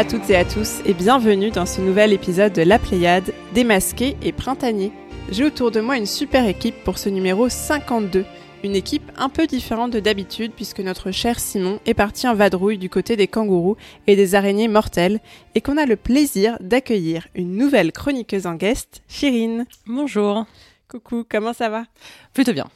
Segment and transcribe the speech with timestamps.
[0.00, 4.16] à toutes et à tous et bienvenue dans ce nouvel épisode de La Pléiade, démasqué
[4.22, 4.92] et printanier.
[5.30, 8.24] J'ai autour de moi une super équipe pour ce numéro 52.
[8.64, 12.78] Une équipe un peu différente de d'habitude puisque notre cher Simon est parti en vadrouille
[12.78, 15.20] du côté des kangourous et des araignées mortelles
[15.54, 19.66] et qu'on a le plaisir d'accueillir une nouvelle chroniqueuse en guest, Chirine.
[19.84, 20.46] Bonjour.
[20.88, 21.84] Coucou, comment ça va?
[22.32, 22.70] Plutôt bien.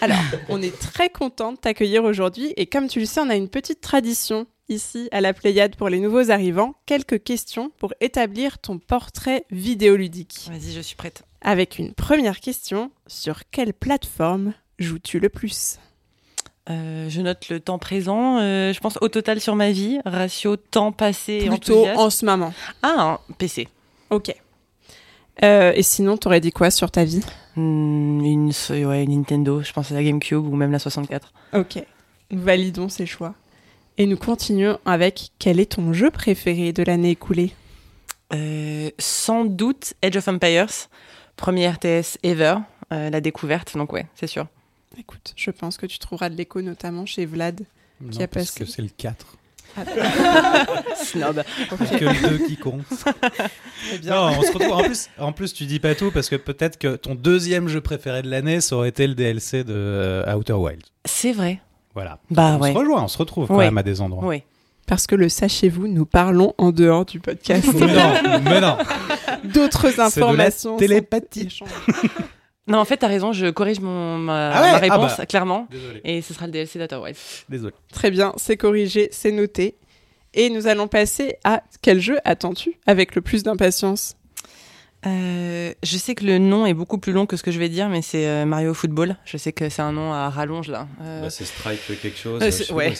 [0.00, 3.34] Alors, on est très content de t'accueillir aujourd'hui et comme tu le sais, on a
[3.34, 6.74] une petite tradition ici à la Pléiade pour les nouveaux arrivants.
[6.86, 10.48] Quelques questions pour établir ton portrait vidéoludique.
[10.50, 11.24] Vas-y, je suis prête.
[11.40, 15.78] Avec une première question, sur quelle plateforme joues-tu le plus?
[16.70, 18.38] Euh, je note le temps présent.
[18.38, 22.00] euh, je pense au total sur ma vie, ratio temps passé et Plutôt enthousiasme.
[22.00, 22.54] en ce moment.
[22.82, 23.66] Ah, un PC.
[24.10, 24.32] Ok.
[25.42, 27.22] Euh, et sinon, t'aurais dit quoi sur ta vie?
[27.56, 28.52] Hmm, une,
[28.86, 31.32] ouais, Nintendo, je pense à la GameCube ou même la 64.
[31.54, 31.82] Ok.
[32.30, 33.34] Validons ces choix.
[33.98, 37.52] Et nous continuons avec quel est ton jeu préféré de l'année écoulée?
[38.32, 40.70] Euh, sans doute Age of Empires,
[41.36, 42.56] premier RTS ever,
[42.92, 44.46] euh, la découverte, donc ouais, c'est sûr.
[44.98, 47.60] Écoute, je pense que tu trouveras de l'écho notamment chez Vlad.
[48.10, 48.64] Qui Non, a parce passé.
[48.64, 49.36] que c'est le 4.
[50.96, 51.42] Snob.
[51.88, 52.84] C'est que le 2 qui compte.
[53.92, 54.72] Eh bien, Non, on se retrouve.
[54.72, 57.80] En plus, en plus, tu dis pas tout parce que peut-être que ton deuxième jeu
[57.80, 60.82] préféré de l'année, ça aurait été le DLC de euh, Outer Wild.
[61.04, 61.60] C'est vrai.
[61.94, 62.18] Voilà.
[62.30, 62.72] Bah on ouais.
[62.72, 63.64] se rejoint, on se retrouve quand Ouais.
[63.66, 64.26] même à des endroits.
[64.26, 64.42] Oui.
[64.86, 67.72] Parce que le sachez-vous, nous parlons en dehors du podcast.
[67.74, 68.76] Non, mais non.
[69.44, 70.76] D'autres C'est de la informations.
[70.76, 71.50] télépathie.
[71.50, 71.64] sont-
[72.66, 75.26] Non, en fait, t'as raison, je corrige mon, ma, Ah ouais ma Ah réponse, bah.
[75.26, 75.66] clairement.
[75.70, 76.00] Désolé.
[76.04, 77.16] Et ce sera le DLC Wilds.
[77.48, 77.74] Désolé.
[77.92, 79.76] Très bien, c'est corrigé, c'est noté.
[80.34, 84.16] Et nous allons passer à quel jeu attends-tu avec le plus d'impatience?
[85.06, 87.68] Euh, je sais que le nom est beaucoup plus long que ce que je vais
[87.68, 89.16] dire, mais c'est euh, Mario Football.
[89.24, 90.86] Je sais que c'est un nom à rallonge là.
[91.02, 92.40] Euh, Bah, c'est Strike quelque chose.
[92.42, 92.94] Euh, ouais.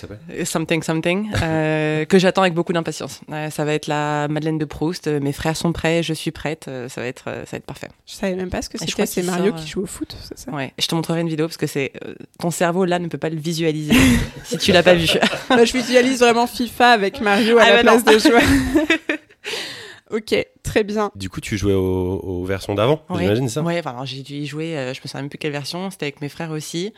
[0.44, 3.20] Something something euh, que j'attends avec beaucoup d'impatience.
[3.30, 5.06] Euh, ça va être la Madeleine de Proust.
[5.06, 6.66] Mes frères sont prêts, je suis prête.
[6.68, 7.88] euh, ça va être, euh, ça va être parfait.
[8.06, 8.92] Je savais même pas ce que c'était.
[8.92, 10.50] crois C'est Mario sort, qui joue au foot, c'est ça?
[10.52, 10.72] Ouais.
[10.78, 13.30] Je te montrerai une vidéo parce que c'est euh, ton cerveau là ne peut pas
[13.30, 13.94] le visualiser
[14.44, 15.06] si tu l'as pas vu.
[15.48, 18.02] Bah, Je visualise vraiment FIFA avec Mario à Ah la bah non.
[18.02, 18.42] place des joueurs.
[20.12, 21.10] ok, très bien.
[21.16, 23.22] Du coup, tu jouais aux, aux versions d'avant, Ouais.
[23.22, 23.62] j'imagine ça?
[23.62, 25.90] Ouais, enfin, alors, j'ai dû y jouer, euh, je me souviens même plus quelle version,
[25.90, 26.92] c'était avec mes frères aussi.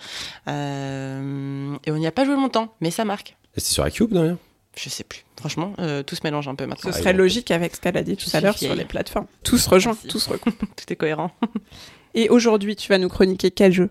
[0.75, 3.37] Euh, et on n'y a pas joué longtemps, mais ça marque.
[3.57, 4.39] Et c'est sur la Cube, d'ailleurs
[4.77, 5.25] Je sais plus.
[5.39, 6.91] Franchement, euh, tout se mélange un peu maintenant.
[6.91, 9.27] Ce Ah, serait logique avec ce qu'elle a dit tout à l'heure sur les plateformes.
[9.43, 10.09] Tout se rejoint, Merci.
[10.09, 10.59] tout se recoupe.
[10.77, 11.31] Tout est cohérent.
[12.15, 13.91] Et aujourd'hui, tu vas nous chroniquer quel jeu?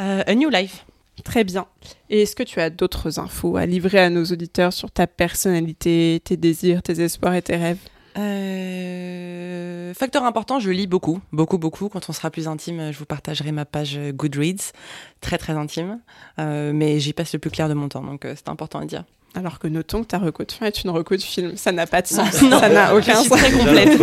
[0.00, 0.84] Euh, A New Life.
[1.24, 1.66] Très bien.
[2.10, 6.20] Et est-ce que tu as d'autres infos à livrer à nos auditeurs sur ta personnalité,
[6.24, 7.78] tes désirs, tes espoirs et tes rêves?
[8.18, 11.88] Euh, facteur important, je lis beaucoup, beaucoup, beaucoup.
[11.88, 14.72] Quand on sera plus intime, je vous partagerai ma page Goodreads,
[15.20, 16.00] très, très intime.
[16.38, 18.84] Euh, mais j'y passe le plus clair de mon temps, donc euh, c'est important à
[18.84, 19.04] dire.
[19.34, 21.56] Alors que notons que ta reco de fin est une reco de film.
[21.56, 22.42] Ça n'a pas de sens.
[22.42, 23.28] Non, ça n'a aucun sens.
[23.28, 23.98] très complète.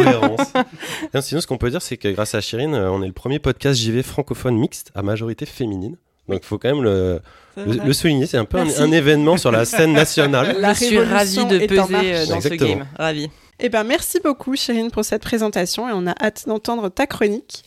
[1.14, 3.38] Non, sinon, ce qu'on peut dire, c'est que grâce à Chirine, on est le premier
[3.38, 5.98] podcast JV francophone mixte à majorité féminine.
[6.28, 7.22] Donc, il faut quand même le,
[7.66, 8.26] le, le souligner.
[8.26, 10.58] C'est un peu un, événement sur la scène nationale.
[10.60, 12.42] La je suis ravie de peser euh, dans Exactement.
[12.42, 12.86] ce game.
[12.98, 13.30] Ravie.
[13.60, 17.64] Eh ben, merci beaucoup, Chérine, pour cette présentation et on a hâte d'entendre ta chronique.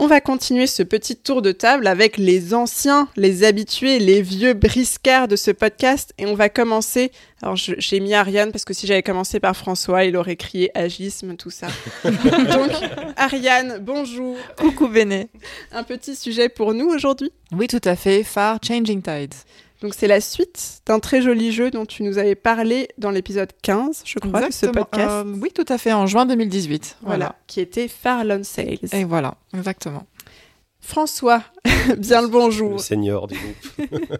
[0.00, 4.54] On va continuer ce petit tour de table avec les anciens, les habitués, les vieux
[4.54, 7.10] briscards de ce podcast et on va commencer.
[7.42, 11.34] Alors, j'ai mis Ariane parce que si j'avais commencé par François, il aurait crié agisme,
[11.34, 11.66] tout ça.
[12.04, 12.70] Donc,
[13.16, 14.36] Ariane, bonjour.
[14.56, 15.30] Coucou Béné.
[15.72, 17.32] Un petit sujet pour nous aujourd'hui.
[17.50, 18.22] Oui, tout à fait.
[18.22, 19.34] Far Changing Tides.
[19.82, 23.50] Donc, c'est la suite d'un très joli jeu dont tu nous avais parlé dans l'épisode
[23.62, 25.08] 15, je crois, de ce podcast.
[25.08, 25.92] Euh, oui, tout à fait.
[25.92, 26.96] En juin 2018.
[27.02, 27.16] voilà.
[27.16, 27.36] Voilà.
[27.46, 28.78] qui était Far Lone Sales.
[28.92, 30.04] Et voilà, exactement.
[30.80, 31.42] François,
[31.98, 32.80] bien le Le bonjour.
[32.80, 34.16] senior du groupe.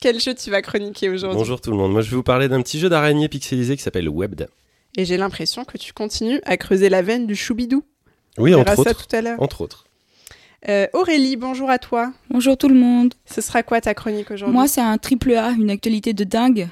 [0.00, 1.36] Quel jeu tu vas chroniquer aujourd'hui?
[1.38, 1.92] Bonjour tout le monde.
[1.92, 4.48] Moi, je vais vous parler d'un petit jeu d'araignée pixelisé qui s'appelle Webd.
[4.96, 7.82] Et j'ai l'impression que tu continues à creuser la veine du choubidou.
[8.38, 9.06] Oui, entre ça autres.
[9.06, 9.42] tout à l'heure.
[9.42, 9.84] Entre autres.
[10.68, 12.12] Euh, Aurélie, bonjour à toi.
[12.28, 13.14] Bonjour tout le monde.
[13.24, 16.68] Ce sera quoi ta chronique aujourd'hui Moi, c'est un triple A, une actualité de dingue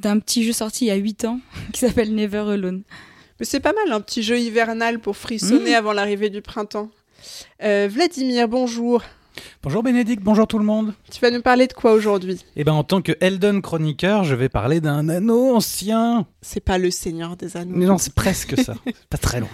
[0.00, 1.40] d'un petit jeu sorti il y a 8 ans
[1.72, 2.82] qui s'appelle Never Alone.
[3.38, 6.90] Mais C'est pas mal, un petit jeu hivernal pour frissonner avant l'arrivée du printemps.
[7.62, 9.02] Euh, Vladimir, bonjour.
[9.62, 10.92] Bonjour Bénédicte, bonjour tout le monde.
[11.10, 12.44] Tu vas nous parler de quoi aujourd'hui?
[12.56, 16.26] Eh ben, en tant que Elden chroniqueur, je vais parler d'un anneau ancien.
[16.42, 17.76] C'est pas le Seigneur des Anneaux.
[17.76, 18.74] Mais non, c'est presque ça.
[18.84, 19.48] C'est pas très loin.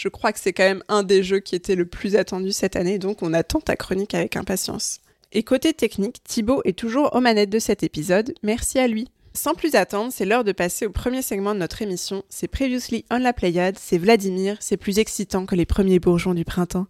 [0.00, 2.74] Je crois que c'est quand même un des jeux qui était le plus attendu cette
[2.74, 5.00] année, donc on attend ta chronique avec impatience.
[5.30, 9.08] Et côté technique, Thibaut est toujours aux manettes de cet épisode, merci à lui.
[9.34, 12.22] Sans plus attendre, c'est l'heure de passer au premier segment de notre émission.
[12.30, 16.46] C'est Previously on la Pléiade, c'est Vladimir, c'est plus excitant que les premiers bourgeons du
[16.46, 16.86] printemps.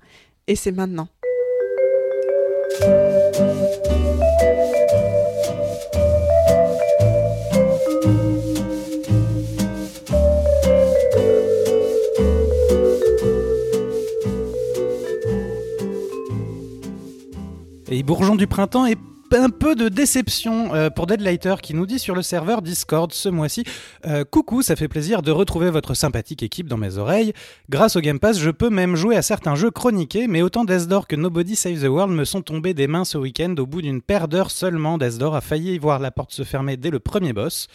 [0.47, 1.09] Et c'est maintenant.
[17.93, 18.97] Et bourgeon du printemps et
[19.37, 23.29] un peu de déception euh, pour Deadlighter qui nous dit sur le serveur Discord ce
[23.29, 23.65] mois-ci
[24.07, 27.33] euh, Coucou, ça fait plaisir de retrouver votre sympathique équipe dans mes oreilles.
[27.69, 30.89] Grâce au Game Pass, je peux même jouer à certains jeux chroniqués, mais autant Death
[31.09, 34.03] que Nobody Save the World me sont tombés des mains ce week-end au bout d'une
[34.03, 34.99] paire d'heures seulement.
[34.99, 37.69] Death a failli voir la porte se fermer dès le premier boss,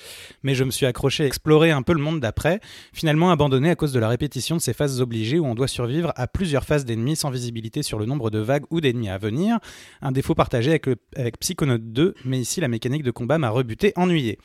[0.44, 2.60] mais je me suis accroché à explorer un peu le monde d'après,
[2.94, 6.12] finalement abandonné à cause de la répétition de ces phases obligées où on doit survivre
[6.16, 9.60] à plusieurs phases d'ennemis sans visibilité sur le nombre de vagues ou d'ennemis à venir,
[10.02, 13.51] un défaut partagé avec, le, avec Psychonaut 2, mais ici la mécanique de combat m'a
[13.51, 14.39] rebuté, ennuyé.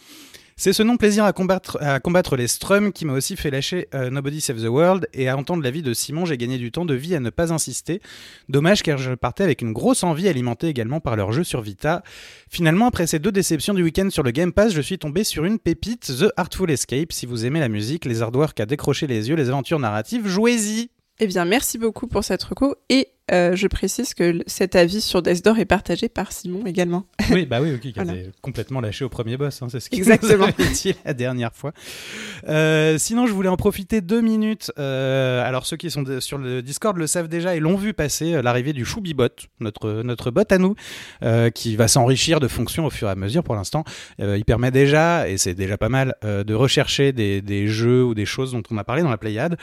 [0.57, 4.11] C'est ce non-plaisir à combattre, à combattre les Strums qui m'a aussi fait lâcher euh,
[4.11, 6.93] Nobody Save the World et à entendre l'avis de Simon, j'ai gagné du temps de
[6.93, 8.03] vie à ne pas insister.
[8.51, 12.03] Dommage car je partais avec une grosse envie alimentée également par leur jeu sur Vita.
[12.51, 15.47] Finalement, après ces deux déceptions du week-end sur le Game Pass, je suis tombé sur
[15.47, 17.15] une pépite, The Artful Escape.
[17.15, 20.91] Si vous aimez la musique, les artworks à décrocher les yeux, les aventures narratives, jouez-y
[21.19, 25.23] Eh bien, merci beaucoup pour cette reco et euh, je précise que cet avis sur
[25.23, 27.07] Death Door est partagé par Simon également.
[27.31, 28.15] Oui, bah oui, ok, qui voilà.
[28.43, 30.49] complètement lâché au premier boss, hein, c'est ce qu'il Exactement.
[30.73, 31.73] dit la dernière fois.
[32.49, 34.73] Euh, sinon, je voulais en profiter deux minutes.
[34.81, 37.95] Euh, alors, ceux qui sont de, sur le Discord le savent déjà et l'ont vu
[37.95, 39.29] passer l'arrivée du Choubibot,
[39.61, 40.75] notre, notre bot à nous,
[41.55, 43.85] qui va s'enrichir de fonctions au fur et à mesure pour l'instant.
[44.19, 48.27] il permet déjà, et c'est déjà pas mal, de rechercher des, des, jeux ou des
[48.27, 49.57] choses dont on a parlé dans la Pléiade.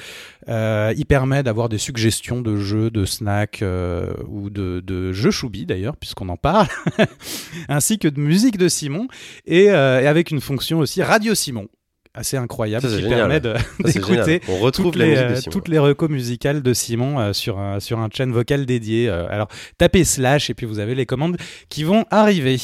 [0.47, 5.65] il permet d'avoir des suggestions de jeux, de snacks, euh, ou de, de jeux choubi
[5.65, 6.67] d'ailleurs, puisqu'on en parle,
[7.69, 9.07] ainsi que de musique de Simon,
[9.45, 11.67] et, euh, et, avec une fonction aussi Radio Simon.
[12.13, 13.41] Assez incroyable, Ça, qui génial.
[13.41, 13.59] permet
[13.93, 17.79] d'écouter On retrouve toutes, les, euh, toutes les recos musicales de Simon euh, sur, un,
[17.79, 19.07] sur un chaîne vocal dédié.
[19.07, 21.37] Euh, alors, tapez slash et puis vous avez les commandes
[21.69, 22.57] qui vont arriver.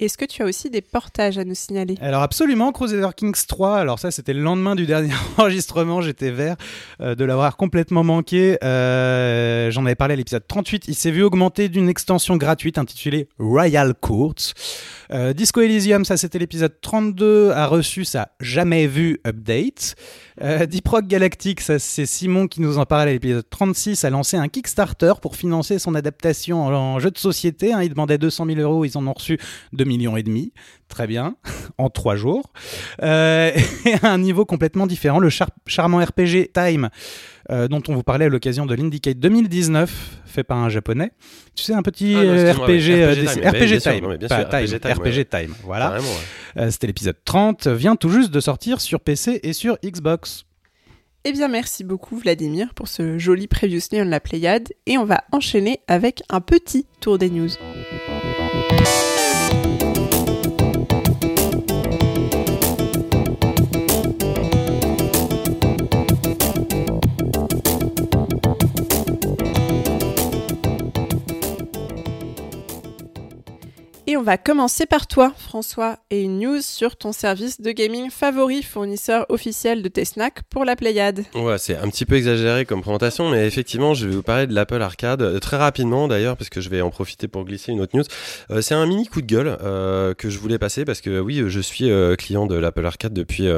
[0.00, 1.94] Est-ce que tu as aussi des portages à nous signaler?
[2.00, 6.56] Alors absolument, Crusader Kings 3, alors ça c'était le lendemain du dernier enregistrement, j'étais vert
[7.00, 8.58] euh, de l'avoir complètement manqué.
[8.64, 13.28] Euh, J'en avais parlé à l'épisode 38, il s'est vu augmenter d'une extension gratuite intitulée
[13.38, 14.54] Royal Courts.
[15.12, 19.94] Euh, Disco Elysium, ça c'était l'épisode 32, a reçu sa jamais vu update.
[20.40, 24.36] Deep Rock Galactic, ça c'est Simon qui nous en parlait à l'épisode 36, a lancé
[24.36, 27.72] un Kickstarter pour financer son adaptation en, jeu de société.
[27.72, 29.38] Hein, il demandait 200 000 euros, ils en ont reçu
[29.84, 30.52] 2 millions et demi.
[30.88, 31.36] Très bien,
[31.78, 32.52] en trois jours.
[33.02, 33.52] Euh,
[33.84, 36.88] et à un niveau complètement différent, le char charmant RPG Time,
[37.50, 41.12] euh, dont on vous parlait à l'occasion de l'Indicate 2019, fait par un japonais.
[41.54, 44.06] Tu sais, un petit Ah, non, euh, RPG, euh, RPG Time,
[44.92, 45.92] RPG Time, voilà.
[45.92, 46.04] Ouais.
[46.58, 50.44] Euh, C'était l'épisode 30, vient tout juste de sortir sur PC et sur Xbox.
[51.26, 55.24] Eh bien, merci beaucoup Vladimir pour ce joli Previously on la Pléiade et on va
[55.32, 57.48] enchaîner avec un petit tour des news.
[74.16, 78.62] On va commencer par toi, François, et une news sur ton service de gaming favori,
[78.62, 81.24] fournisseur officiel de tes snacks pour la Pléiade.
[81.34, 84.54] Ouais, c'est un petit peu exagéré comme présentation, mais effectivement, je vais vous parler de
[84.54, 87.80] l'Apple Arcade euh, très rapidement d'ailleurs, parce que je vais en profiter pour glisser une
[87.80, 88.04] autre news.
[88.50, 91.42] Euh, c'est un mini coup de gueule euh, que je voulais passer parce que oui,
[91.48, 93.48] je suis client de l'Apple Arcade depuis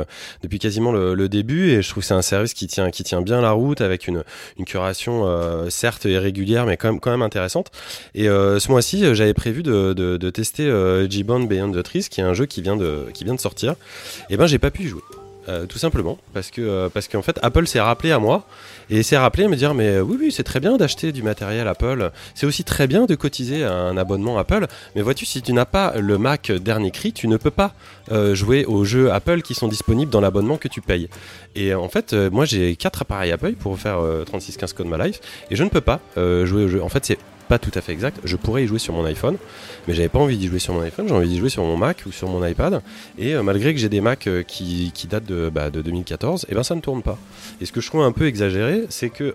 [0.43, 3.21] depuis quasiment le, début et je trouve que c'est un service qui tient qui tient
[3.21, 4.23] bien la route avec une
[4.59, 5.27] une curation
[5.71, 7.71] certes irrégulière, mais quand même quand même intéressante.
[8.15, 12.21] Et ce mois-ci, j'avais prévu de, de, de tester euh, G-Band Beyond the Trees, qui
[12.21, 13.75] est un jeu qui vient de qui vient de sortir.
[14.31, 15.03] Et ben, j'ai pas pu y jouer.
[15.49, 18.49] Euh, tout simplement parce que euh, parce qu'en fait Apple s'est rappelé à moi
[18.91, 21.69] et s'est rappelé à me dire mais oui oui c'est très bien d'acheter du matériel
[21.69, 25.65] Apple c'est aussi très bien de cotiser un abonnement Apple mais vois-tu si tu n'as
[25.65, 27.75] pas le Mac dernier cri tu ne peux pas
[28.33, 31.09] jouer aux jeux Apple qui sont disponibles dans l'abonnement que tu payes
[31.55, 35.21] et en fait moi j'ai quatre appareils Apple pour faire euh, 3615 Code My Life
[35.49, 37.93] et je ne peux pas jouer aux jeux en fait c'est pas tout à fait
[37.93, 38.19] exact.
[38.25, 39.37] Je pourrais y jouer sur mon iPhone,
[39.87, 41.09] mais j'avais pas envie d'y jouer sur mon iPhone.
[41.09, 42.83] J'ai envie d'y jouer sur mon Mac ou sur mon iPad.
[43.19, 46.55] Et euh, malgré que j'ai des Macs euh, qui, datent de, bah, de 2014, et
[46.55, 47.19] ben ça ne tourne pas.
[47.61, 49.35] Et ce que je trouve un peu exagéré, c'est que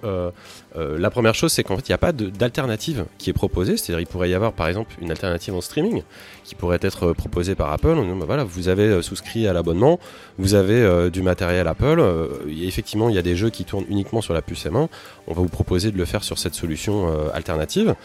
[0.78, 3.78] euh, la première chose, c'est qu'en fait, il n'y a pas d'alternative qui est proposée.
[3.78, 6.04] C'est-à-dire, il pourrait y avoir, par exemple, une alternative en streaming
[6.44, 7.90] qui pourrait être euh, proposée par Apple.
[7.90, 10.00] On dit, bah, voilà, vous avez euh, souscrit à l'abonnement,
[10.38, 12.04] vous avez du matériel Apple.
[12.50, 14.88] effectivement, il y a des jeux qui tournent uniquement sur la puce M1.
[15.28, 17.96] On va vous proposer de le faire sur cette solution alternative.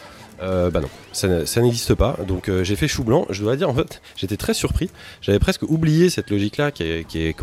[0.41, 2.19] Bah non, ça, n'existe pas.
[2.27, 3.27] Donc j'ai fait chou blanc.
[3.31, 4.91] Je dois dire en fait, j'étais très surpris.
[5.23, 7.37] J'avais presque oublié cette logique-là qui est,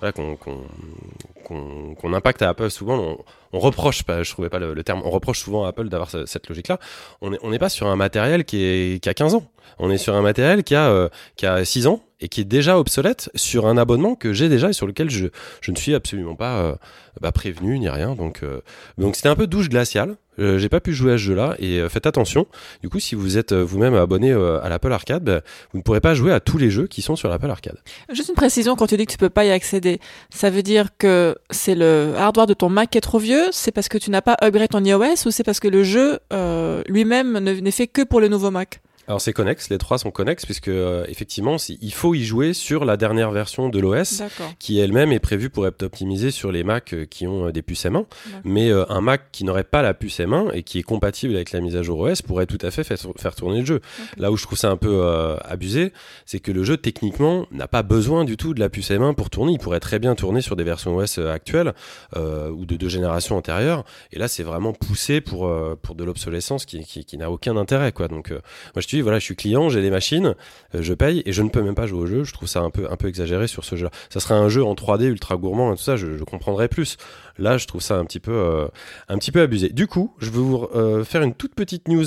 [0.00, 2.98] voilà, qu'on qu'on qu'on impacte à Apple souvent.
[2.98, 3.18] On,
[3.52, 6.10] on reproche, pas, je trouvais pas le, le terme, on reproche souvent à Apple d'avoir
[6.10, 6.78] ce- cette logique-là.
[7.20, 9.50] On n'est on n'est pas sur un matériel qui, est, qui a 15 ans.
[9.78, 12.44] On est sur un matériel qui a, euh, qui a 6 ans et qui est
[12.44, 15.28] déjà obsolète sur un abonnement que j'ai déjà et sur lequel je,
[15.60, 16.74] je ne suis absolument pas euh,
[17.20, 18.14] bah, prévenu ni rien.
[18.14, 18.60] Donc, euh,
[18.98, 20.16] donc c'était un peu douche glaciale.
[20.38, 22.46] Euh, j'ai pas pu jouer à ce jeu-là et euh, faites attention.
[22.82, 25.42] Du coup, si vous êtes euh, vous-même abonné à l'Apple Arcade,
[25.72, 27.78] vous ne pourrez pas jouer à tous les jeux qui sont sur l'Apple Arcade.
[28.12, 30.88] Juste une précision, quand tu dis que tu peux pas y accéder, ça veut dire
[30.98, 34.10] que c'est le hardware de ton Mac qui est trop vieux, c'est parce que tu
[34.10, 36.18] n'as pas upgrade ton iOS ou c'est parce que le jeu
[36.88, 38.80] lui-même ne- n'est fait que pour le nouveau Mac?
[39.08, 42.84] Alors c'est connexe, les trois sont connexes puisque euh, effectivement, il faut y jouer sur
[42.84, 44.22] la dernière version de l'OS.
[44.58, 47.62] Qui elle-même est prévue pour être optimisée sur les Mac euh, qui ont euh, des
[47.62, 47.92] puces M1.
[47.92, 48.06] D'accord.
[48.44, 51.52] Mais euh, un Mac qui n'aurait pas la puce M1 et qui est compatible avec
[51.52, 53.80] la mise à jour OS pourrait tout à fait faire, faire tourner le jeu.
[54.18, 55.92] Là où je trouve ça un peu euh, abusé,
[56.26, 59.30] c'est que le jeu techniquement n'a pas besoin du tout de la puce M1 pour
[59.30, 59.52] tourner.
[59.52, 61.72] Il pourrait très bien tourner sur des versions OS actuelles
[62.16, 63.84] euh, ou de deux générations antérieures.
[64.12, 67.56] Et là, c'est vraiment poussé pour euh, pour de l'obsolescence qui, qui, qui n'a aucun
[67.56, 68.08] intérêt, quoi.
[68.08, 68.40] Donc, euh,
[68.74, 70.34] moi, je te dis, voilà, je suis client, j'ai les machines,
[70.74, 72.24] euh, je paye et je ne peux même pas jouer au jeu.
[72.24, 73.90] Je trouve ça un peu un peu exagéré sur ce jeu-là.
[74.10, 76.96] Ça serait un jeu en 3D ultra gourmand et tout ça, je, comprendrais plus.
[77.38, 78.68] Là, je trouve ça un petit peu euh,
[79.08, 79.70] un petit peu abusé.
[79.70, 82.06] Du coup, je vais vous euh, faire une toute petite news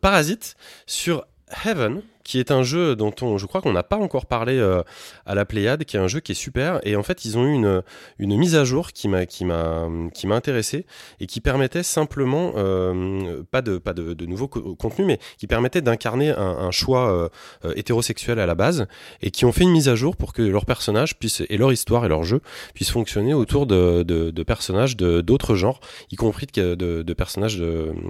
[0.00, 0.54] parasite
[0.86, 1.24] sur
[1.64, 4.82] Heaven, qui est un jeu dont on, je crois qu'on n'a pas encore parlé euh,
[5.26, 6.80] à la Pléiade, qui est un jeu qui est super.
[6.84, 7.82] Et en fait, ils ont eu une,
[8.18, 10.86] une mise à jour qui m'a, qui m'a, qui m'a intéressé
[11.20, 15.46] et qui permettait simplement, euh, pas de, pas de, de nouveau co- contenu, mais qui
[15.46, 17.30] permettait d'incarner un, choix
[17.64, 18.86] euh, hétérosexuel à la base
[19.20, 21.72] et qui ont fait une mise à jour pour que leurs personnages puissent, et leur
[21.72, 22.40] histoire et leur jeu
[22.74, 27.62] puissent fonctionner autour de, de, personnages de, d'autres genres, y compris de, de, personnages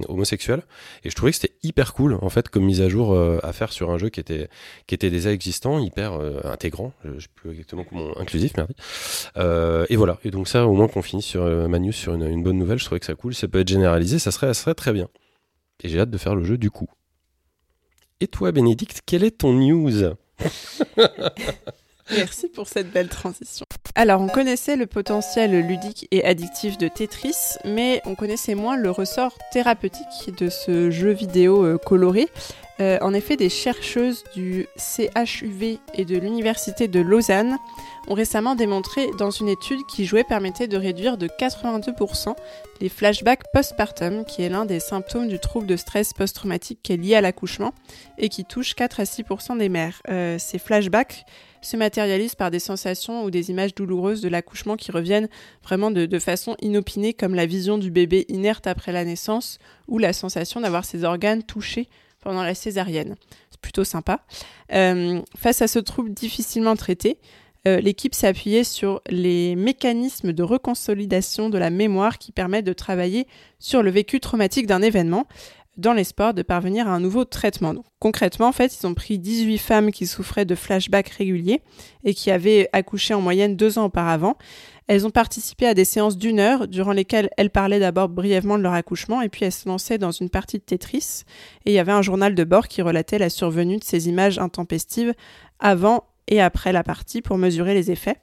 [0.09, 0.63] homosexuels.
[1.05, 3.73] Et je trouvais que c'était hyper cool, en fait, comme mise à jour à faire
[3.73, 4.49] sur un jeu qui était,
[4.87, 8.75] qui était déjà existant, hyper euh, intégrant, je, je sais plus exactement comment, inclusif, merci.
[9.37, 10.19] Euh, et voilà.
[10.25, 12.79] Et donc ça, au moins qu'on finisse sur euh, Manus sur une, une bonne nouvelle,
[12.79, 13.35] je trouvais que ça cool.
[13.35, 15.09] Ça peut être généralisé, ça serait, ça serait très bien.
[15.83, 16.89] Et j'ai hâte de faire le jeu du coup.
[18.21, 20.15] Et toi, Bénédicte, quelle est ton news?
[22.11, 23.65] Merci pour cette belle transition.
[23.95, 28.91] Alors, on connaissait le potentiel ludique et addictif de Tetris, mais on connaissait moins le
[28.91, 32.29] ressort thérapeutique de ce jeu vidéo euh, coloré.
[32.81, 37.59] Euh, en effet, des chercheuses du CHUV et de l'Université de Lausanne
[38.09, 42.35] ont récemment démontré dans une étude qui jouait permettait de réduire de 82%
[42.81, 46.97] les flashbacks postpartum, qui est l'un des symptômes du trouble de stress post-traumatique qui est
[46.97, 47.73] lié à l'accouchement
[48.19, 50.03] et qui touche 4 à 6% des mères.
[50.09, 51.25] Euh, ces flashbacks
[51.63, 55.29] se matérialisent par des sensations ou des images douloureuses de l'accouchement qui reviennent
[55.63, 59.99] vraiment de, de façon inopinée, comme la vision du bébé inerte après la naissance ou
[59.99, 61.89] la sensation d'avoir ses organes touchés
[62.21, 63.17] pendant la césarienne.
[63.51, 64.25] C'est plutôt sympa.
[64.73, 67.19] Euh, face à ce trouble difficilement traité,
[67.69, 72.73] euh, l'équipe s'est appuyée sur les mécanismes de reconsolidation de la mémoire qui permettent de
[72.73, 73.29] travailler
[73.61, 75.27] sur le vécu traumatique d'un événement
[75.77, 77.73] dans l'espoir de parvenir à un nouveau traitement.
[77.73, 81.63] Donc, concrètement, en fait, ils ont pris 18 femmes qui souffraient de flashbacks réguliers
[82.05, 84.37] et qui avaient accouché en moyenne deux ans auparavant.
[84.87, 88.63] Elles ont participé à des séances d'une heure durant lesquelles elles parlaient d'abord brièvement de
[88.63, 91.23] leur accouchement et puis elles se lançaient dans une partie de Tetris.
[91.65, 94.39] Et il y avait un journal de bord qui relatait la survenue de ces images
[94.39, 95.15] intempestives
[95.61, 98.17] avant et après la partie pour mesurer les effets.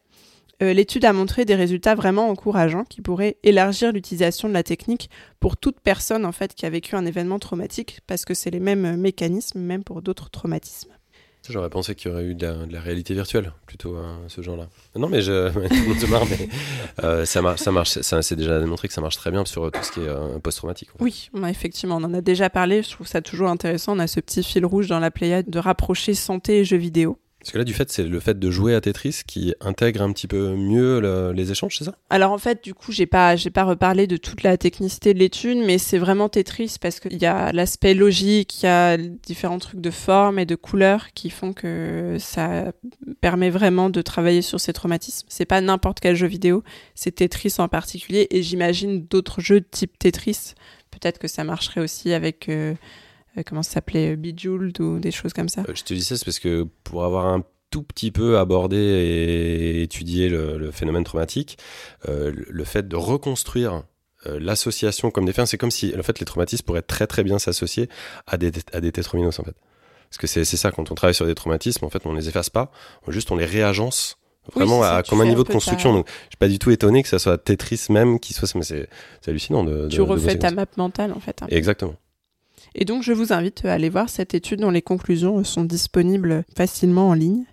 [0.62, 5.10] Euh, L'étude a montré des résultats vraiment encourageants qui pourraient élargir l'utilisation de la technique
[5.40, 8.60] pour toute personne en fait qui a vécu un événement traumatique parce que c'est les
[8.60, 10.92] mêmes euh, mécanismes même pour d'autres traumatismes.
[11.48, 14.42] J'aurais pensé qu'il y aurait eu de la, de la réalité virtuelle, plutôt, hein, ce
[14.42, 14.68] genre-là.
[14.96, 15.50] Non, mais je,
[16.08, 16.50] marre, mais
[17.04, 19.72] euh, ça marche, ça marche, ça, c'est déjà démontré que ça marche très bien sur
[19.72, 20.90] tout ce qui est euh, post-traumatique.
[20.94, 21.04] en fait.
[21.04, 22.84] Oui, bah, effectivement, on en a déjà parlé.
[22.84, 23.96] Je trouve ça toujours intéressant.
[23.96, 27.18] On a ce petit fil rouge dans la Pléiade de rapprocher santé et jeux vidéo.
[27.40, 30.12] Parce que là, du fait, c'est le fait de jouer à Tetris qui intègre un
[30.12, 31.96] petit peu mieux le- les échanges, c'est ça?
[32.10, 35.20] Alors en fait, du coup, j'ai pas, j'ai pas reparlé de toute la technicité de
[35.20, 39.60] l'étude, mais c'est vraiment Tetris parce qu'il y a l'aspect logique, il y a différents
[39.60, 42.74] trucs de forme et de couleurs qui font que ça
[43.22, 45.26] permet vraiment de travailler sur ces traumatismes.
[45.30, 49.98] C'est pas n'importe quel jeu vidéo, c'est Tetris en particulier, et j'imagine d'autres jeux type
[49.98, 50.56] Tetris.
[50.92, 52.74] Peut-être que ça marcherait aussi avec euh,
[53.46, 55.62] comment ça s'appelait, euh, Bejeweled ou des choses comme ça.
[55.68, 58.78] Euh, Je te dis ça, c'est parce que pour avoir un tout petit peu abordé
[58.78, 61.58] et étudié le, le phénomène traumatique,
[62.08, 63.84] euh, le, fait de reconstruire
[64.26, 67.24] euh, l'association comme des fins, c'est comme si en fait les traumatismes pourraient très très
[67.24, 67.88] bien s'associer
[68.28, 69.56] à des, à des tétrominos en fait.
[70.10, 72.50] Parce que c'est ça, quand on travaille sur des traumatismes, en fait, on les efface
[72.50, 72.72] pas,
[73.06, 74.18] on- juste on les réagence
[74.56, 75.92] vraiment à comme un niveau de construction.
[75.92, 78.52] ta- Donc, je suis pas du tout étonné que ça soit Tetris même qui soit,
[78.56, 78.90] mais c'est
[79.28, 79.84] hallucinant de.
[79.84, 81.44] de- Tu refais ta map mentale en fait.
[81.44, 81.48] hein.
[81.52, 81.94] Exactement.
[82.76, 86.44] Et donc, je vous invite à aller voir cette étude dont les conclusions sont disponibles
[86.56, 87.46] facilement en ligne.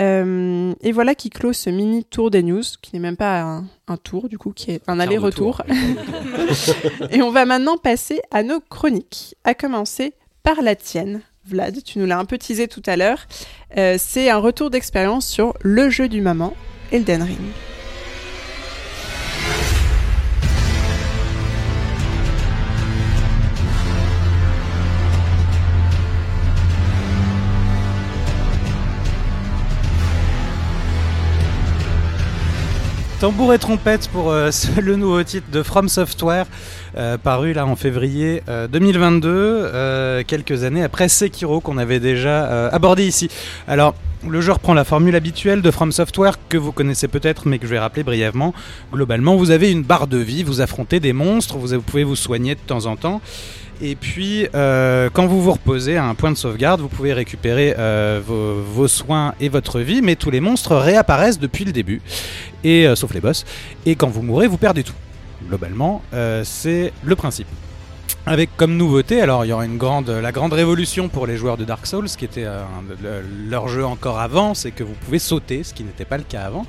[0.00, 3.64] Euh, et voilà qui clôt ce mini tour des news, qui n'est même pas un,
[3.86, 5.62] un tour, du coup, qui est un aller-retour.
[7.10, 11.20] et on va maintenant passer à nos chroniques, à commencer par la tienne.
[11.46, 13.26] Vlad, tu nous l'as un peu teasé tout à l'heure.
[13.76, 16.54] Euh, C'est un retour d'expérience sur le jeu du moment,
[16.92, 17.69] Elden Ring.
[33.20, 34.50] Tambour et trompette pour euh,
[34.80, 36.46] le nouveau titre de From Software,
[36.96, 42.70] euh, paru là en février euh, 2022, euh, quelques années après Sekiro qu'on avait déjà
[42.70, 43.28] abordé ici.
[43.68, 43.94] Alors,
[44.26, 47.66] le jeu reprend la formule habituelle de From Software que vous connaissez peut-être, mais que
[47.66, 48.54] je vais rappeler brièvement.
[48.90, 52.54] Globalement, vous avez une barre de vie, vous affrontez des monstres, vous pouvez vous soigner
[52.54, 53.20] de temps en temps.
[53.82, 57.74] Et puis, euh, quand vous vous reposez à un point de sauvegarde, vous pouvez récupérer
[57.78, 62.02] euh, vos, soins et votre vie, mais tous les monstres réapparaissent depuis le début,
[62.62, 63.46] et euh, sauf les boss.
[63.86, 64.94] Et quand vous mourrez, vous perdez tout.
[65.48, 66.02] Globalement,
[66.44, 67.46] c'est le principe.
[68.26, 71.56] Avec comme nouveauté, alors il y aura une grande, la grande révolution pour les joueurs
[71.56, 72.46] de Dark Souls, qui était
[73.48, 76.42] leur jeu encore avant, c'est que vous pouvez sauter, ce qui n'était pas le cas
[76.42, 76.66] avant.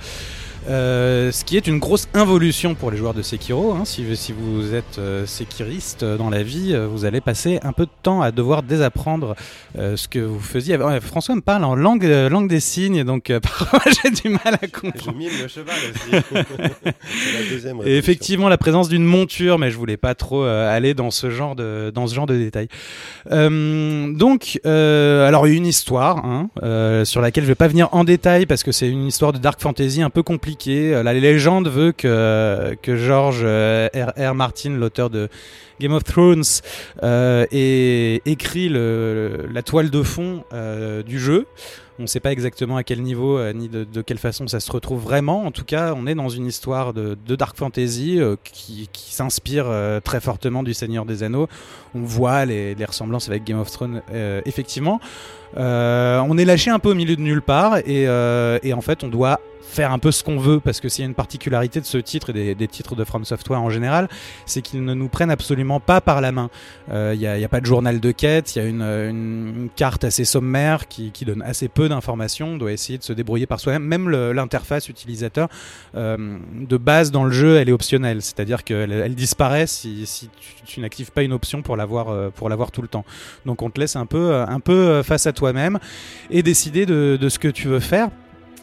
[0.70, 3.72] Euh, ce qui est une grosse involution pour les joueurs de Sekiro.
[3.74, 3.84] hein.
[3.84, 7.86] Si, si vous êtes euh, sekiriste dans la vie, euh, vous allez passer un peu
[7.86, 9.36] de temps à devoir désapprendre
[9.78, 10.78] euh, ce que vous faisiez.
[11.02, 14.68] François me parle en langue, langue des signes, donc parfois j'ai du mal à Je
[14.80, 15.18] comprendre.
[15.18, 16.24] mime le cheval aussi.
[16.86, 21.10] la deuxième Et effectivement, la présence d'une monture, mais je voulais pas trop aller dans
[21.10, 22.68] ce genre de dans ce genre de détails.
[23.30, 26.50] Donc, alors une histoire hein,
[27.04, 29.60] sur laquelle je vais pas venir en détail parce que c'est une histoire de dark
[29.60, 30.51] fantasy un peu compliquée.
[30.68, 34.32] Euh, La légende veut que que George euh, R.
[34.32, 34.36] R.
[34.36, 35.30] Martin, l'auteur de
[35.80, 36.44] Game of Thrones,
[37.04, 40.44] euh, ait écrit la toile de fond
[41.06, 41.48] du jeu.
[42.00, 45.02] On ne sait pas exactement à quel niveau ni de, quelle façon ça se retrouve
[45.02, 45.46] vraiment.
[45.46, 49.68] En tout cas, on est dans une histoire de, dark fantasy qui, s'inspire
[50.04, 51.48] très fortement du Seigneur des Anneaux.
[51.94, 54.02] On voit les, ressemblances avec Game of Thrones,
[54.46, 55.00] effectivement.
[55.56, 59.40] On est lâché un peu au milieu de nulle part et en fait, on doit
[59.62, 61.98] faire un peu ce qu'on veut parce que s'il y a une particularité de ce
[61.98, 64.08] titre et des, titres de From Software en général,
[64.46, 66.50] c'est qu'ils ne nous prennent absoluement pas par la main.
[66.92, 70.88] Il n'y a, pas de journal de quête, il y a une, carte assez sommaire
[70.88, 72.50] qui, donne assez peu d'informations.
[72.50, 73.84] On doit essayer de se débrouiller par soi-même.
[73.84, 75.48] Même l'interface utilisateur
[75.96, 80.64] euh, de base dans le jeu, elle est optionnelle, c'est-à-dire qu'elle elle disparaît si, tu,
[80.66, 83.06] tu n'actives pas une option pour l'avoir euh, pour l'avoir tout le temps.
[83.46, 85.80] Donc on te laisse un peu euh, un peu euh, face à toi-même
[86.30, 88.10] et décider de, de ce que tu veux faire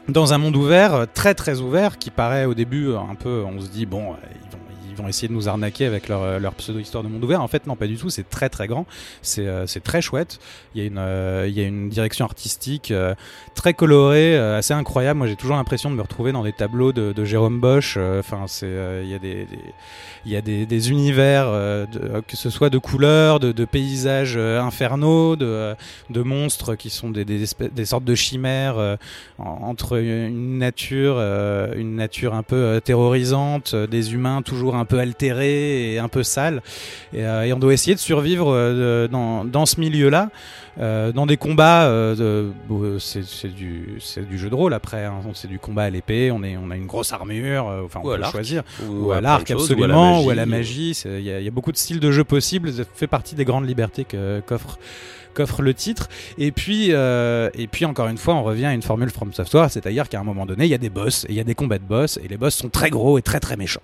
[0.08, 3.68] dans un monde ouvert, très très ouvert, qui paraît au début un peu, on se
[3.68, 4.58] dit bon, euh, ils vont,
[4.90, 7.42] ils vont essayer de nous arnaquer avec leur, euh, leur pseudo-histoire de monde ouvert.
[7.42, 8.10] En fait, non, pas du tout.
[8.10, 8.86] C'est très très grand.
[9.22, 10.38] C'est euh, très chouette.
[10.74, 13.14] Il y a une, euh, il y a une direction artistique euh,
[13.54, 15.18] très colorée, euh, assez incroyable.
[15.18, 17.96] Moi, j'ai toujours l'impression de me retrouver dans des tableaux de, de Jérôme Bosch.
[18.18, 19.58] Enfin, c'est, il y a des, des-
[20.28, 24.60] il y a des, univers, euh, de- que ce soit de couleurs, de, paysages euh,
[24.60, 25.74] infernaux, de, euh,
[26.22, 27.24] monstres qui sont des,
[27.86, 28.96] sortes de chimères euh,
[29.38, 31.72] en- entre une nature, euh,
[32.34, 36.60] un peu euh, terrorisante, euh, des humains toujours un peu altérés et un peu sales.
[37.14, 39.08] Et, euh, on doit essayer de survivre euh,
[39.44, 40.28] dans ce milieu-là.
[40.80, 45.20] Euh, dans des combats, euh, bon, c'est du, c'est du jeu de rôle après, hein.
[45.34, 48.08] c'est du combat à l'épée, on, est, on a une grosse armure, euh, enfin on
[48.08, 50.94] Ou peut choisir Ou, ou à l'arc absolument, ou à la magie.
[50.94, 52.72] c'est- Il y, a- il y a beaucoup de styles de jeu possibles.
[52.72, 54.78] Ça fait partie des grandes libertés que- qu'offre
[55.34, 56.08] qu'offre le titre.
[56.36, 59.70] Et puis, euh, et puis encore une fois, on revient à une formule From Software,
[59.70, 61.54] c'est-à-dire qu'à un moment donné, il y a des boss et il y a des
[61.54, 63.82] combats de boss et les boss sont très gros et très très méchants.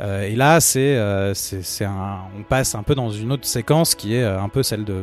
[0.00, 4.14] Euh, et là, c'est euh, c'est on passe un peu dans une autre séquence qui
[4.14, 5.02] est euh, un peu celle de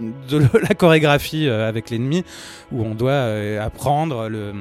[0.00, 2.24] de la chorégraphie euh, avec l'ennemi
[2.72, 4.52] où on doit euh, apprendre le,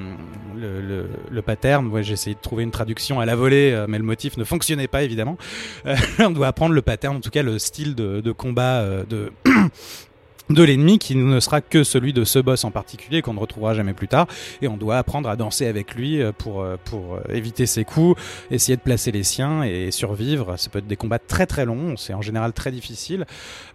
[0.56, 1.88] le, le, pattern.
[1.88, 4.44] Ouais, j'ai essayé de trouver une traduction à la volée, euh, mais le motif ne
[4.44, 5.38] fonctionnait pas évidemment.
[6.20, 9.32] On doit apprendre le pattern, en tout cas le style de, de combat de
[10.50, 13.74] de l'ennemi qui ne sera que celui de ce boss en particulier qu'on ne retrouvera
[13.74, 14.28] jamais plus tard
[14.62, 18.20] et on doit apprendre à danser avec lui euh, pour euh, euh, éviter ses coups,
[18.52, 20.56] essayer de placer les siens et survivre.
[20.58, 23.26] Ça peut être des combats très très longs, c'est en général très difficile.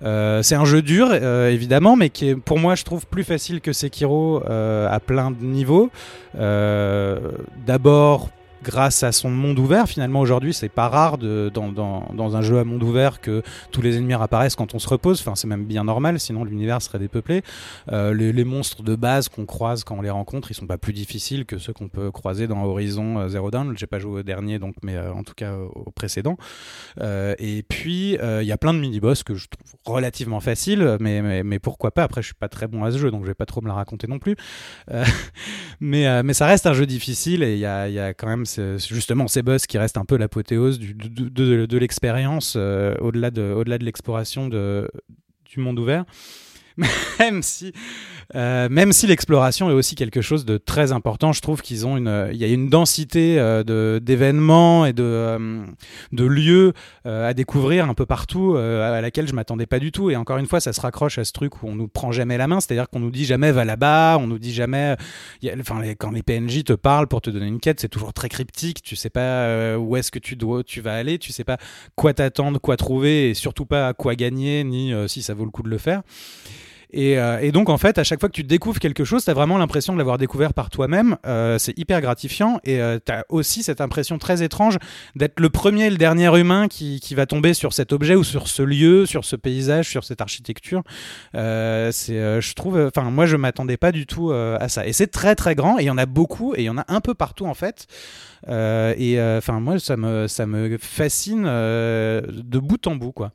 [0.00, 3.72] C'est un jeu dur évidemment, mais qui est pour moi je trouve plus facile que
[3.72, 5.90] Sekiro à plein de niveaux.
[6.34, 8.30] D'abord
[8.62, 9.86] grâce à son monde ouvert.
[9.86, 13.96] Finalement, aujourd'hui, c'est pas rare dans, dans, un jeu à monde ouvert que tous les
[13.96, 15.20] ennemis apparaissent quand on se repose.
[15.20, 17.42] Enfin, c'est même bien normal, sinon l'univers serait dépeuplé.
[17.90, 20.92] Euh, les, monstres de base qu'on croise quand on les rencontre, ils sont pas plus
[20.92, 23.76] difficiles que ceux qu'on peut croiser dans Horizon euh, Zero Dawn.
[23.76, 26.36] J'ai pas joué au dernier, donc, mais euh, en tout cas au précédent.
[27.00, 31.58] Et puis, il y a plein de mini-boss que je trouve relativement faciles, mais, mais,
[31.58, 32.02] pourquoi pas?
[32.02, 33.68] Après, je suis pas très bon à ce jeu, donc je vais pas trop me
[33.68, 34.36] la raconter non plus.
[35.80, 38.46] Mais, mais ça reste un jeu difficile et il y a, y a quand même
[38.78, 43.78] justement ces boss qui restent un peu l'apothéose de, de, l'expérience euh, au-delà de, au-delà
[43.78, 46.04] de l'exploration du monde ouvert.
[47.18, 47.72] Même si
[48.34, 51.96] Euh, même si l'exploration est aussi quelque chose de très important, je trouve qu'ils ont
[51.96, 55.64] une, il y a une densité euh, d'événements et de euh,
[56.12, 56.72] de lieux
[57.06, 60.10] euh, à découvrir un peu partout euh, à laquelle je m'attendais pas du tout.
[60.10, 62.36] Et encore une fois, ça se raccroche à ce truc où on nous prend jamais
[62.38, 64.96] la main, c'est-à-dire qu'on nous dit jamais va là-bas, on nous dit jamais,
[65.60, 68.82] enfin quand les PNJ te parlent pour te donner une quête, c'est toujours très cryptique.
[68.82, 71.58] Tu sais pas euh, où est-ce que tu dois, tu vas aller, tu sais pas
[71.96, 75.50] quoi t'attendre, quoi trouver, et surtout pas quoi gagner, ni euh, si ça vaut le
[75.50, 76.02] coup de le faire.
[76.92, 79.34] Et, euh, et donc en fait, à chaque fois que tu découvres quelque chose, t'as
[79.34, 81.16] vraiment l'impression de l'avoir découvert par toi-même.
[81.26, 84.78] Euh, c'est hyper gratifiant et euh, t'as aussi cette impression très étrange
[85.16, 88.24] d'être le premier et le dernier humain qui, qui va tomber sur cet objet ou
[88.24, 90.82] sur ce lieu, sur ce paysage, sur cette architecture.
[91.34, 94.86] Euh, c'est, euh, je trouve, enfin moi je m'attendais pas du tout euh, à ça.
[94.86, 96.78] Et c'est très très grand et il y en a beaucoup et il y en
[96.78, 97.86] a un peu partout en fait.
[98.48, 103.32] Et enfin moi ça me ça me fascine de bout en bout quoi.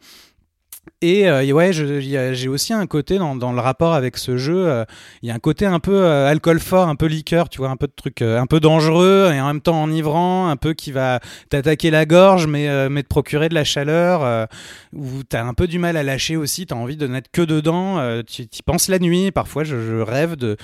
[1.01, 4.85] Et euh, ouais, j'ai aussi un côté dans, le rapport avec ce jeu, euh,
[5.21, 7.69] il y a un côté un peu euh, alcool fort, un peu liqueur, tu vois,
[7.69, 10.73] un peu de trucs euh, un peu dangereux et en même temps enivrant, un peu
[10.73, 11.19] qui va
[11.49, 14.47] t'attaquer la gorge mais, te procurer de la chaleur,
[14.93, 18.21] où t'as un peu du mal à lâcher aussi, t'as envie de n'être que dedans,
[18.23, 20.57] tu penses la nuit, parfois je rêve de,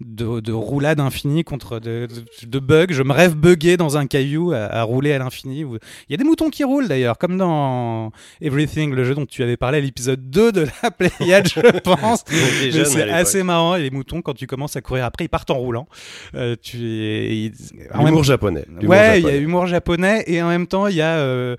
[0.00, 2.08] de, de roulade infinie contre de,
[2.42, 5.60] de, de bugs, je me rêve buggé dans un caillou à, à rouler à l'infini.
[5.60, 5.78] Il
[6.10, 8.10] y a des moutons qui roulent d'ailleurs, comme dans
[8.40, 12.24] Everything, le jeu dont tu avais parlé à l'épisode 2 de la Pléiade, je pense.
[12.28, 15.58] C'est assez marrant, et les moutons, quand tu commences à courir après, ils partent en
[15.58, 15.86] roulant.
[16.34, 18.64] Euh, tu même- L'humour japonais.
[18.82, 21.56] Ouais, il y a humour japonais et en même temps il y a euh,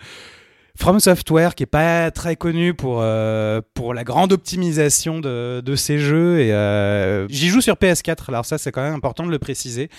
[0.82, 5.76] From Software qui est pas très connu pour euh, pour la grande optimisation de, de
[5.76, 9.30] ses jeux et euh, j'y joue sur PS4 alors ça c'est quand même important de
[9.32, 9.90] le préciser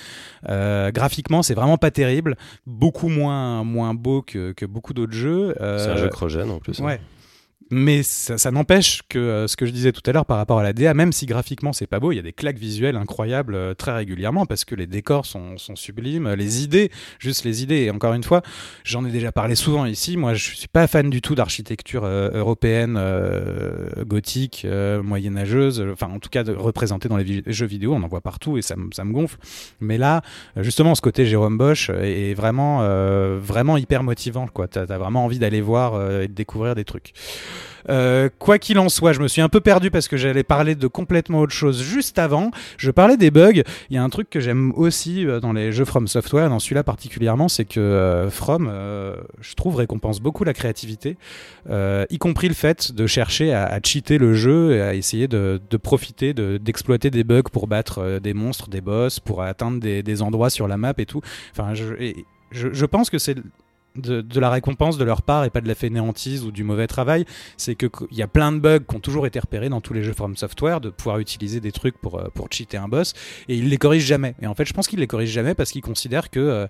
[0.48, 2.34] Euh, graphiquement c'est vraiment pas terrible
[2.66, 6.80] beaucoup moins moins beau que, que beaucoup d'autres jeux C'est un jeu crogène en plus.
[6.80, 6.84] hein.
[7.74, 10.58] Mais ça, ça n'empêche que euh, ce que je disais tout à l'heure par rapport
[10.58, 12.96] à la DA, même si graphiquement c'est pas beau, il y a des claques visuelles
[12.96, 17.62] incroyables euh, très régulièrement parce que les décors sont, sont sublimes, les idées, juste les
[17.62, 17.76] idées.
[17.84, 18.42] Et encore une fois,
[18.84, 20.18] j'en ai déjà parlé souvent ici.
[20.18, 25.82] Moi, je suis pas fan du tout d'architecture euh, européenne, euh, gothique, euh, moyenâgeuse.
[25.94, 28.62] Enfin, en tout cas, de, représentée dans les jeux vidéo, on en voit partout et
[28.62, 29.38] ça, me- ça me gonfle.
[29.80, 30.20] Mais là,
[30.56, 34.46] justement, ce côté Jérôme Bosch est, vraiment, euh, vraiment hyper motivant.
[34.46, 37.14] Quoi, t'as as vraiment envie d'aller voir et de découvrir des trucs.
[37.88, 40.74] Euh, quoi qu'il en soit, je me suis un peu perdu parce que j'allais parler
[40.74, 42.50] de complètement autre chose juste avant.
[42.76, 43.62] Je parlais des bugs.
[43.90, 46.58] Il y a un truc que j'aime aussi euh, dans les jeux From Software, dans
[46.58, 48.70] celui-là particulièrement, c'est que euh, From,
[49.40, 51.16] je trouve, récompense beaucoup la créativité,
[51.68, 55.60] y compris le fait de chercher à, à cheater le jeu et à essayer de,
[55.82, 60.50] profiter, de- d'exploiter des bugs pour battre des monstres, des boss, pour atteindre des, endroits
[60.50, 61.20] sur la map et tout.
[61.52, 63.36] Enfin, je pense que c'est
[63.96, 67.24] de, la récompense de leur part et pas de la fainéantise ou du mauvais travail,
[67.56, 70.02] c'est qu'il y a plein de bugs qui ont toujours été repérés dans tous les
[70.02, 73.14] jeux From Software, de pouvoir utiliser des trucs pour, euh, pour cheater un boss,
[73.48, 74.34] et ils les corrigent jamais.
[74.40, 76.66] Et en fait, je pense qu'ils les corrigent jamais parce qu'ils considèrent que euh,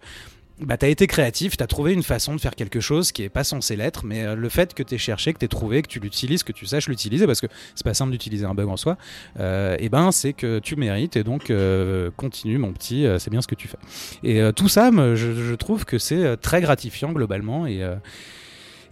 [0.64, 3.44] bah, t'as été créatif, t'as trouvé une façon de faire quelque chose qui est pas
[3.44, 6.42] censé l'être, mais euh, le fait que t'aies cherché, que t'aies trouvé, que tu l'utilises,
[6.42, 8.96] que tu saches l'utiliser, parce que c'est pas simple d'utiliser un bug en soi,
[9.40, 13.40] euh, et ben c'est que tu mérites, et donc euh, continue mon petit, c'est bien
[13.40, 13.79] ce que tu fais.
[14.22, 17.83] Et tout ça, je, trouve que c'est très gratifiant globalement, et,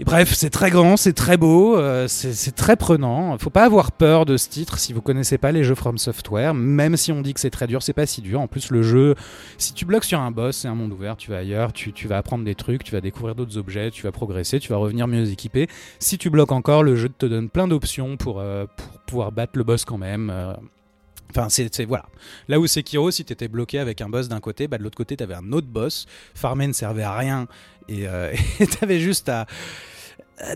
[0.05, 3.37] bref, c'est très grand, c'est très beau, euh, c'est très prenant.
[3.39, 6.55] Faut pas avoir peur de ce titre si vous connaissez pas les jeux From Software,
[6.55, 8.41] même si on dit que c'est très dur, c'est pas si dur.
[8.41, 9.15] En plus, le jeu,
[9.59, 12.17] si tu bloques sur un boss, c'est un monde ouvert, tu vas ailleurs, tu, vas
[12.17, 15.31] apprendre des trucs, tu vas découvrir d'autres objets, tu vas progresser, tu vas revenir mieux
[15.31, 15.69] équipé.
[15.99, 18.65] Si tu bloques encore, le jeu te donne plein d'options pour, euh,
[19.07, 20.31] pouvoir battre le boss quand même.
[20.31, 20.55] euh.
[21.31, 22.07] Enfin, c'est voilà.
[22.49, 25.17] Là où Sekiro, si t'étais bloqué avec un boss d'un côté, bah de l'autre côté,
[25.17, 26.07] t'avais un autre boss.
[26.35, 27.47] Farmer ne servait à rien
[27.89, 28.07] et
[28.81, 29.47] t'avais juste à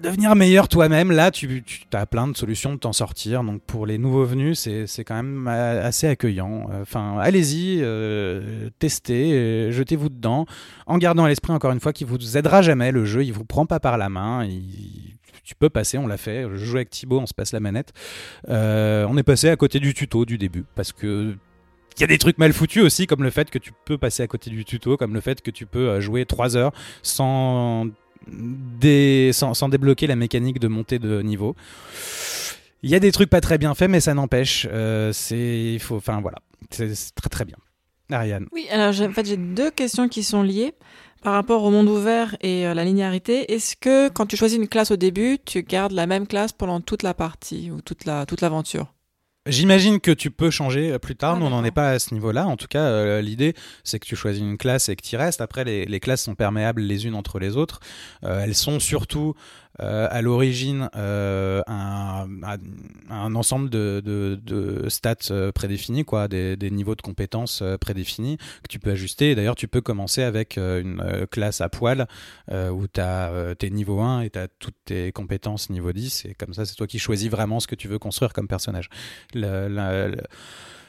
[0.02, 1.10] devenir meilleur toi-même.
[1.10, 3.42] Là, tu, as plein de solutions de t'en sortir.
[3.44, 6.68] Donc pour les nouveaux venus, c'est quand même euh, assez accueillant.
[6.80, 10.46] Enfin, allez-y, euh, testez, euh, jetez-vous dedans,
[10.86, 12.92] en gardant à l'esprit encore une fois qu'il vous aidera jamais.
[12.92, 14.48] Le jeu, il vous prend pas par la main.
[15.44, 16.46] tu peux passer, on l'a fait.
[16.54, 17.92] Je joue avec Thibaut, on se passe la manette.
[18.48, 21.36] Euh, on est passé à côté du tuto du début parce que
[21.96, 24.24] il y a des trucs mal foutus aussi, comme le fait que tu peux passer
[24.24, 27.86] à côté du tuto, comme le fait que tu peux euh, jouer 3 heures sans,
[29.32, 31.54] sans, débloquer la mécanique de montée de niveau.
[32.82, 34.66] Il y a des trucs pas très bien faits, mais ça n'empêche.
[34.70, 36.38] euh, c'est, faut, enfin voilà,
[36.70, 37.56] c'est très très bien.
[38.10, 38.46] Ariane.
[38.52, 40.74] Oui, alors en fait j'ai deux questions qui sont liées
[41.22, 43.52] par rapport au monde ouvert et euh, la linéarité.
[43.52, 46.80] Est-ce que quand tu choisis une classe au début, tu gardes la même classe pendant
[46.80, 48.93] toute la partie ou toute l'aventure?
[49.46, 51.34] J'imagine que tu peux changer euh, plus tard.
[51.36, 52.46] Ah, Nous, on n'en est pas à ce niveau-là.
[52.46, 53.52] En tout cas, euh, l'idée,
[53.82, 55.42] c'est que tu choisis une classe et que tu y restes.
[55.42, 57.80] Après, les, les classes sont perméables les unes entre les autres.
[58.24, 59.34] Euh, elles sont surtout
[59.80, 62.26] euh, à l'origine euh, un,
[63.10, 67.76] un, ensemble de, de, de stats euh, prédéfinis, quoi, des, des niveaux de compétences euh,
[67.76, 69.34] prédéfinis que tu peux ajuster.
[69.34, 72.06] D'ailleurs, tu peux commencer avec euh, une classe à poil
[72.50, 76.26] où tu as tes niveau 1 et tu as toutes tes compétences niveau 10.
[76.26, 78.88] Et comme ça, c'est toi qui choisis vraiment ce que tu veux construire comme personnage.
[79.34, 80.22] Le, le- le-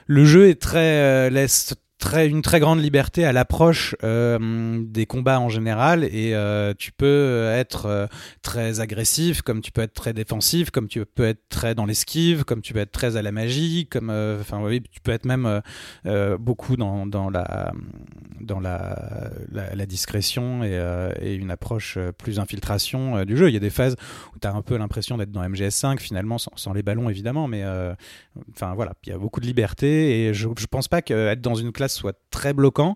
[0.08, 5.06] le jeu est très euh, laisse très une très grande liberté à l'approche euh, des
[5.06, 6.04] combats en général.
[6.04, 8.08] Et euh, tu peux être euh,
[8.42, 12.44] très agressif comme tu peux être très défensif comme tu peux être très dans l'esquive
[12.44, 15.62] comme tu peux être très à la magie comme enfin oui tu peux être même
[16.40, 17.72] beaucoup dans, dans la
[18.42, 23.50] dans la, la, discrétion et, une approche plus infiltration du jeu.
[23.50, 23.96] Il y a des phases
[24.36, 27.64] où tu as un peu l'impression d'être dans MGS5 finalement sans, les ballons évidemment mais
[28.52, 30.28] enfin voilà il y a beaucoup de liberté.
[30.28, 32.96] Et je, je pense pas qu'être dans une classe soit très bloquant.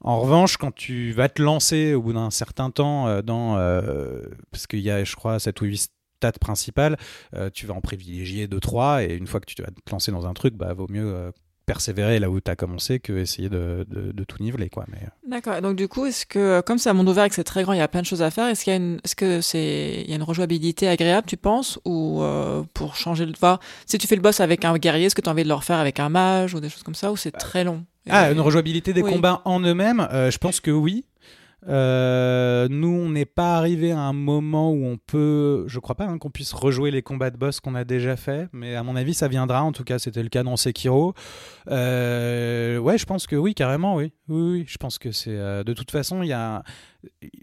[0.00, 4.22] En revanche, quand tu vas te lancer au bout d'un certain temps euh, dans euh,
[4.50, 6.96] parce qu'il y a, je crois, 7 ou 8 stats principales,
[7.34, 10.12] euh, tu vas en privilégier 2 3 et une fois que tu vas te lancer
[10.12, 11.32] dans un truc, bah vaut mieux
[11.68, 14.98] persévérer là où tu as commencé que essayer de, de, de tout niveler quoi mais
[15.02, 15.60] euh, D'accord.
[15.60, 17.74] Donc du coup, est-ce que comme c'est un monde ouvert et que c'est très grand,
[17.74, 18.48] il y a plein de choses à faire.
[18.48, 21.36] Est-ce qu'il y a une, est-ce que c'est, il y a une rejouabilité agréable, tu
[21.36, 25.06] penses, ou euh, pour changer le, enfin, si tu fais le boss avec un guerrier,
[25.06, 26.94] est-ce que tu as envie de le refaire avec un mage ou des choses comme
[26.94, 27.84] ça, ou c'est très long?
[28.10, 29.12] Ah, une rejouabilité des Oui.
[29.12, 31.04] combats en eux-mêmes, euh, je pense que oui.
[31.66, 35.64] Euh, nous, on n'est pas arrivé à un moment où on peut.
[35.66, 38.48] Je crois pas hein, qu'on puisse rejouer les combats de boss qu'on a déjà fait,
[38.52, 39.62] mais à mon avis, ça viendra.
[39.62, 41.14] En tout cas, c'était le cas dans Sekiro.
[41.68, 44.12] Euh, ouais, je pense que oui, carrément, oui.
[44.28, 45.36] Oui, oui, je pense que c'est.
[45.36, 46.62] euh, de toute façon, il y a.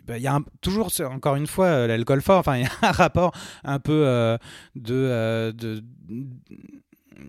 [0.06, 2.39] bah, y a toujours, encore une fois, l'alcool fort.
[2.39, 3.32] Enfin, il y a un rapport
[3.63, 4.38] un peu
[4.75, 5.84] de, de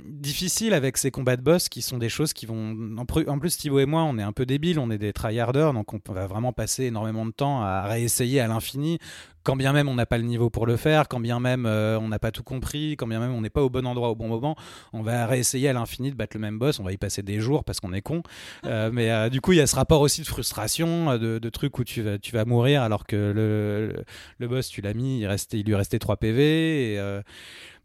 [0.04, 3.06] difficile avec ces combats de boss qui sont des choses qui vont en,
[3.38, 6.00] plus Thibaut et moi on est un peu débiles on est des tryharders donc on
[6.12, 8.98] va vraiment passer énormément de temps à réessayer à l'infini
[9.46, 12.00] quand bien même on n'a pas le niveau pour le faire quand bien même euh,
[12.00, 14.16] on n'a pas tout compris quand bien même on n'est pas au bon endroit au
[14.16, 14.56] bon moment
[14.92, 16.80] on va réessayer à l'infini de battre le même boss.
[16.80, 18.24] On va y passer des jours parce qu'on est con.
[18.64, 21.48] Euh, mais euh, du coup il y a ce rapport aussi de frustration de, de
[21.48, 24.04] trucs où tu vas, tu vas mourir alors que le, le,
[24.38, 27.22] le boss tu l'as mis il, restait, il lui restait 3 PV et,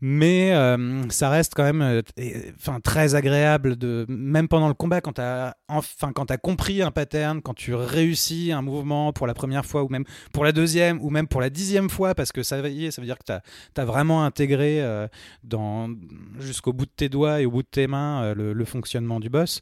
[0.02, 2.02] mais euh, ça reste quand même euh,
[2.56, 6.82] enfin très agréable de même pendant le combat quand tu as enfin quand tu compris
[6.82, 10.52] un pattern quand tu réussis un mouvement pour la première fois ou même pour la
[10.52, 13.18] deuxième ou même pour la dixième fois parce que ça y est, ça veut dire
[13.18, 13.32] que tu
[13.82, 15.08] as, vraiment intégré euh,
[15.44, 15.90] dans
[16.40, 19.20] jusqu'au bout de tes doigts et au bout de tes mains euh, le, le fonctionnement
[19.20, 19.62] du boss.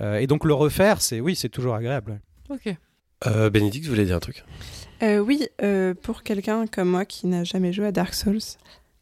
[0.00, 2.74] Euh, et donc le refaire c'est oui c'est toujours agréable Ok.
[3.26, 4.44] Euh, Bénédicte, vous voulez dire un truc?
[5.02, 8.40] Euh, oui, euh, pour quelqu'un comme moi qui n'a jamais joué à Dark Souls,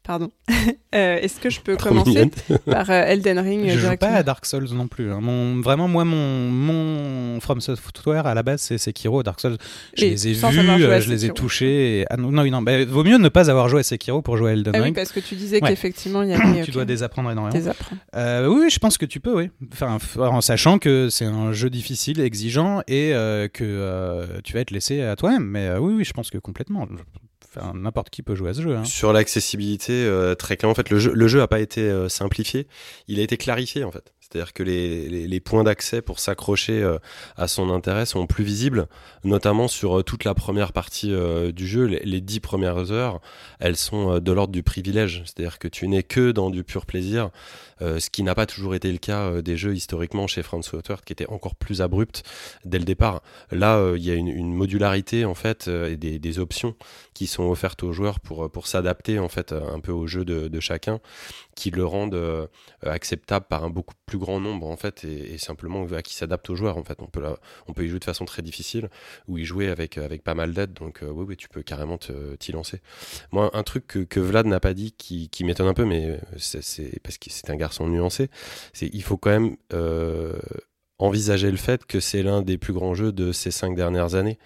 [0.09, 0.33] pardon,
[0.95, 2.31] euh, est-ce que je peux Trop commencer mignonne.
[2.67, 5.21] par euh, Elden Ring je joue pas à Dark Souls non plus hein.
[5.21, 9.59] mon, vraiment moi mon, mon From Software à la base c'est Sekiro Dark Souls
[9.97, 12.07] je Et les ai vus euh, je les ai touchés et...
[12.11, 14.51] ah non non, non bah, vaut mieux ne pas avoir joué à Sekiro pour jouer
[14.51, 15.71] à Elden Ah oui, Ring parce que tu disais Ouais.
[15.71, 16.63] qu'effectivement il y avait.
[16.65, 18.01] tu dois désapprendre énormément désapprendre.
[18.15, 19.51] Euh, oui, oui, je pense que tu peux, oui.
[19.73, 24.61] Enfin, en sachant que c'est un jeu difficile, exigeant, et euh, que euh, tu vas
[24.61, 25.45] être laissé à toi-même.
[25.45, 26.87] Mais euh, oui, oui, je pense que complètement.
[27.57, 28.77] Enfin, n'importe qui peut jouer à ce jeu.
[28.77, 28.85] hein.
[28.85, 32.09] Sur l'accessibilité, euh, très clairement, en fait, le jeu, le jeu a pas été euh,
[32.09, 32.67] simplifié,
[33.07, 34.13] il a été clarifié en fait.
[34.31, 36.99] C'est-à-dire que les, les, points d'accès pour s'accrocher euh,
[37.39, 38.87] à son intérêt sont plus visibles,
[39.25, 41.87] notamment sur euh, toute la première partie euh, du jeu.
[41.87, 43.23] Les, dix premières heures,
[43.59, 47.31] elles sont de l'ordre du privilège, c'est-à-dire que tu n'es que dans du pur plaisir,
[47.81, 51.13] ce qui n'a pas toujours été le cas des jeux historiquement chez Franz Software, qui
[51.13, 52.25] étaient encore plus abruptes
[52.65, 53.23] dès le départ.
[53.53, 56.75] Là, il y a une, modularité en fait et des, des options
[57.15, 60.49] qui sont offertes aux joueurs pour, pour s'adapter en fait un peu au jeu de,
[60.49, 60.99] de chacun,
[61.55, 62.49] qui le rendent
[62.85, 66.57] acceptable par un beaucoup plus grand nombre en fait et, simplement euh, qui s'adapte aux
[66.57, 66.99] joueurs en fait.
[67.01, 67.23] On peut,
[67.67, 68.89] on peut y jouer de façon très difficile
[69.27, 71.99] ou y jouer avec, avec pas mal d'aide, donc euh, oui, oui, tu peux carrément
[71.99, 72.81] t'y lancer.
[73.33, 76.11] Moi, un truc que, que Vlad n'a pas dit qui, qui m'étonne un peu, mais
[76.11, 78.31] euh, c'est parce que c'est un garçon nuancé,
[78.73, 80.39] c'est il faut quand même euh,
[80.99, 84.39] envisager le fait que c'est l'un des plus grands jeux de ces cinq dernières années.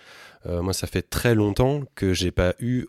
[0.45, 2.87] Moi, ça fait très longtemps que j'ai pas eu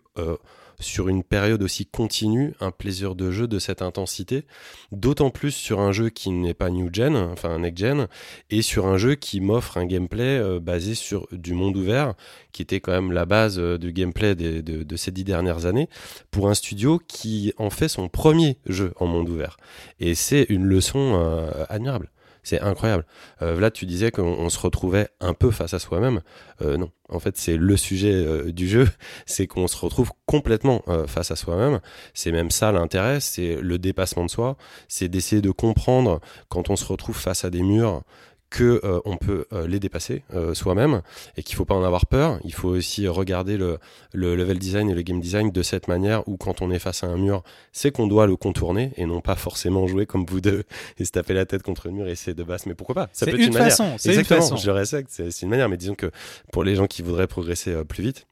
[0.80, 4.44] sur une période aussi continue un plaisir de jeu de cette intensité,
[4.92, 8.08] d'autant plus sur un jeu qui n'est pas new gen, enfin next gen,
[8.50, 12.14] et sur un jeu qui m'offre un gameplay euh, basé sur du monde ouvert,
[12.52, 15.88] qui était quand même la base euh, du gameplay des- de, ces dix dernières années,
[16.30, 19.56] pour un studio qui en fait son premier jeu en monde ouvert.
[20.00, 22.10] Et c'est une leçon euh, admirable.
[22.44, 23.04] C'est incroyable.
[23.42, 26.20] Euh, Vlad, tu disais qu'on on se retrouvait un peu face à soi-même.
[26.62, 28.88] Euh, non, en fait, c'est le sujet euh, du jeu,
[29.26, 31.80] c'est qu'on se retrouve complètement euh, face à soi-même.
[32.12, 34.56] C'est même ça l'intérêt, c'est le dépassement de soi,
[34.88, 38.02] c'est d'essayer de comprendre quand on se retrouve face à des murs
[38.50, 41.02] que euh, on peut euh, les dépasser euh, soi-même
[41.36, 42.38] et qu'il faut pas en avoir peur.
[42.44, 43.78] Il faut aussi regarder le,
[44.12, 47.02] le level design et le game design de cette manière où quand on est face
[47.02, 50.40] à un mur, c'est qu'on doit le contourner et non pas forcément jouer comme vous
[50.40, 50.64] deux
[50.98, 52.66] et se taper la tête contre le mur et essayer de basse.
[52.66, 53.08] Mais pourquoi pas?
[53.12, 53.70] C'est Ça peut être une une manière.
[53.70, 53.96] façon.
[53.98, 54.40] C'est une Exactement.
[54.42, 54.56] façon.
[54.56, 55.10] Je le respecte.
[55.12, 55.68] C'est c'est une manière.
[55.68, 56.10] Mais disons que
[56.52, 58.26] pour les gens qui voudraient progresser plus vite.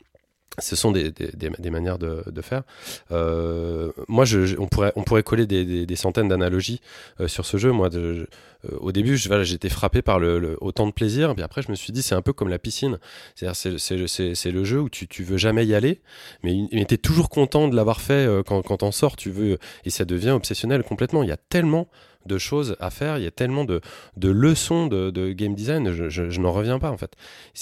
[0.58, 2.62] Ce sont des, des, manières de, faire.
[3.10, 6.80] Euh, moi, je, on, pourrait, on pourrait coller des, centaines d'analogies
[7.20, 7.72] euh, sur ce jeu.
[7.72, 8.26] Moi, euh,
[8.78, 11.34] au début, j'étais frappé par le, autant de plaisir.
[11.34, 12.98] Puis après, je me suis dit, c'est un peu comme la piscine.
[13.34, 16.02] C'est, le jeu où tu, tu veux jamais y aller,
[16.42, 19.16] mais, tu es toujours content de l'avoir fait quand, quand t'en sors.
[19.16, 21.22] Tu veux, et ça devient obsessionnel complètement.
[21.22, 21.88] Il y a tellement
[22.26, 23.80] de choses à faire, il y a tellement de,
[24.16, 27.14] de leçons de, game design, je, n'en reviens pas en fait.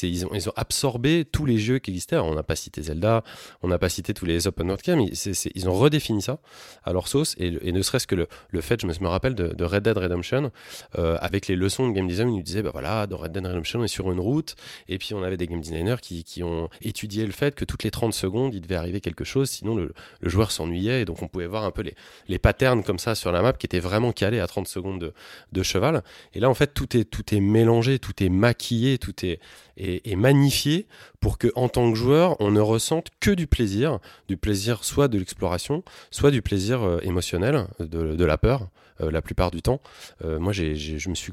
[0.03, 2.17] Ils, ont, absorbé tous les jeux qui existaient.
[2.17, 3.23] On n'a pas cité Zelda,
[3.63, 6.39] on n'a pas cité tous les open world games, ils ont redéfini ça
[6.85, 9.85] à leur sauce, et, ne serait-ce que le, le fait, je me, rappelle de, Red
[9.85, 10.51] Dead Redemption,
[10.99, 13.47] euh, avec les leçons de game design, ils nous disaient, bah voilà, dans Red Dead
[13.47, 14.57] Redemption, on est sur une route,
[14.89, 17.85] et puis on avait des game designers qui, qui ont étudié le fait que toutes
[17.85, 21.23] les 30 secondes, il devait arriver quelque chose, sinon le, le joueur s'ennuyait, et donc
[21.23, 21.95] on pouvait voir un peu les,
[22.29, 25.13] les patterns comme ça sur la map qui étaient vraiment calés 30 secondes
[25.53, 26.03] de, cheval.
[26.35, 29.39] Et là, en fait, tout est, tout est mélangé, tout est maquillé, tout est,
[29.77, 30.87] est, magnifié
[31.21, 35.09] pour que, en tant que joueur, on ne ressente que du plaisir, du plaisir soit
[35.09, 38.69] de l'exploration, soit du plaisir euh, émotionnel, de, de la peur.
[39.03, 39.81] euh, la plupart du temps,
[40.25, 41.33] Euh, moi, j'ai- je me suis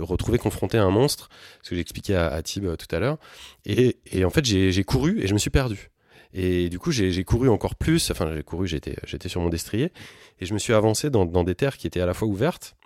[0.00, 1.28] retrouvé confronté à un monstre,
[1.62, 3.18] ce que j'expliquais à, à Tib tout à l'heure,
[3.66, 5.89] et, et en fait, j'ai couru et je me suis perdu.
[6.32, 8.10] Et du coup, j'ai couru encore plus.
[8.10, 9.92] Enfin, j'ai couru, j'étais sur mon destrier
[10.40, 12.76] et je me suis avancé dans, des terres qui étaient à la fois ouvertes,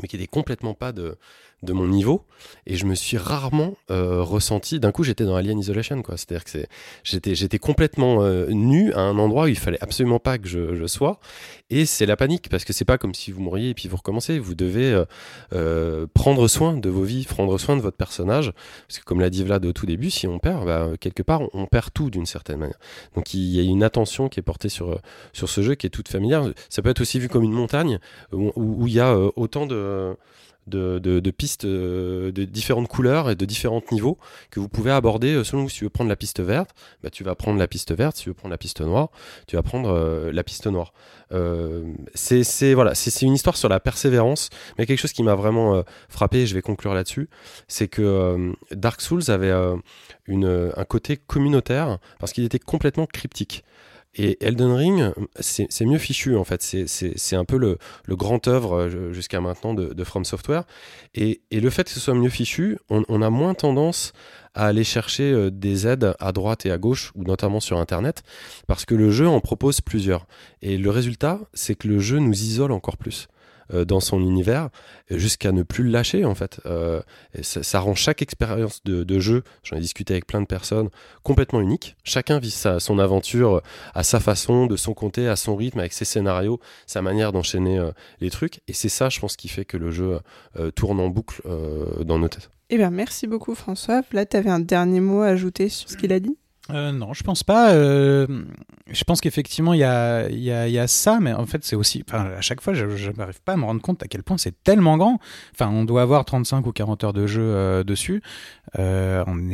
[0.00, 1.16] mais qui étaient complètement pas de,
[1.62, 2.24] de mon niveau.
[2.66, 4.80] Et je me suis rarement euh, ressenti.
[4.80, 6.16] D'un coup, j'étais dans Alien Isolation, quoi.
[6.16, 6.58] C'est-à-dire que
[7.04, 10.86] j'étais, j'étais complètement euh, nu à un endroit où il fallait absolument pas que je,
[10.86, 11.20] sois.
[11.70, 13.96] Et c'est la panique parce que c'est pas comme si vous mouriez et puis vous
[13.96, 14.38] recommencez.
[14.38, 15.04] Vous devez
[15.52, 18.52] euh, prendre soin de vos vies, prendre soin de votre personnage.
[18.88, 21.42] Parce que comme l'a dit Vlad au tout début, si on perd, bah, quelque part,
[21.42, 22.78] on, on perd tout d'une certaine manière.
[23.14, 25.00] Donc il y a une attention qui est portée sur,
[25.32, 26.44] sur ce jeu qui est toute familière.
[26.68, 27.98] Ça peut être aussi vu comme une montagne
[28.32, 30.16] où, il y a autant de,
[30.66, 34.18] de, pistes euh, de différentes couleurs et de différents niveaux
[34.50, 35.68] que vous pouvez aborder euh, selon.
[35.68, 36.70] Si tu veux prendre la piste verte,
[37.02, 38.16] bah, tu vas prendre la piste verte.
[38.16, 39.10] Si tu veux prendre la piste noire,
[39.46, 40.92] tu vas prendre euh, la piste noire.
[41.32, 45.82] Euh, c'est voilà, c'est une histoire sur la persévérance, mais quelque chose qui m'a vraiment
[46.08, 47.30] frappé, et je vais conclure là-dessus,
[47.68, 49.52] c'est que Dark Souls avait
[50.26, 53.64] une, un côté communautaire parce qu'il était complètement cryptique.
[54.14, 56.62] Et Elden Ring, c'est mieux fichu en fait.
[56.62, 60.64] C'est- un peu le, le grand œuvre euh, jusqu'à maintenant de, From Software.
[61.14, 64.12] Et, et le fait que ce soit mieux fichu, on, on a moins tendance
[64.54, 68.22] à aller chercher euh, des aides à droite et à gauche, ou notamment sur Internet,
[68.66, 70.26] parce que le jeu en propose plusieurs.
[70.60, 73.28] Et le résultat, c'est que le jeu nous isole encore plus
[73.72, 74.68] dans son univers,
[75.10, 76.60] jusqu'à ne plus le lâcher en fait.
[76.66, 77.00] Euh,
[77.42, 80.88] ça, rend chaque expérience de, de jeu, j'en ai discuté avec plein de personnes,
[81.22, 81.96] complètement unique.
[82.04, 83.62] Chacun vit sa, son aventure
[83.94, 87.78] à sa façon, de son côté, à son rythme, avec ses scénarios, sa manière d'enchaîner
[87.78, 88.60] euh, les trucs.
[88.68, 90.20] Et c'est ça, je pense, qui fait que le jeu
[90.58, 92.50] euh, tourne en boucle euh, dans nos têtes.
[92.70, 94.02] Eh bien, merci beaucoup François.
[94.12, 96.36] Là, tu avais un dernier mot à ajouter sur ce qu'il a dit?
[96.70, 97.72] Euh, non, je pense pas.
[97.72, 98.26] euh,
[98.90, 102.04] je pense qu'effectivement, il y a, ça, mais en fait, c'est aussi.
[102.08, 104.62] Enfin, à chaque fois, je n'arrive pas à me rendre compte à quel point c'est
[104.62, 105.18] tellement grand.
[105.54, 108.22] Enfin, on doit avoir 35 ou 40 heures de jeu euh, dessus.
[108.76, 109.50] On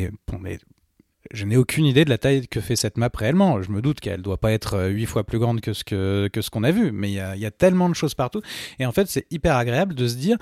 [1.30, 3.60] je n'ai aucune idée de la taille que fait cette map réellement.
[3.60, 6.70] Je me doute qu'elle doit pas être huit fois plus grande que ce qu'on a
[6.70, 8.40] vu, mais il y a tellement de choses partout.
[8.78, 10.38] Et en fait, c'est hyper agréable de se dire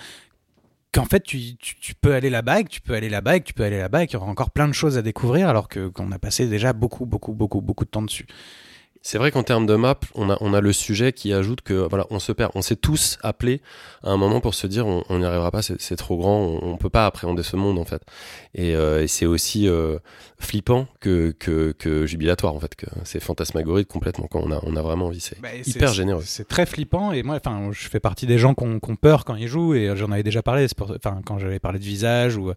[0.97, 3.79] qu'en fait, tu, tu, tu peux aller là-bas, tu peux aller là-bas, tu peux aller
[3.79, 6.19] là-bas, et qu'il y aura encore plein de choses à découvrir, alors que qu'on a
[6.19, 8.27] passé déjà beaucoup, beaucoup, beaucoup, beaucoup de temps dessus.
[9.07, 11.75] C'est vrai qu'en termes de map, on a, on a le sujet qui ajoute que
[11.89, 12.51] voilà, on se perd.
[12.57, 13.61] On s'est tous appelés
[14.03, 16.77] à un moment pour se dire on n'y arrivera pas, c'est trop grand, on, on
[16.77, 18.03] peut pas appréhender ce monde en fait.
[18.57, 19.99] Et, euh, et c'est aussi euh,
[20.41, 24.75] flippant que, que, que jubilatoire en fait, que c'est fantasmagorique complètement quand on a, on
[24.75, 25.21] a vraiment envie.
[25.21, 26.25] C'est Bah, hyper généreux.
[26.27, 29.37] C'est très flippant et moi, enfin, je fais partie des gens qui ont, peur quand
[29.37, 30.67] ils jouent et j'en avais déjà parlé.
[30.81, 32.51] Enfin, quand j'avais parlé de visage ou,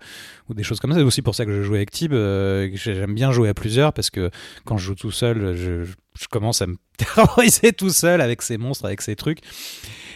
[0.50, 0.98] ou des choses comme ça.
[0.98, 2.12] C'est aussi pour ça que je jouais avec Tib.
[2.14, 4.32] euh, J'aime bien jouer à plusieurs parce que
[4.66, 5.94] quand je joue tout seul, je, je
[6.28, 9.40] commence à me terroriser tout seul avec ces monstres, avec ces trucs.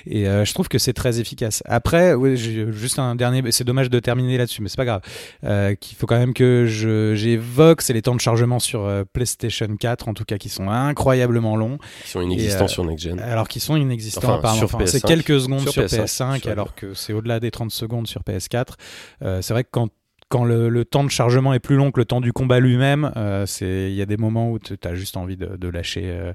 [0.05, 1.63] Et euh, je trouve que c'est très efficace.
[1.65, 3.41] Après, oui, juste un dernier.
[3.53, 5.01] C'est dommage de terminer là-dessus, mais c'est pas grave.
[5.45, 9.03] Euh, Qu'il faut quand même que je j'évoque, c'est les temps de chargement sur euh,
[9.13, 11.77] PlayStation 4, en tout cas, qui sont incroyablement longs.
[12.03, 13.19] Qui sont inexistants euh, sur Next Gen.
[13.21, 14.67] Alors qu'ils sont inexistants Enfin, apparemment.
[14.67, 15.07] sur Enfin, c'est PS5.
[15.07, 18.23] quelques secondes Sur sur, PS5, PS5, sur- alors que c'est au-delà des 30 secondes sur
[18.23, 18.73] PS4.
[19.21, 19.87] Euh, c'est vrai que quand
[20.33, 23.11] quand le, le temps de chargement est plus long que le temps du combat lui-même,
[23.17, 26.05] euh, c'est il y a des moments où tu as juste envie de, de lâcher,
[26.05, 26.33] euh,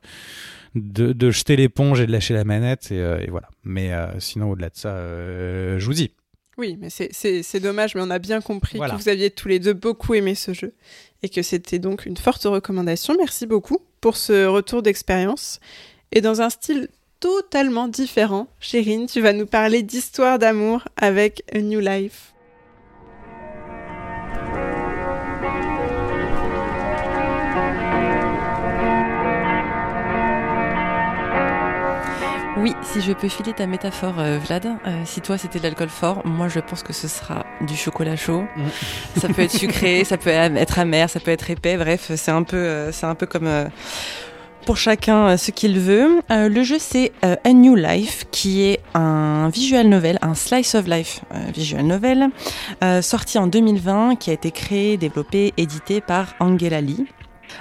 [0.77, 3.49] de, de jeter l'éponge et de lâcher la manette et, euh, et voilà.
[3.65, 3.91] Mais
[4.21, 4.95] sinon au-delà de ça,
[5.79, 6.13] je vous dis.
[6.59, 8.95] Oui, mais c'est- dommage, mais on a bien compris Voilà.
[8.95, 10.75] que vous aviez tous les deux beaucoup aimé ce jeu
[11.25, 13.15] et que c'était donc une forte recommandation.
[13.19, 15.59] Merci beaucoup pour ce retour d'expérience.
[16.13, 16.89] Et dans un style
[17.21, 22.33] totalement différent, Chérine, tu vas nous parler d'histoire d'amour avec A New Life.
[32.69, 35.89] Oui, si je peux filer ta métaphore, euh, Vlad, euh, si toi c'était de l'alcool
[35.89, 38.45] fort, moi je pense que ce sera du chocolat chaud.
[39.17, 41.79] Ça peut être sucré, ça peut être amer, ça peut être épais.
[41.79, 43.65] Bref, c'est un peu, euh, c'est un peu comme euh,
[44.67, 46.21] pour chacun ce qu'il veut.
[46.31, 50.75] Euh, le jeu c'est euh, A New Life, qui est un visual novel, un slice
[50.75, 52.29] of life euh, visual novel,
[53.01, 57.07] sorti en 2020, qui a été créé, développé, édité par Angela Lee.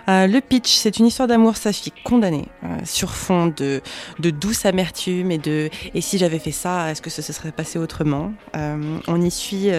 [0.09, 3.81] Euh, le pitch, c'est une histoire d'amour saphique condamnée euh, sur fond de,
[4.19, 7.79] douce amertume et de et si j'avais fait ça, est-ce que ça se serait passé
[7.79, 8.33] autrement?
[8.55, 9.69] Euh, On y suit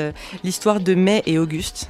[0.44, 1.88] l'histoire de May et Auguste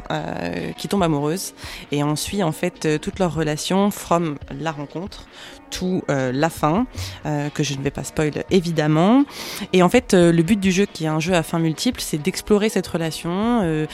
[0.76, 1.54] qui tombent amoureuses.
[1.92, 5.26] Et on suit en fait toute leur relation from la rencontre
[5.70, 6.86] tout euh, la fin
[7.26, 9.24] euh, que je ne vais pas spoil évidemment
[9.72, 12.00] et en fait euh, le but du jeu qui est un jeu à fin multiple
[12.00, 13.86] c'est d'explorer cette relation de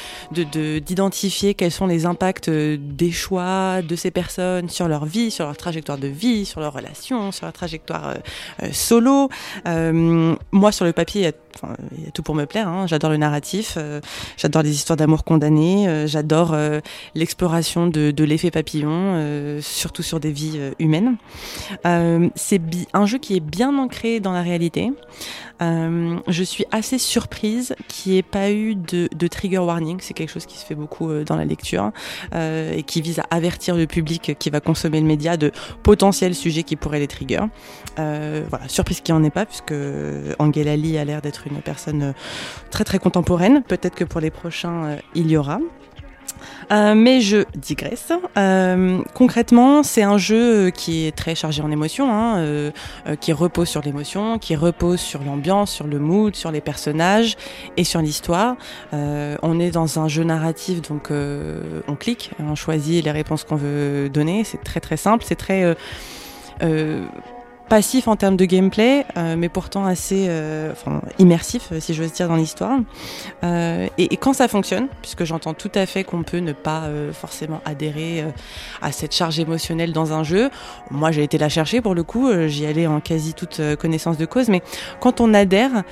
[0.53, 5.47] de- d'identifier quels sont les impacts des choix de ces personnes sur leur vie, sur
[5.47, 8.15] leur trajectoire de vie, sur leur relation, sur leur trajectoire
[8.73, 9.29] solo.
[9.65, 11.33] Moi, sur le papier, il y a,
[11.97, 12.69] il y a tout pour me plaire.
[12.69, 12.87] hein.
[12.87, 14.01] J'adore le narratif, euh,
[14.37, 16.81] j'adore les histoires d'amour condamnées, euh, j'adore euh,
[17.15, 21.17] l'exploration de, l'effet papillon, surtout sur des vies humaines.
[22.35, 22.61] C'est
[22.93, 24.93] un jeu qui est bien ancré dans la réalité.
[25.61, 29.99] Je suis assez surprise qu'il n'y ait pas eu de, trigger warning.
[30.01, 31.91] C'est quelque chose qui se fait beaucoup dans la lecture
[32.35, 35.53] et qui vise à avertir le public qui va consommer le média de
[35.83, 37.41] potentiels sujets qui pourraient les trigger.
[37.97, 39.75] Voilà, surprise qu'il n'y en ait pas, puisque
[40.39, 42.13] Angela Lee a l'air d'être une personne euh,
[42.71, 43.63] très très contemporaine.
[43.63, 45.59] Peut-être que pour les prochains, euh, il y aura.
[46.73, 48.13] Euh, mais je digresse.
[49.15, 52.73] Concrètement, c'est un jeu qui est très chargé en émotions, hein,
[53.21, 57.37] qui repose sur l'émotion, qui repose sur l'ambiance, sur le mood, sur les personnages
[57.77, 58.57] et sur l'histoire.
[58.93, 64.11] On est dans un jeu narratif, donc on clique, on choisit les réponses qu'on veut
[64.11, 64.45] donner.
[64.45, 65.77] C'est très très simple, c'est très
[67.69, 70.73] passif en termes de gameplay, euh, mais pourtant assez euh,
[71.19, 72.79] immersif, euh, si j'ose dire, dans l'histoire.
[73.99, 78.25] Et, quand ça fonctionne, puisque j'entends tout à fait qu'on peut ne pas forcément adhérer
[78.81, 80.51] à cette charge émotionnelle dans un jeu,
[80.91, 84.25] moi j'ai été la chercher pour le coup, j'y allais en quasi toute connaissance de
[84.25, 84.63] cause, mais
[85.01, 85.83] quand on adhère,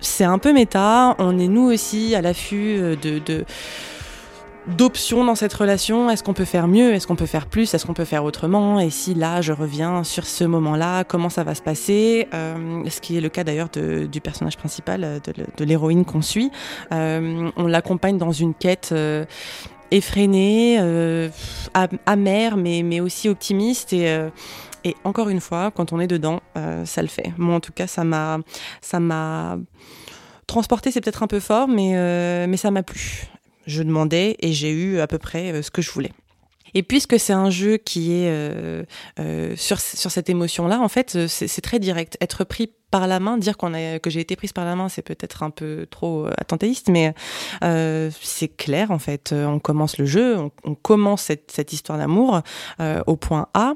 [0.00, 3.44] c'est un peu méta, on est nous aussi à l'affût de
[4.76, 6.10] d'options dans cette relation.
[6.10, 6.92] Est-ce qu'on peut faire mieux?
[6.92, 7.72] Est-ce qu'on peut faire plus?
[7.72, 8.80] Est-ce qu'on peut faire autrement?
[8.80, 12.28] Et si là, je reviens sur ce moment-là, comment ça va se passer?
[12.34, 15.18] Euh, Ce qui est le cas d'ailleurs du personnage principal, euh,
[15.56, 16.50] de, l'héroïne qu'on suit.
[16.92, 18.94] Euh, on l'accompagne dans une quête.
[19.90, 20.78] effrénée,
[21.72, 24.28] am- amère, mais, mais aussi optimiste et,
[25.02, 26.40] encore une fois, quand on est dedans,
[26.84, 27.32] ça le fait.
[27.38, 28.38] Moi, en tout cas, ça m'a,
[28.82, 29.56] ça m'a
[30.46, 33.28] transporté, c'est peut-être un peu fort, mais, mais ça m'a plu.
[33.68, 36.12] Je demandais et j'ai eu à peu près euh, ce que je voulais.
[36.78, 38.84] Et puisque c'est un jeu qui est euh,
[39.18, 42.16] euh, sur, sur cette émotion-là, en fait, euh, c'est très direct.
[42.20, 45.02] Être pris par la main, dire qu'on que j'ai été prise par la main, c'est
[45.02, 47.12] peut-être un peu trop attentéiste, mais
[47.60, 49.34] c'est clair en fait.
[49.34, 52.40] On commence le jeu, on, commence cette, cette histoire d'amour
[53.06, 53.74] au point A,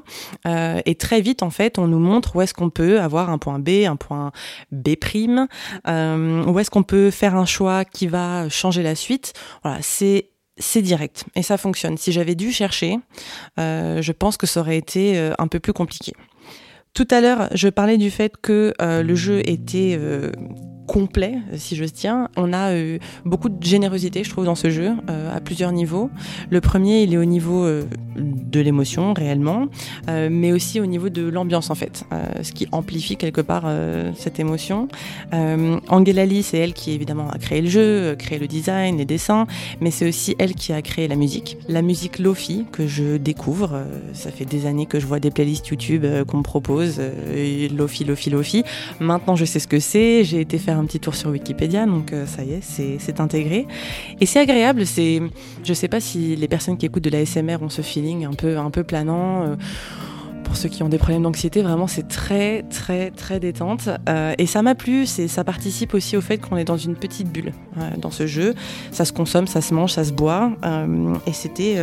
[0.87, 3.59] et très vite en fait, on nous montre où est-ce qu'on peut avoir un point
[3.59, 4.31] B, un point
[4.71, 5.47] B prime,
[5.85, 9.33] où est-ce qu'on peut faire un choix qui va changer la suite.
[9.61, 11.97] Voilà, c'est c'est direct et ça fonctionne.
[11.97, 12.97] Si j'avais dû chercher,
[13.59, 16.13] euh, je pense que ça aurait été euh, un peu plus compliqué.
[16.93, 19.97] Tout à l'heure, je parlais du fait que euh, le jeu était
[20.87, 22.27] complet, si j'ose dire.
[22.37, 26.09] On a euh, beaucoup de générosité, je trouve, dans ce jeu, euh, à plusieurs niveaux.
[26.49, 27.83] Le premier, il est au niveau euh,
[28.15, 29.67] de l'émotion, réellement,
[30.09, 32.03] euh, mais aussi au niveau de l'ambiance, en fait,
[32.41, 33.65] ce qui amplifie quelque part
[34.15, 34.87] cette émotion.
[35.31, 39.47] Angela Lee, c'est elle qui, évidemment, a créé le jeu, créé le design, les dessins,
[39.81, 41.57] mais c'est aussi elle qui a créé la musique.
[41.67, 43.85] La musique Lofi, que je découvre.
[44.13, 47.01] ça fait des années que je vois des playlists YouTube qu'on me propose.
[47.75, 48.63] Lofi, Lofi, Lofi.
[48.99, 50.23] Maintenant, je sais ce que c'est.
[50.23, 53.67] J'ai été faire un petit tour sur Wikipédia, donc euh, ça y est, c'est intégré.
[54.19, 54.85] Et c'est agréable.
[54.85, 55.21] C'est,
[55.63, 58.33] je sais pas si les personnes qui écoutent de la SMR ont ce feeling un
[58.33, 59.43] peu, un peu planant.
[59.43, 59.55] euh,
[60.43, 64.45] pour ceux qui ont des problèmes d'anxiété, vraiment c'est très très très détente Euh, et
[64.45, 65.05] ça m'a plu.
[65.05, 67.53] Ça participe aussi au fait qu'on est dans une petite bulle
[67.97, 68.53] dans ce jeu.
[68.91, 70.51] Ça se consomme, ça se mange, ça se boit
[71.25, 71.77] et c'était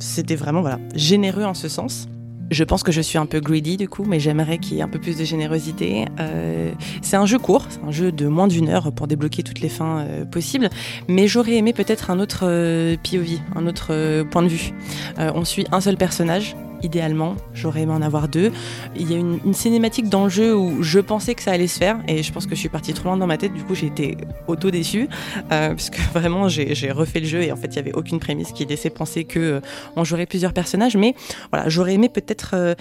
[0.00, 2.08] c'était vraiment voilà généreux en ce sens.
[2.50, 4.82] Je pense que je suis un peu greedy du coup, mais j'aimerais qu'il y ait
[4.82, 6.06] un peu plus de générosité.
[6.18, 6.72] Euh,
[7.02, 9.68] c'est un jeu court, c'est un jeu de moins d'une heure pour débloquer toutes les
[9.68, 10.70] fins euh, possibles,
[11.08, 14.72] mais j'aurais aimé peut-être un autre euh, POV, un autre point de vue.
[15.18, 18.52] On suit un seul personnage, idéalement, j'aurais aimé en avoir deux.
[18.96, 21.78] Il y a une, cinématique dans le jeu où je pensais que ça allait se
[21.78, 23.74] faire, et je pense que je suis partie trop loin dans ma tête, du coup
[23.74, 24.16] j'ai été
[24.46, 25.08] auto-déçue,
[25.52, 28.52] euh, puisque vraiment j'ai refait le jeu, et en fait il n'y avait aucune prémisse
[28.52, 29.60] qui laissait penser que euh,
[29.96, 31.14] on jouerait plusieurs personnages, mais
[31.50, 32.74] voilà, j'aurais aimé peut-être euh,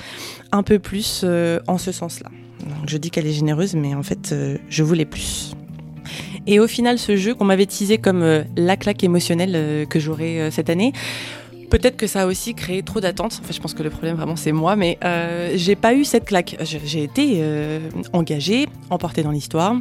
[0.52, 1.26] un peu plus
[1.68, 2.30] en ce sens-là.
[2.88, 4.34] Je dis qu'elle est généreuse, mais en fait,
[4.70, 5.54] je voulais plus.
[6.46, 10.70] Et au final, ce jeu qu'on m'avait teasé comme la claque émotionnelle que j'aurais cette
[10.70, 10.94] année,
[11.70, 13.40] peut-être que ça a aussi créé trop d'attentes.
[13.42, 16.26] Enfin, je pense que le problème vraiment c'est moi, mais euh, j'ai pas eu cette
[16.26, 16.58] claque.
[16.62, 17.80] J'ai été euh,
[18.14, 19.76] engagée, emportée dans l'histoire.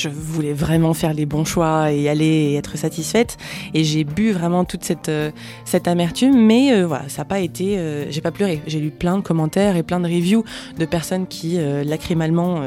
[0.00, 3.36] Je voulais vraiment faire les bons choix et aller et être satisfaite.
[3.74, 5.30] Et j'ai bu vraiment toute cette, euh,
[5.66, 7.76] cette amertume, mais euh, voilà, ça n'a pas été.
[7.76, 8.62] euh, j'ai pas pleuré.
[8.66, 10.42] J'ai lu plein de commentaires et plein de reviews
[10.78, 12.62] de personnes qui euh, lacrymalement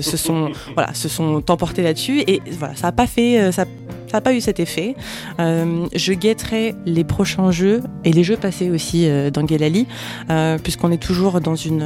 [0.00, 2.22] se sont voilà se sont emportées là-dessus.
[2.26, 3.52] Et voilà, ça n'a pas fait.
[3.52, 3.66] ça,
[4.12, 4.94] n'a pas eu cet effet.
[5.38, 9.86] Je guetterai les prochains jeux et les jeux passés aussi dans Gelali,
[10.30, 11.84] euh, puisqu'on est toujours dans une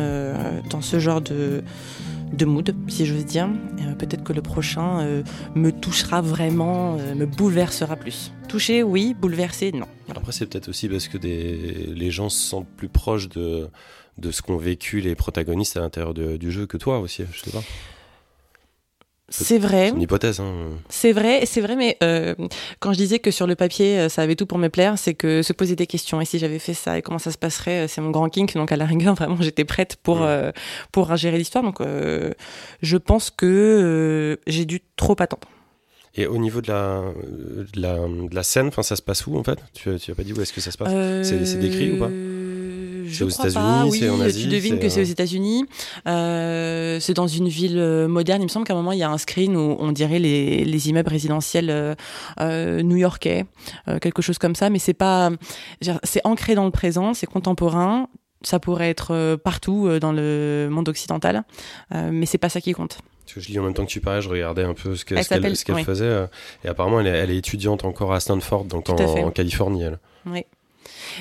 [0.71, 1.63] dans ce genre de
[2.33, 3.49] de mood, si j'ose dire.
[3.81, 5.23] Euh, Peut-être que le prochain euh,
[5.55, 8.33] me touchera vraiment, euh, me bouleversera plus.
[8.49, 9.15] Toucher, oui.
[9.19, 9.87] Bouleverser, non.
[10.15, 13.69] Après, c'est peut-être aussi parce que les gens se sentent plus proches de,
[14.19, 17.51] de ce qu'ont vécu les protagonistes à l'intérieur du jeu que toi aussi, je sais
[17.51, 17.63] pas.
[19.33, 19.89] C'est vrai.
[19.89, 20.41] C'est une hypothèse.
[20.41, 20.53] Hein.
[20.89, 22.35] C'est vrai, c'est vrai, mais euh,
[22.81, 25.15] quand je disais que sur le papier, euh, ça avait tout pour me plaire, c'est
[25.15, 26.21] que se poser des questions.
[26.21, 28.55] Et si j'avais fait ça et comment ça se passerait, euh, c'est mon grand kink.
[28.55, 30.27] Donc à la rigueur, vraiment, j'étais prête pour Ouais.
[30.27, 30.53] euh,
[30.93, 31.65] pour gérer l'histoire.
[31.65, 32.33] Donc euh,
[32.83, 35.49] je pense que j'ai dû trop attendre.
[36.15, 37.03] Et au niveau de la,
[37.75, 39.59] de la, de la scène, enfin, ça se passe où en fait?
[39.73, 40.93] Tu tu as pas dit où est-ce que ça se passe?
[41.27, 42.11] C'est décrit ou pas?
[43.07, 43.87] C'est je aux crois États-Unis, pas.
[43.87, 45.65] Oui, en Asie, tu devines que c'est aux euh, États-Unis.
[46.07, 48.41] Euh, c'est dans une ville euh, moderne.
[48.43, 50.65] Il me semble qu'à un moment il y a un screen où on dirait les,
[50.65, 51.71] les immeubles résidentiels
[52.41, 53.45] euh, new-yorkais,
[53.89, 54.71] euh, quelque chose comme ça.
[54.71, 55.31] Mais c'est pas,
[56.03, 58.09] c'est ancré dans le présent, c'est contemporain.
[58.45, 61.45] Ça pourrait être partout dans le monde occidental,
[61.95, 62.99] mais c'est pas ça qui compte.
[63.25, 65.05] Parce que je lis en même temps que tu parlais, je regardais un peu ce
[65.05, 65.23] que- Elle
[65.57, 65.85] ce qu'elle oui.
[65.85, 66.27] faisait.
[66.65, 69.85] et apparemment, elle est, elle est étudiante encore à Stanford, donc en, en Californie.
[69.85, 70.01] Elle.
[70.27, 70.45] Oui.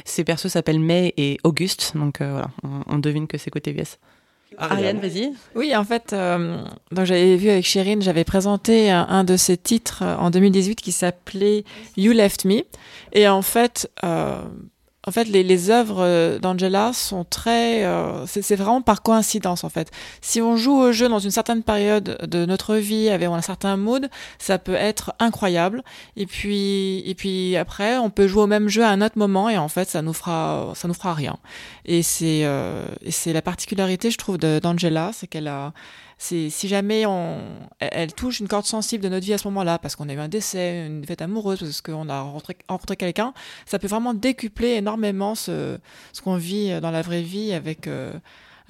[0.06, 3.72] Ces persos s'appellent May et Auguste, donc euh, voilà, on, on devine que c'est côté
[3.72, 3.98] US.
[4.58, 5.32] Ariane, vas-y.
[5.56, 6.62] Oui, en fait, euh,
[6.92, 10.76] donc j'avais vu avec Chérine, j'avais présenté un, un de ses titres euh, en 2018
[10.76, 11.64] qui s'appelait
[11.96, 12.64] You Left Me.
[13.14, 14.42] Et en fait, euh,
[15.08, 19.70] en fait, les, les œuvres euh, d'Angela sont très, euh, c'est vraiment par coïncidence en
[19.70, 19.90] fait.
[20.22, 23.78] Si on joue au jeu dans une certaine période de notre vie avec un certain
[23.78, 25.82] mood, ça peut être incroyable.
[26.18, 29.50] Et puis, et puis après, on peut jouer au même jeu à un autre moment
[29.50, 31.38] et en fait, ça nous fera, ça nous fera rien.
[31.86, 35.74] Et c'est euh, c'est la particularité, je trouve, d'Angela, c'est qu'elle a,
[36.22, 37.40] si jamais on,
[37.80, 40.14] elle, elle touche une corde sensible de notre vie à ce moment-là, parce qu'on a
[40.14, 43.34] eu un décès, une fête amoureuse, parce qu'on a rencontré, rencontré quelqu'un,
[43.66, 45.80] ça peut vraiment décupler énormément ce,
[46.14, 47.88] ce qu'on vit dans la vraie vie avec.
[47.88, 48.14] euh,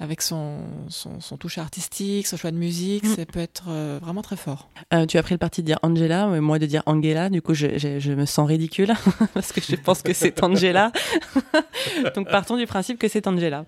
[0.02, 3.14] avec son, son, son touche artistique, son choix de musique, Mm.
[3.14, 4.68] ça peut être euh, vraiment très fort.
[4.92, 7.30] Euh, tu as pris le parti de dire Angela, mais moi de dire Angela.
[7.30, 8.92] Du coup, je, je- je me sens ridicule
[9.34, 10.90] parce que je pense que c'est Angela.
[12.16, 13.64] Donc partons du principe que c'est Angela.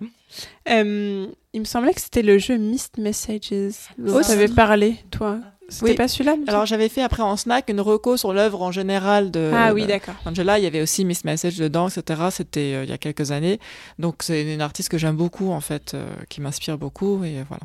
[0.69, 3.51] Euh, il me semblait que c'était le jeu Missed Messages.
[3.97, 4.27] dont Aussi.
[4.29, 5.39] tu avais parlé, toi.
[5.69, 5.95] C'était Oui.
[5.95, 9.51] pas celui-là Alors j'avais fait après en snack une reco sur l'œuvre en général de,
[9.53, 10.13] Ah oui, d'accord.
[10.25, 12.21] Angela, il y avait aussi Miss Message dedans, etc.
[12.31, 13.59] C'était euh, il y a quelques années.
[13.97, 17.23] Donc c'est une artiste que j'aime beaucoup, en fait, euh, qui m'inspire beaucoup.
[17.23, 17.61] Et euh, voilà.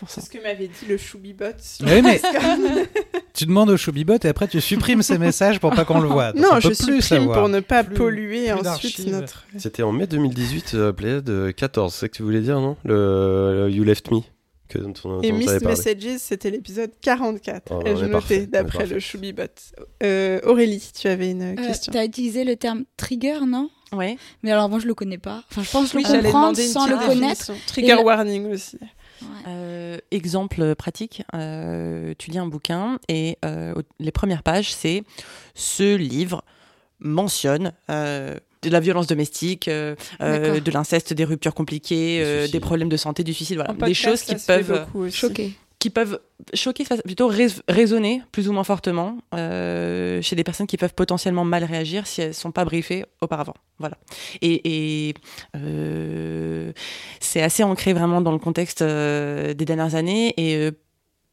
[0.00, 0.06] Ça.
[0.08, 1.44] C'est ce que m'avait dit le Choubibot.
[1.60, 2.20] sur Oui, mais
[3.34, 6.32] tu demandes au Choubibot et après tu supprimes ces messages pour pas qu'on le voie.
[6.32, 7.38] Donc non, on je supprime savoir.
[7.38, 9.44] pour ne pas Plus- polluer plus ensuite notre.
[9.58, 12.76] C'était en mai 2018, euh, Pléiade euh, 14, c'est ça que tu voulais dire, non?
[12.84, 14.20] Le, le You Left Me
[14.68, 15.64] que, dont, on- Et Missed.
[15.64, 17.72] Messages, c'était l'épisode 44.
[17.72, 19.42] Oh, je notais d'après le Choubibot.
[20.02, 21.92] Euh, Aurélie, tu avais une Euh, question.
[21.92, 23.70] T'as utilisé le terme trigger, non?
[23.92, 24.16] Ouais.
[24.42, 25.44] Mais alors moi je le connais pas.
[25.50, 27.52] Enfin je pense Oui, le comprendre sans le connaître.
[27.68, 28.78] Trigger Et warning aussi.
[29.22, 29.28] Ouais.
[29.46, 35.04] Euh, exemple pratique, euh, tu lis un bouquin et euh, les premières pages, c'est
[35.54, 36.42] ce livre
[36.98, 42.60] mentionne euh, de la violence domestique, euh, euh, de l'inceste, des ruptures compliquées, euh, des
[42.60, 44.86] problèmes de santé, du suicide, voilà, des choses qui peuvent.
[45.10, 45.52] Choqué.
[45.78, 46.20] qui peuvent
[46.54, 47.30] choquer, plutôt
[47.68, 52.22] résonner plus ou moins fortement euh, chez des personnes qui peuvent potentiellement mal réagir si
[52.22, 53.54] elles sont pas briefées auparavant.
[53.78, 53.96] Voilà.
[54.42, 55.14] Et, et,
[55.54, 56.72] euh,
[57.20, 60.70] c'est assez ancré vraiment dans le contexte euh, des dernières années et euh,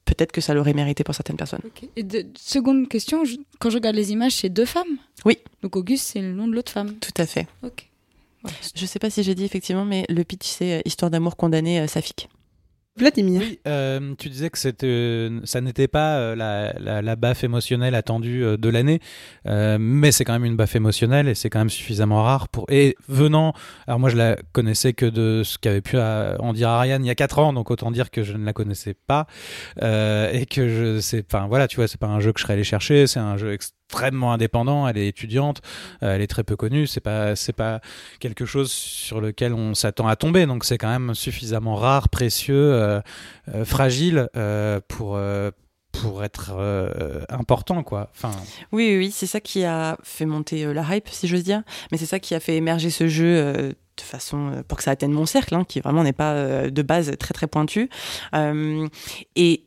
[0.06, 1.62] peut-être que ça l'aurait mérité pour certaines personnes.
[1.96, 4.98] Et de- seconde question, je- quand je regarde les images, c'est deux femmes?
[5.26, 5.38] Oui.
[5.62, 6.96] Donc Auguste, c'est le nom de l'autre femme.
[6.96, 7.48] Tout à fait.
[7.64, 7.88] Ok.
[8.76, 11.80] Je sais pas si j'ai dit effectivement, mais le pitch c'est euh, Histoire d'amour condamnée
[11.80, 12.28] euh, saphique.
[12.96, 13.42] Vladimir.
[13.42, 17.44] Oui, euh, tu disais que c'était, euh, ça n'était pas euh, la, la, la baffe
[17.44, 19.00] émotionnelle attendue euh, de l'année,
[19.48, 22.66] euh, mais c'est quand même une baffe émotionnelle et c'est quand même suffisamment rare pour.
[22.70, 23.54] Et venant,
[23.88, 27.12] alors moi je la connaissais que de ce qu'avait pu en dire Ariane il y
[27.12, 29.26] a 4 ans, donc autant dire que je ne la connaissais pas
[29.82, 32.54] euh, et que je enfin voilà, tu vois, c'est pas un jeu que je serais
[32.54, 33.54] allé chercher, c'est un jeu
[33.94, 34.88] extrêmement indépendant.
[34.88, 35.62] Elle est étudiante,
[36.02, 37.80] euh, elle est très peu connue, c'est pas c'est pas
[38.20, 42.56] quelque chose sur lequel on s'attend à tomber, donc c'est quand même suffisamment rare, précieux,
[42.56, 43.02] euh,
[43.54, 44.30] euh, fragile
[44.88, 45.20] pour
[45.92, 46.52] pour être
[47.30, 48.10] important quoi.
[48.16, 48.32] Enfin,
[48.72, 51.62] Oui, oui, c'est ça qui a fait monter la hype, si j'ose dire.
[51.92, 55.12] Mais c'est ça qui a fait émerger ce jeu de façon pour que ça atteigne
[55.12, 57.90] mon cercle, hein, qui vraiment n'est pas de base très très pointu.
[59.36, 59.66] Et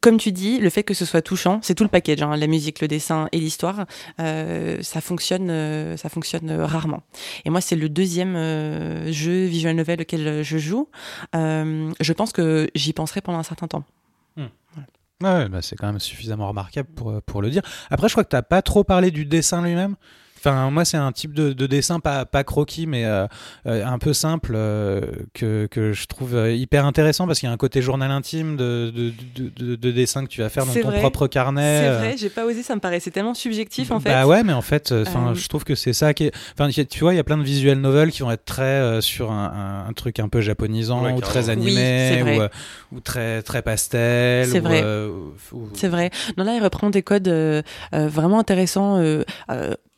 [0.00, 2.46] comme tu dis, le fait que ce soit touchant, c'est tout le package, hein, la
[2.46, 3.86] musique, le dessin et l'histoire,
[4.20, 7.02] euh, ça fonctionne, euh, ça fonctionne euh, rarement.
[7.44, 10.88] Et moi, c'est le deuxième euh, jeu visual novel auquel je joue.
[11.34, 13.84] Euh, je pense que j'y penserai pendant un certain temps.
[15.22, 17.62] ouais, bah, c'est quand même suffisamment remarquable pour pour le dire.
[17.90, 19.96] Après, je crois que t'as pas trop parlé du dessin lui-même?
[20.46, 23.26] Enfin, moi, c'est un type de, de dessin, pas, pas croquis, mais euh,
[23.66, 25.00] euh, un peu simple, euh,
[25.34, 28.92] que, que je trouve hyper intéressant parce qu'il y a un côté journal intime de,
[28.94, 31.00] de, de, de- de dessin que tu vas faire dans ton vrai.
[31.00, 31.80] propre carnet.
[31.82, 34.10] C'est vrai, j'ai pas osé, ça me paraissait tellement subjectif en fait.
[34.10, 36.32] Bah ouais, mais en fait, je trouve que c'est ça qui est.
[36.58, 39.00] Enfin, tu vois, il y a plein de visual novels qui vont être très euh,
[39.00, 41.46] sur un, un- un truc un peu japonisant Ouais, ou très.
[41.46, 42.48] Oui, animé ou, euh,
[42.92, 44.46] ou très très pastel.
[44.46, 44.80] C'est vrai.
[44.84, 45.08] euh,
[45.52, 46.10] ou- C'est vrai.
[46.36, 47.62] Non, là, il reprend des codes euh,
[47.94, 48.96] euh, vraiment intéressants.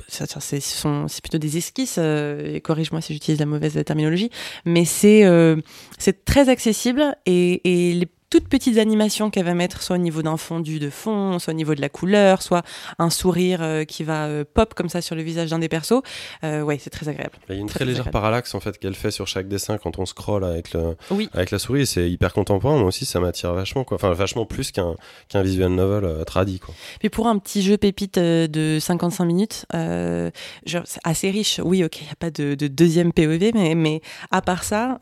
[0.08, 4.30] C'est plutôt des esquisses, euh, et corrige-moi si j'utilise la mauvaise terminologie,
[4.64, 5.56] mais c'est euh,
[5.98, 10.22] c'est très accessible et, et les toutes petites animations qu'elle va mettre, soit au niveau
[10.22, 12.62] d'un fondu de fond, soit au niveau de la couleur, soit
[12.98, 16.02] un sourire euh, qui va euh, pop comme ça sur le visage d'un des persos,
[16.44, 17.32] euh, ouais, c'est très agréable.
[17.48, 18.12] Il y a une Très, légère agréable.
[18.12, 21.28] parallaxe en fait qu'elle fait sur chaque dessin quand on scrolle avec le Oui.
[21.32, 21.86] avec la souris.
[21.86, 22.76] C'est hyper contemporain.
[22.78, 23.94] Moi aussi, ça m'attire vachement quoi.
[23.96, 24.94] Enfin, vachement plus qu'un
[25.28, 26.74] qu'un visual novel euh, tradi quoi.
[27.00, 31.60] Puis pour un petit jeu pépite de 55 minutes, genre, assez riche.
[31.64, 34.00] Oui, ok, il n'y a pas de, de deuxième POV, mais, mais
[34.30, 34.98] à part ça,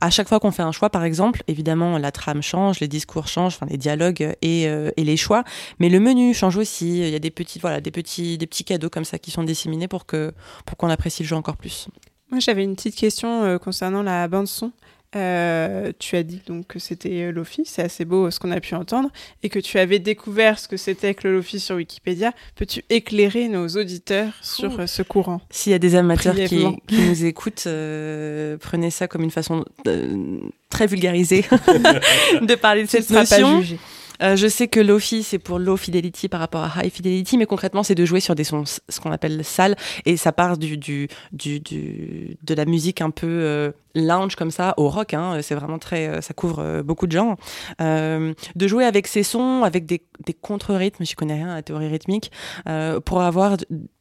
[0.00, 3.28] à chaque fois qu'on fait un choix, par exemple, évidemment, la trame change, les discours
[3.28, 5.44] changent, enfin les dialogues et, euh, et les choix,
[5.78, 6.98] mais le menu change aussi.
[7.00, 9.44] Il y a des petits, voilà, des petits, des petits cadeaux comme ça qui sont
[9.44, 10.32] disséminés pour que
[10.64, 11.88] pour qu'on apprécie le jeu encore plus.
[12.30, 14.72] Moi, j'avais une petite question euh, concernant la bande son.
[15.14, 18.50] Euh, tu as dit donc que c'était euh, Lofi, c'est assez beau euh, ce qu'on
[18.50, 19.10] a pu entendre,
[19.42, 22.32] et que tu avais découvert ce que c'était que le Lofi sur Wikipédia.
[22.56, 25.40] Peux-tu éclairer nos auditeurs sur ce courant?
[25.50, 30.38] S'il y a des amateurs qui, nous écoutent, euh, prenez ça comme une façon euh,
[30.70, 31.42] très vulgarisée
[32.42, 33.60] de parler de cette pas notion.
[33.62, 33.78] jugé.
[34.22, 37.46] Euh, je sais que Lofi, c'est pour low fidelity par rapport à high fidelity, mais
[37.46, 40.76] concrètement, c'est de jouer sur des sons, ce qu'on appelle sales, et ça part du,
[40.76, 45.14] du, du, du- de la musique un peu euh, lounge comme ça, au rock.
[45.14, 47.36] Hein, c'est vraiment très, euh, ça couvre euh, beaucoup de genres.
[47.80, 51.62] Euh, de jouer avec ces sons, avec des, des contre-rythmes, je connais rien à la
[51.62, 52.30] théorie rythmique,
[53.04, 53.56] pour avoir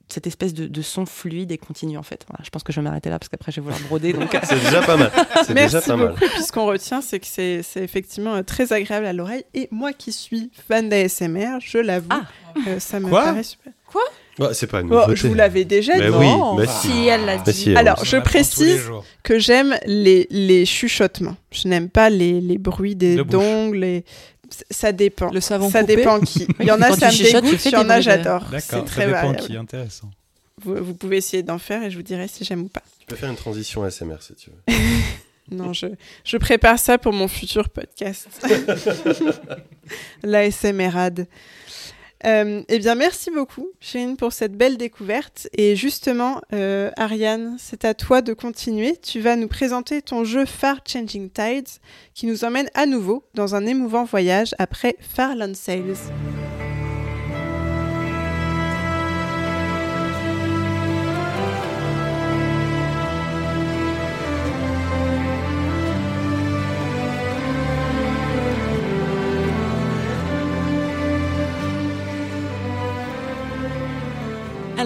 [0.08, 2.26] cette espèce de, de son fluide et continu en fait.
[2.30, 4.14] Voilà, je pense que je vais m'arrêter là parce qu'après je vais vouloir broder.
[4.14, 5.12] Donc, euh, C'est déjà pas mal.
[5.46, 6.14] C'est Merci déjà pas mal.
[6.16, 9.44] Puis ce qu'on retient, c'est que c'est c'est effectivement euh, très agréable à l'oreille.
[9.54, 12.22] Et moi qui suis fan d'ASMR, je l'avoue, Ah.
[12.68, 13.24] euh, ça me Quoi?
[13.24, 13.74] paraît super.
[14.38, 15.16] Ouais, c'est pas une Bon, nouveauté.
[15.16, 16.56] je vous l'avais déjà Mais dit oui, Non.
[16.56, 16.88] mais si.
[16.90, 17.54] Si elle l'a Mais dit.
[17.54, 18.82] si, Alors, je précise
[19.24, 21.38] que j'aime les, les chuchotements.
[21.52, 23.86] Je n'aime pas les, les bruits des De d'ongles.
[23.86, 24.04] et-
[24.72, 25.30] Ça dépend.
[25.32, 25.96] Le savon ça coupé.
[25.96, 26.48] dépend qui.
[26.60, 27.66] Il y en a, ça me dégoûte.
[27.66, 28.44] Il y en a, j'adore.
[28.46, 29.40] C'est D'accord, ça très dépend variable.
[29.40, 30.10] qui, intéressant.
[30.62, 32.82] Vous, vous pouvez essayer d'en faire et je vous dirai si j'aime ou pas.
[33.00, 34.76] Tu peux faire une transition ASMR si tu veux.
[35.52, 35.86] Non, je,
[36.24, 38.28] je prépare ça pour mon futur podcast.
[40.24, 41.28] L'ASMRade.
[42.26, 45.48] Euh, eh bien, merci beaucoup, Chine, pour cette belle découverte.
[45.54, 48.98] Et justement, euh, Ariane, c'est à toi de continuer.
[48.98, 51.70] Tu vas nous présenter ton jeu Far Changing Tides,
[52.14, 55.96] qui nous emmène à nouveau dans un émouvant voyage après Farland Sales.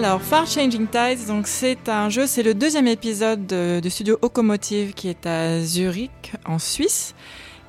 [0.02, 4.94] Alors, Far Changing Tides, donc c'est un jeu, c'est le deuxième épisode de- studio Okomotive
[4.94, 7.14] qui est à Zurich, en Suisse.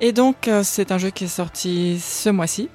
[0.00, 2.70] Et donc, euh, c'est un jeu qui est sorti ce mois-ci.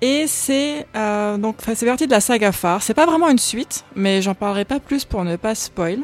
[0.00, 2.80] Et c'est euh, donc, c'est parti de la saga Far.
[2.80, 5.98] C'est pas vraiment une suite, mais j'en parlerai pas plus pour ne pas spoil.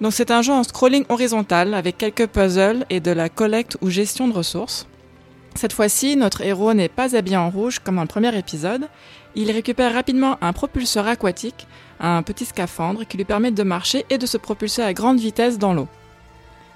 [0.00, 3.88] Donc, c'est un jeu en scrolling horizontal avec quelques puzzles et de la collecte ou
[3.88, 4.88] gestion de ressources.
[5.54, 8.88] Cette fois-ci, notre héros n'est pas habillé en rouge comme dans le premier épisode.
[9.36, 11.66] Il récupère rapidement un propulseur aquatique,
[12.00, 15.58] un petit scaphandre qui lui permet de marcher et de se propulser à grande vitesse
[15.58, 15.88] dans l'eau.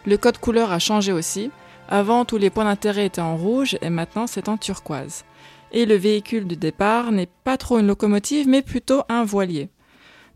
[0.07, 1.51] Le code couleur a changé aussi.
[1.89, 5.25] Avant, tous les points d'intérêt étaient en rouge et maintenant c'est en turquoise.
[5.73, 9.69] Et le véhicule du départ n'est pas trop une locomotive mais plutôt un voilier.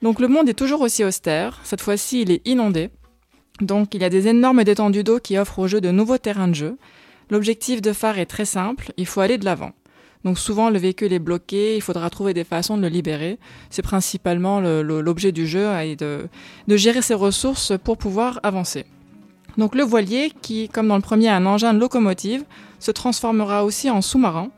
[0.02, 1.60] Donc le monde est toujours aussi austère.
[1.64, 2.90] Cette fois-ci, il est inondé.
[3.60, 6.48] Donc il y a des énormes détendues d'eau qui offrent au jeu de nouveaux terrains
[6.48, 6.76] de jeu.
[7.30, 9.72] L'objectif de phare est très simple, il faut aller de l'avant.
[10.24, 13.38] Donc souvent le véhicule est bloqué, il faudra trouver des façons de le libérer.
[13.68, 16.28] C'est principalement l'objet du jeu et de,
[16.68, 18.86] gérer ses ressources pour pouvoir avancer.
[19.58, 22.44] Donc le voilier, qui comme dans le premier a un engin de locomotive,
[22.80, 24.48] se transformera aussi en sous-marin.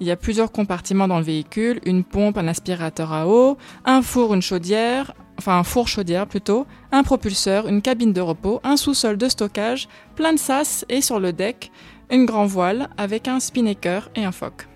[0.00, 4.00] Il y a plusieurs compartiments dans le véhicule, une pompe, un aspirateur à eau, un
[4.00, 8.78] four, une chaudière, enfin un four chaudière plutôt, un propulseur, une cabine de repos, un
[8.78, 11.70] sous-sol de stockage, plein de sas et sur le deck,
[12.10, 14.69] une grand voile avec un spinnaker et un foc.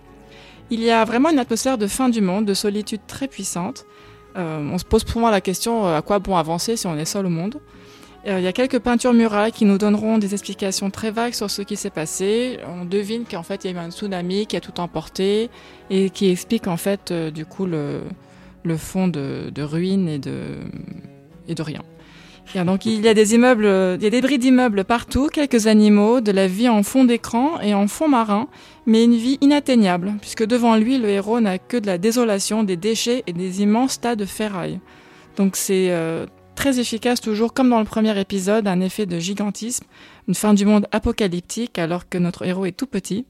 [0.71, 3.85] Il y a vraiment une atmosphère de fin du monde, de solitude très puissante.
[4.37, 7.05] Euh, on se pose souvent la question euh, à quoi bon avancer si on est
[7.05, 7.61] seul au monde?
[8.27, 11.51] Euh, il y a quelques peintures murales qui nous donneront des explications très vagues sur
[11.51, 12.59] ce qui s'est passé.
[12.67, 15.51] On devine qu'en fait il y a eu un tsunami qui a tout emporté
[15.91, 18.01] et qui explique en fait du coup le,
[18.65, 20.57] le fond de, de ruines et de,
[21.47, 21.83] et de rien
[22.65, 26.21] donc il y a des immeubles, il y a des débris d'immeubles partout, quelques animaux,
[26.21, 28.49] de la vie en fond d'écran et en fond marin,
[28.87, 32.77] mais une vie inatteignable, puisque devant lui, le héros n'a que de la désolation, des
[32.77, 34.81] déchets et des immenses tas de ferraille.
[35.37, 39.85] Donc c'est euh, très efficace, toujours comme dans le premier épisode, un effet de gigantisme,
[40.29, 43.27] une fin du monde apocalyptique alors que notre héros est tout petit.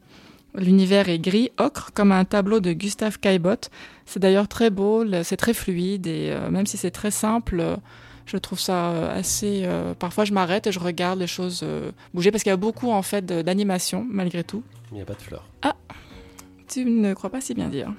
[0.56, 3.70] L'univers est gris, ocre, comme un tableau de Gustave Caillebotte.
[4.06, 7.78] C'est d'ailleurs très beau, c'est très fluide et euh, même si c'est très simple,
[8.26, 9.62] je trouve ça euh, assez.
[9.64, 12.56] Euh, parfois, je m'arrête et je regarde les choses euh, bouger parce qu'il y a
[12.56, 14.62] beaucoup en fait d'animation malgré tout.
[14.90, 15.44] Il n'y a pas de fleurs.
[15.62, 15.76] Ah,
[16.68, 17.92] tu ne crois pas si bien dire.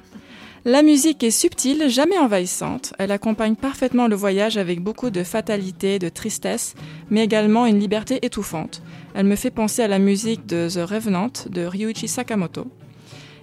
[0.68, 2.94] La musique est subtile, jamais envahissante.
[2.98, 6.74] Elle accompagne parfaitement le voyage avec beaucoup de fatalité, de tristesse,
[7.12, 8.82] mais également une liberté étouffante.
[9.14, 12.66] Elle me fait penser à la musique de The Revenant de Ryuichi Sakamoto.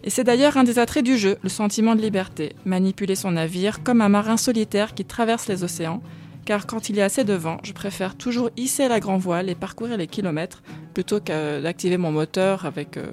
[0.03, 3.85] Et c'est d'ailleurs un des attraits du jeu, le sentiment de liberté, manipuler son navire
[3.85, 6.03] comme un marin solitaire qui traverse les océans,
[6.45, 9.49] car quand il y a assez de vent, je préfère toujours hisser la grand voile
[9.49, 10.62] et parcourir les kilomètres
[10.95, 13.12] plutôt que d'activer mon moteur avec, euh,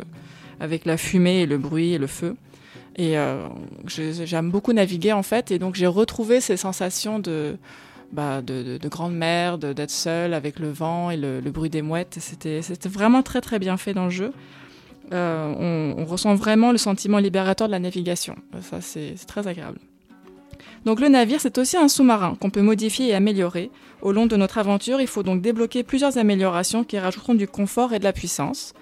[0.60, 2.36] avec la fumée et le bruit et le feu.
[2.96, 3.48] Et euh,
[3.86, 7.58] j'aime beaucoup naviguer en fait, et donc j'ai retrouvé ces sensations de,
[8.12, 12.18] bah, de, de, grande mer, d'être seul avec le vent et le, bruit des mouettes.
[12.20, 14.34] C'était vraiment très très bien fait dans le jeu.
[15.14, 18.36] Euh, on, on, ressent vraiment le sentiment libérateur de la navigation.
[18.62, 19.80] Ça, c'est très agréable.
[20.86, 23.70] Donc le navire, c'est aussi un sous-marin qu'on peut modifier et améliorer.
[24.02, 27.94] Au long de notre aventure, il faut donc débloquer plusieurs améliorations qui rajouteront du confort
[27.94, 28.74] et de la puissance.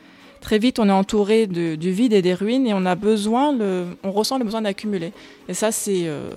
[0.41, 3.57] Très vite, on est entouré du vide et des ruines et on a besoin,
[4.03, 5.11] on ressent le besoin d'accumuler.
[5.49, 6.29] Et ça, c'est, euh,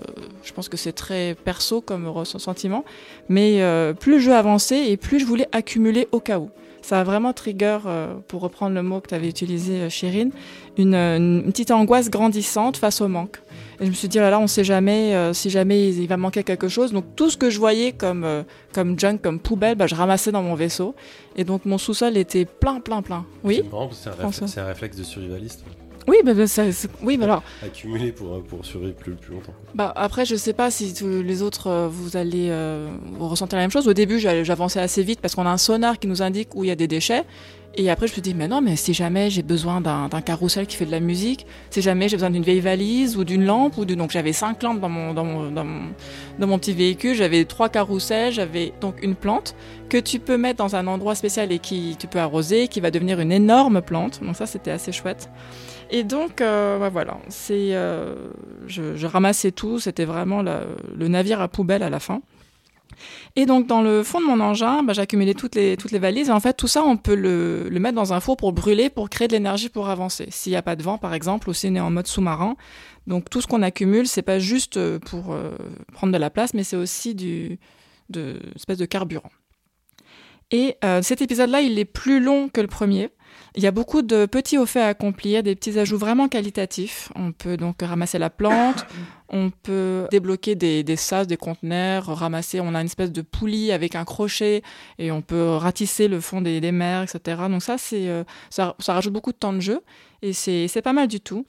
[0.42, 2.84] je pense que c'est très perso comme sentiment.
[3.28, 6.50] Mais euh, plus le jeu avançait et plus je voulais accumuler au cas où.
[6.82, 10.30] Ça a vraiment trigger, euh, pour reprendre le mot que tu avais utilisé, Chérine,
[10.78, 13.36] une, une petite angoisse grandissante face au manque.
[13.80, 16.06] Et je me suis dit, oh là, là on sait jamais euh, si jamais il,
[16.06, 16.92] va manquer quelque chose.
[16.92, 18.42] Donc tout ce que je voyais comme, euh,
[18.74, 20.94] comme junk, comme poubelle, bah, je ramassais dans mon vaisseau.
[21.36, 23.24] Et donc mon sous-sol était plein, plein, plein.
[23.42, 23.62] Oui.
[23.92, 25.64] C'est un, un, réflexe de survivaliste.
[26.06, 26.44] Oui, bah, bah
[27.02, 27.42] oui, mais alors.
[27.62, 29.54] Accumuler pour, pour survivre plus, plus longtemps.
[29.74, 33.58] Bah, après, je sais pas si tous les autres, euh, vous allez euh, vous ressentir
[33.58, 33.86] la même chose.
[33.86, 36.68] Au début, j'avançais assez vite parce qu'on a un sonar qui nous indique où il
[36.68, 37.24] y a des déchets.
[37.76, 40.76] Et après, je me dis, mais non, mais si jamais j'ai besoin d'un carrousel qui
[40.76, 43.84] fait de la musique, si jamais j'ai besoin d'une vieille valise ou d'une lampe, ou
[43.84, 48.32] donc j'avais cinq lampes dans mon, dans mon, dans mon, petit véhicule, j'avais trois carousels,
[48.32, 49.54] j'avais donc une plante
[49.88, 52.90] que tu peux mettre dans un endroit spécial et qui tu peux arroser, qui va
[52.90, 54.20] devenir une énorme plante.
[54.20, 55.30] Donc ça, c'était assez chouette.
[55.90, 58.14] Et donc, euh, bah, voilà, c'est, euh,
[58.66, 62.20] je, je, ramassais tout, c'était vraiment le navire à poubelle à la fin.
[63.36, 66.28] Et donc, dans le fond de mon engin, bah, j'accumulais toutes les, toutes les valises.
[66.28, 69.08] Et en fait, tout ça, on peut le, mettre dans un four pour brûler, pour
[69.10, 70.26] créer de l'énergie pour avancer.
[70.30, 72.56] S'il n'y a pas de vent, par exemple, ou si on est en mode sous-marin.
[73.06, 75.56] Donc, tout ce qu'on accumule, c'est pas juste euh, pour euh,
[75.92, 77.58] prendre de la place, mais c'est aussi du,
[78.08, 79.30] de, espèce de carburant.
[80.50, 83.10] Et euh, cet épisode-là, il est plus long que le premier.
[83.56, 87.10] Il y a beaucoup de petits hauts faits à accomplir, des petits ajouts vraiment qualitatifs.
[87.16, 88.86] On peut donc ramasser la plante,
[89.28, 93.72] on peut débloquer des, des sas, des conteneurs, ramasser, on a une espèce de poulie
[93.72, 94.62] avec un crochet
[94.98, 97.42] et on peut ratisser le fond des, des mers, etc.
[97.48, 99.80] Donc ça, c'est, euh, ça, ça, rajoute beaucoup de temps de jeu
[100.22, 101.46] et c'est, pas mal du tout.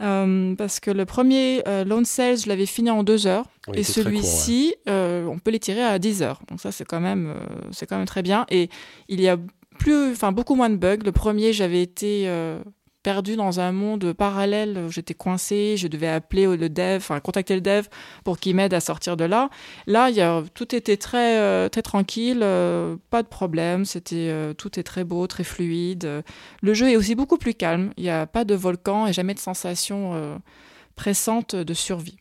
[0.00, 3.46] Euh, parce que le premier euh, Lone Sales, je l'avais fini en deux heures.
[3.74, 6.40] et celui-ci, euh, on peut les tirer à 10 heures.
[6.48, 7.34] Donc ça, c'est quand même,
[7.72, 8.46] c'est quand même très bien.
[8.48, 8.70] Et
[9.08, 9.36] il y a
[9.78, 10.98] plus, enfin beaucoup moins de bugs.
[11.04, 12.62] Le premier, j'avais été, euh,
[13.02, 14.86] perdu dans un monde parallèle.
[14.90, 17.86] J'étais coincée, je devais appeler le dev, enfin contacter le dev
[18.24, 19.50] pour qu'il m'aide à sortir de là.
[19.86, 23.84] Là, y a, tout était très euh, très tranquille, euh, pas de problème.
[23.84, 26.22] C'était euh, tout est très beau, très fluide.
[26.60, 27.92] Le jeu est aussi beaucoup plus calme.
[27.96, 30.38] Il n'y a pas de volcan et jamais de sensation
[30.96, 32.18] pressante de survie.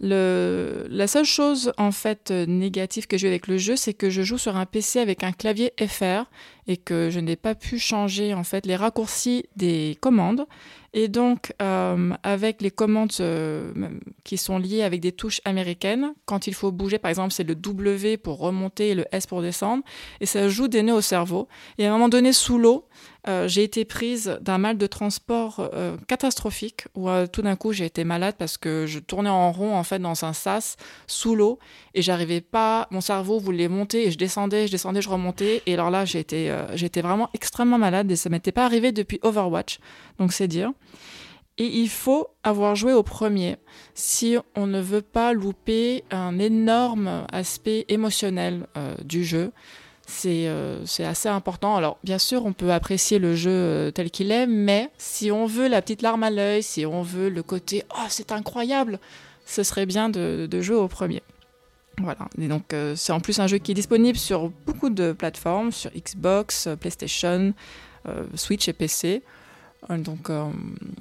[0.00, 4.38] La seule chose en fait négative que j'ai avec le jeu, c'est que je joue
[4.38, 6.24] sur un PC avec un clavier FR
[6.66, 10.46] et que je n'ai pas pu changer en fait les raccourcis des commandes.
[10.96, 13.72] Et donc euh, avec les commandes euh,
[14.22, 17.56] qui sont liées avec des touches américaines, quand il faut bouger, par exemple, c'est le
[17.56, 19.82] W pour remonter et le S pour descendre,
[20.20, 21.48] et ça joue des nœuds au cerveau.
[21.78, 22.86] Et à un moment donné, sous l'eau,
[23.26, 27.72] euh, j'ai été prise d'un mal de transport euh, catastrophique où euh, tout d'un coup
[27.72, 30.76] j'ai été malade parce que je tournais en rond en fait dans un sas
[31.06, 31.58] sous l'eau
[31.94, 35.72] et j'arrivais pas mon cerveau voulait monter et je descendais je descendais je remontais et
[35.72, 36.50] alors là j'étais
[37.00, 39.78] vraiment extrêmement malade et ça m'était pas arrivé depuis Overwatch
[40.18, 40.72] donc c'est dire
[41.56, 43.56] et il faut avoir joué au premier
[43.94, 48.66] si on ne veut pas louper un énorme aspect émotionnel
[49.04, 49.52] du jeu
[50.26, 51.76] euh, c'est assez important.
[51.76, 55.46] Alors, bien sûr, on peut apprécier le jeu euh, tel qu'il est, mais si on
[55.46, 58.98] veut la petite larme à l'œil, si on veut le côté oh, c'est incroyable,
[59.46, 61.22] ce serait bien de, jouer au premier.
[61.98, 62.28] Voilà.
[62.40, 65.70] Et donc, euh, c'est en plus un jeu qui est disponible sur beaucoup de plateformes,
[65.72, 67.54] sur Xbox, PlayStation,
[68.34, 69.22] Switch et PC.
[69.90, 70.30] Donc,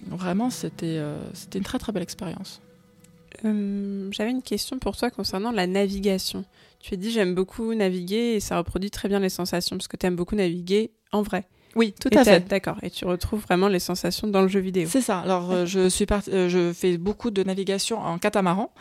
[0.10, 1.02] vraiment, c'était
[1.34, 2.62] c'était une très très belle expérience.
[3.44, 6.46] J'avais une question pour toi concernant la navigation.
[6.80, 9.98] Tu as dit j'aime beaucoup naviguer et ça reproduit très bien les sensations parce que
[9.98, 11.46] tu aimes beaucoup naviguer en vrai.
[11.76, 12.48] Oui, tout à fait.
[12.48, 12.78] D'accord.
[12.84, 14.88] Et tu retrouves vraiment les sensations dans le jeu vidéo.
[14.90, 15.20] C'est ça.
[15.20, 18.72] Alors, euh, je suis euh, je fais beaucoup de navigation en catamaran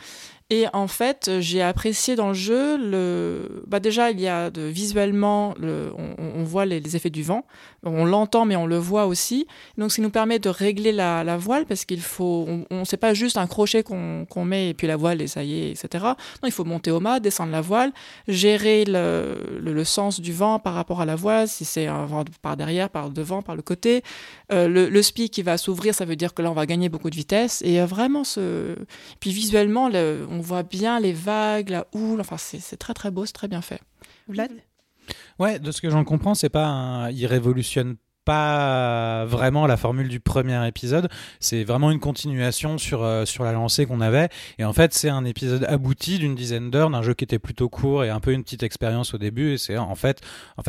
[0.52, 3.62] et en fait, j'ai apprécié dans le jeu le.
[3.66, 5.90] Bah déjà, il y a visuellement, le...
[5.96, 7.46] on, voit les, effets du vent.
[7.84, 9.46] On l'entend, mais on le voit aussi.
[9.78, 12.46] Donc, ça nous permet de régler la, voile parce qu'il faut.
[12.70, 15.54] On, sait pas juste un crochet qu'on met et puis la voile et ça y
[15.54, 16.04] est, etc.
[16.04, 17.90] Non, il faut monter au mât, descendre la voile,
[18.28, 22.58] gérer le, sens du vent par rapport à la voile, si c'est un vent par
[22.58, 24.02] derrière, par devant, par le côté.
[24.52, 26.88] Euh, le, le spi qui va s'ouvrir, ça veut dire que là, on va gagner
[26.88, 27.62] beaucoup de vitesse.
[27.62, 28.76] Et vraiment, ce.
[29.18, 32.20] Puis visuellement, le, on voit bien les vagues, la houle.
[32.20, 33.80] Enfin, c'est très très beau, c'est très bien fait.
[34.28, 34.50] Vlad?
[35.38, 37.10] Ouais, de ce que j'en comprends, c'est pas un...
[37.10, 41.08] il révolutionne pas vraiment la formule du premier épisode.
[41.40, 44.28] C'est vraiment une continuation sur, euh, sur la lancée qu'on avait.
[44.58, 47.68] Et en fait, c'est un épisode abouti d'une dizaine d'heures d'un jeu qui était plutôt
[47.68, 49.52] court et un peu une petite expérience au début.
[49.52, 50.22] Et c'est en fait,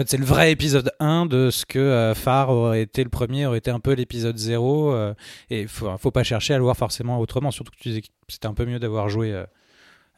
[0.06, 3.60] c'est le vrai épisode 1 de ce que euh, Phare aurait été le premier, aurait
[3.60, 4.92] été un peu l'épisode 0.
[4.92, 5.14] Euh,
[5.50, 7.52] et faut, faut pas chercher à le voir forcément autrement.
[7.52, 9.44] Surtout que tu disais que c'était un peu mieux d'avoir joué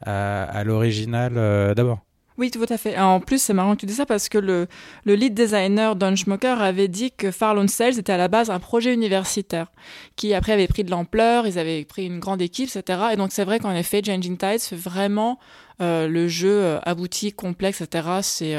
[0.02, 2.00] à, l'original euh, d'abord.
[2.38, 2.98] Oui, tout à fait.
[2.98, 4.68] En plus, c'est marrant que tu dis ça parce que le,
[5.06, 8.60] le lead designer Don Schmocker avait dit que Farlone Sales était à la base un
[8.60, 9.72] projet universitaire
[10.18, 13.00] qui après avait pris de l'ampleur, ils avaient pris une grande équipe, etc.
[13.14, 15.40] Et donc c'est vrai qu'en effet, Changing Tides fait vraiment
[15.82, 18.20] euh, le jeu euh, abouti, complexe, etc.
[18.22, 18.56] C'est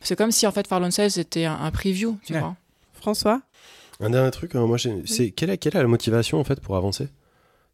[0.00, 2.56] c'est comme si en fait Farlone Sales était un, preview, tu vois.
[2.94, 3.42] François?
[4.00, 7.08] Un dernier truc, moi, c'est quelle, quelle est la motivation en fait pour avancer?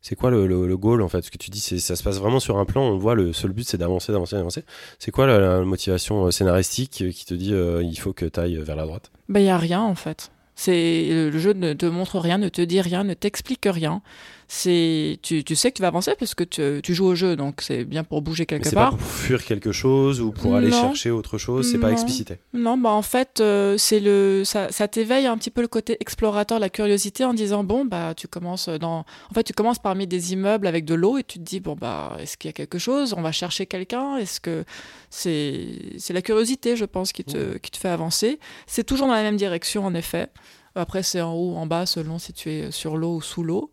[0.08, 1.22] C'est quoi le, le, goal en fait?
[1.22, 2.82] Ce que tu dis, c'est ça se passe vraiment sur un plan.
[2.82, 4.62] On voit le seul but, c'est d'avancer, d'avancer, d'avancer.
[5.00, 8.56] C'est quoi la, motivation euh, scénaristique qui te dit euh, il faut que tu ailles
[8.58, 9.10] vers la droite?
[9.28, 10.30] Ben il y a rien en fait.
[10.54, 14.00] C'est le jeu ne te montre rien, ne te dit rien, ne t'explique rien
[14.48, 17.34] c'est tu, tu, sais que tu vas avancer parce que tu, tu joues au jeu,
[17.34, 18.90] donc c'est bien pour bouger quelque part.
[18.92, 22.38] C'est pas pour fuir quelque chose ou pour aller chercher autre chose, c'est pas explicité.
[22.52, 25.96] Non, bah en fait, euh, c'est le ça, ça t'éveille un petit peu le côté
[26.00, 30.06] explorateur, la curiosité en disant bon bah tu commences dans en fait tu commences parmi
[30.06, 32.52] des immeubles avec de l'eau et tu te dis bon bah est-ce qu'il y a
[32.54, 34.64] quelque chose, on va chercher quelqu'un, est-ce que
[35.10, 35.66] c'est
[35.98, 38.38] c'est la curiosité je pense qui te qui te fait avancer.
[38.66, 40.28] C'est toujours dans la même direction en effet.
[40.76, 43.70] Après c'est en haut, en bas selon si tu es sur l'eau ou sous l'eau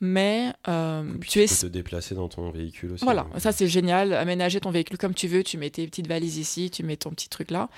[0.00, 1.46] mais euh, tu, es...
[1.46, 3.04] peux te déplacer dans ton véhicule aussi.
[3.04, 4.12] Voilà, ça c'est génial.
[4.12, 5.42] Aménager ton véhicule comme tu veux.
[5.42, 7.68] Tu mets tes petites valises ici, tu mets ton petit truc là.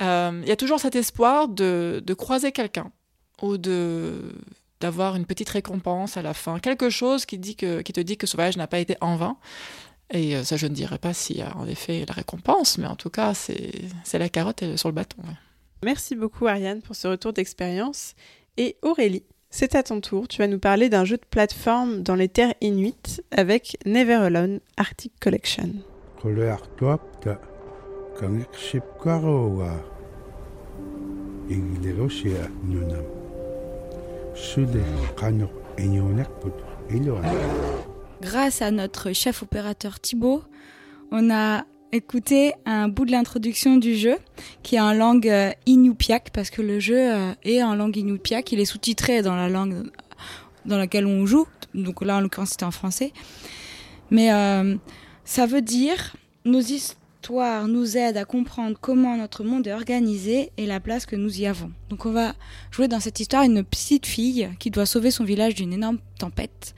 [0.00, 2.90] Euh, il y a toujours cet espoir de, de croiser quelqu'un
[3.42, 4.34] ou de
[4.80, 8.18] d'avoir une petite récompense à la fin, quelque chose qui, dit que, qui te dit
[8.18, 9.38] que ce voyage n'a pas été en vain.
[10.10, 12.86] Et euh, ça, je ne dirais pas s'il y a en effet la récompense, mais
[12.86, 15.22] en tout cas, c'est la carotte sur le bâton.
[15.82, 18.14] Merci beaucoup, Ariane, pour ce retour d'expérience.
[18.56, 19.24] Et Aurélie,
[19.56, 22.54] c'est à ton tour, tu vas nous parler d'un jeu de plateforme dans les terres
[22.60, 25.70] inuites avec Never Alone Arctic Collection.
[38.20, 40.42] Grâce à notre chef opérateur Thibaut,
[41.12, 41.64] on a
[41.94, 44.16] écouter un bout de l'introduction du jeu,
[44.62, 48.50] qui est en langue euh, inupiaq, parce que le jeu euh, est en langue inupiaq.
[48.52, 49.90] Il est sous-titré dans la langue
[50.66, 51.46] dans laquelle on joue.
[51.74, 53.12] Donc là, en l'occurrence, c'était en français.
[54.10, 54.76] Mais euh,
[55.24, 60.66] ça veut dire nos histoires nous aident à comprendre comment notre monde est organisé et
[60.66, 61.70] la place que nous y avons.
[61.90, 62.34] Donc on va
[62.70, 66.74] jouer dans cette histoire une petite fille qui doit sauver son village d'une énorme tempête.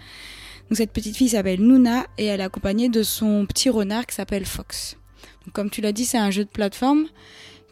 [0.69, 4.15] Donc cette petite fille s'appelle Nuna et elle est accompagnée de son petit renard qui
[4.15, 4.97] s'appelle Fox.
[5.53, 7.07] Comme tu l'as dit, c'est un jeu de plateforme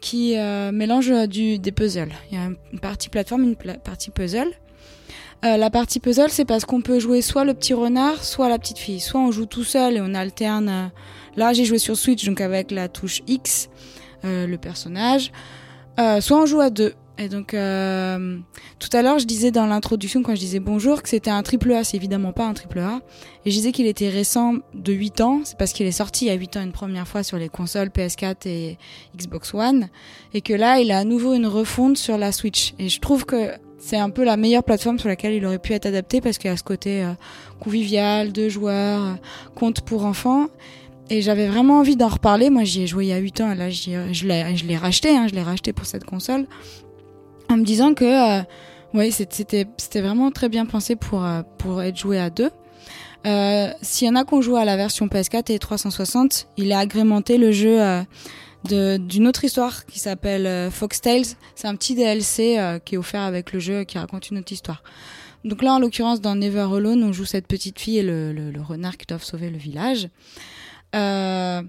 [0.01, 2.13] qui euh, mélange du, des puzzles.
[2.31, 4.51] Il y a une partie plateforme, une partie puzzle.
[5.43, 8.59] Euh, la partie puzzle, c'est parce qu'on peut jouer soit le petit renard, soit la
[8.59, 8.99] petite fille.
[8.99, 10.69] Soit on joue tout seul et on alterne.
[10.69, 10.87] Euh,
[11.35, 13.69] là, j'ai joué sur Switch, donc avec la touche X,
[14.23, 15.31] le personnage.
[15.97, 16.93] Soit on joue à deux.
[17.17, 18.37] Et donc, euh,
[18.79, 21.71] tout à l'heure, je disais dans l'introduction, quand je disais bonjour, que c'était un triple
[21.71, 21.83] A.
[21.83, 22.99] C'est évidemment pas un triple A.
[23.45, 25.41] Et je disais qu'il était récent de 8 ans.
[25.45, 27.47] C'est parce qu'il est sorti il y a 8 ans une première fois sur les
[27.47, 28.77] consoles PS4 et
[29.15, 29.87] Xbox One.
[30.33, 32.73] Et que là, il a à nouveau une refonte sur la Switch.
[32.79, 35.73] Et je trouve que c'est un peu la meilleure plateforme sur laquelle il aurait pu
[35.73, 37.13] être adapté parce qu'il y a ce côté euh,
[37.61, 39.13] convivial, deux joueurs, euh,
[39.55, 40.47] compte pour enfants.
[41.09, 42.49] Et j'avais vraiment envie d'en reparler.
[42.49, 45.27] Moi, j'y ai joué il y a 8 ans et là, je l'ai, racheté, hein,
[45.29, 46.45] je l'ai racheté pour cette console
[47.49, 51.97] en me disant que euh, c'était c'était vraiment très bien pensé pour euh, pour être
[51.97, 52.51] joué à deux.
[53.25, 56.79] Euh, S'il y en a qu'on joue à la version PS4 et 360, il a
[56.79, 58.03] agrémenté le jeu euh,
[58.97, 61.25] d'une autre histoire qui s'appelle euh, Fox Tales.
[61.55, 64.51] C'est un petit DLC euh, qui est offert avec le jeu qui raconte une autre
[64.51, 64.83] histoire.
[65.43, 68.51] Donc là, en l'occurrence, dans Never Alone, on joue cette petite fille et le, le,
[68.51, 70.09] le renard qui doivent sauver le village.
[70.95, 71.61] Euh,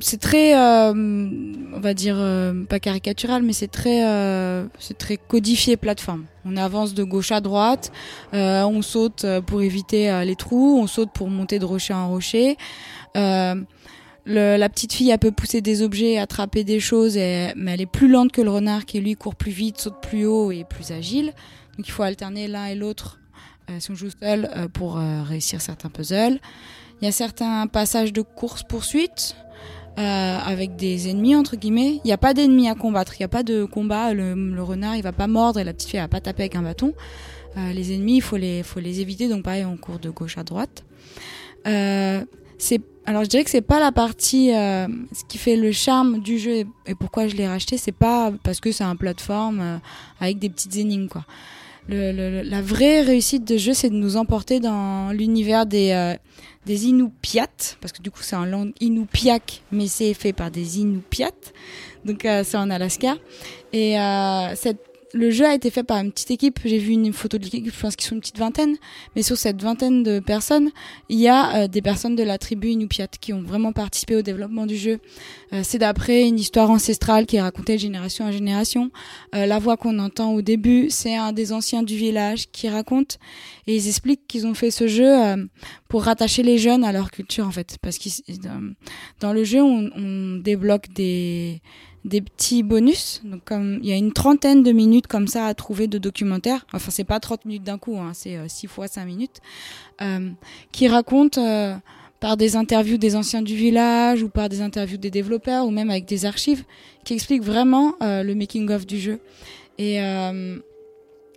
[0.00, 5.16] c'est très euh, on va dire euh, pas caricatural mais c'est très euh, c'est très
[5.16, 6.26] codifié plateforme.
[6.44, 7.90] On avance de gauche à droite
[8.34, 12.08] euh, on saute pour éviter euh, les trous on saute pour monter de rocher en
[12.08, 12.56] rocher.
[13.16, 13.56] Euh,
[14.24, 17.86] le, la petite fille elle peut pousser des objets attraper des choses mais elle est
[17.86, 20.68] plus lente que le renard qui lui court plus vite saute plus haut et est
[20.68, 21.32] plus agile.
[21.76, 23.18] Donc il faut alterner l'un et l'autre
[23.80, 26.38] si on joue seul pour réussir certains puzzles.
[27.00, 29.36] Il y a certains passages de course-poursuite
[29.98, 32.00] euh, avec des ennemis, entre guillemets.
[32.04, 34.14] Il n'y a pas d'ennemis à combattre, il n'y a pas de combat.
[34.14, 36.56] Le, renard, il va pas mordre et la petite fille, elle va pas taper avec
[36.56, 36.94] un bâton.
[37.56, 40.38] Euh, les ennemis, il faut les, faut les éviter, donc pareil, on court de gauche
[40.38, 40.84] à droite.
[41.66, 42.24] Euh,
[42.58, 46.20] c'est alors je dirais que c'est pas la partie euh, ce qui fait le charme
[46.20, 49.60] du jeu et, et pourquoi je l'ai racheté c'est pas parce que c'est un plateforme
[49.60, 49.76] euh,
[50.20, 51.24] avec des petites énigmes quoi
[51.88, 56.14] la vraie réussite de jeu, c'est de nous emporter dans l'univers des, euh,
[56.66, 61.30] Inupiats, parce que du coup c'est en langue Inupiaq, mais c'est fait par des Inupiats,
[62.04, 63.16] donc euh, c'est en Alaska.
[63.72, 66.60] Et euh, cette le jeu a été fait par une petite équipe.
[66.64, 68.76] J'ai vu une photo de l'équipe, je pense qu'ils sont une petite vingtaine.
[69.16, 70.70] Mais sur cette vingtaine de personnes,
[71.08, 74.22] il y a euh, des personnes de la tribu Inupiat qui ont vraiment participé au
[74.22, 75.00] développement du jeu.
[75.52, 78.90] Euh, c'est d'après une histoire ancestrale qui est racontée de génération en génération.
[79.34, 83.18] Euh, la voix qu'on entend au début, c'est un des anciens du village qui raconte.
[83.66, 85.08] Et ils expliquent qu'ils ont fait ce jeu
[85.88, 87.76] pour rattacher les jeunes à leur culture, en fait.
[87.82, 88.08] Parce que
[89.20, 91.60] dans le jeu, on, on débloque des
[92.04, 93.20] des petits bonus.
[93.24, 96.66] Donc comme il y a une trentaine de minutes comme ça à trouver de documentaires.
[96.72, 99.40] Enfin c'est pas 30 minutes d'un coup, hein, c'est euh, 6 fois 5 minutes
[100.00, 100.30] euh,
[100.72, 101.74] qui racontent euh,
[102.20, 105.90] par des interviews des anciens du village ou par des interviews des développeurs ou même
[105.90, 106.64] avec des archives
[107.04, 109.20] qui expliquent vraiment euh, le making of du jeu.
[109.78, 110.58] Et, euh,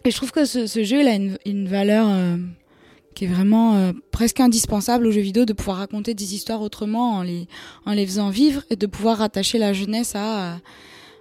[0.03, 2.37] et je trouve que ce, ce jeu il a une, une valeur euh,
[3.13, 7.13] qui est vraiment euh, presque indispensable aux jeux vidéo de pouvoir raconter des histoires autrement
[7.13, 7.47] en les
[7.85, 10.57] en les faisant vivre et de pouvoir rattacher la jeunesse à,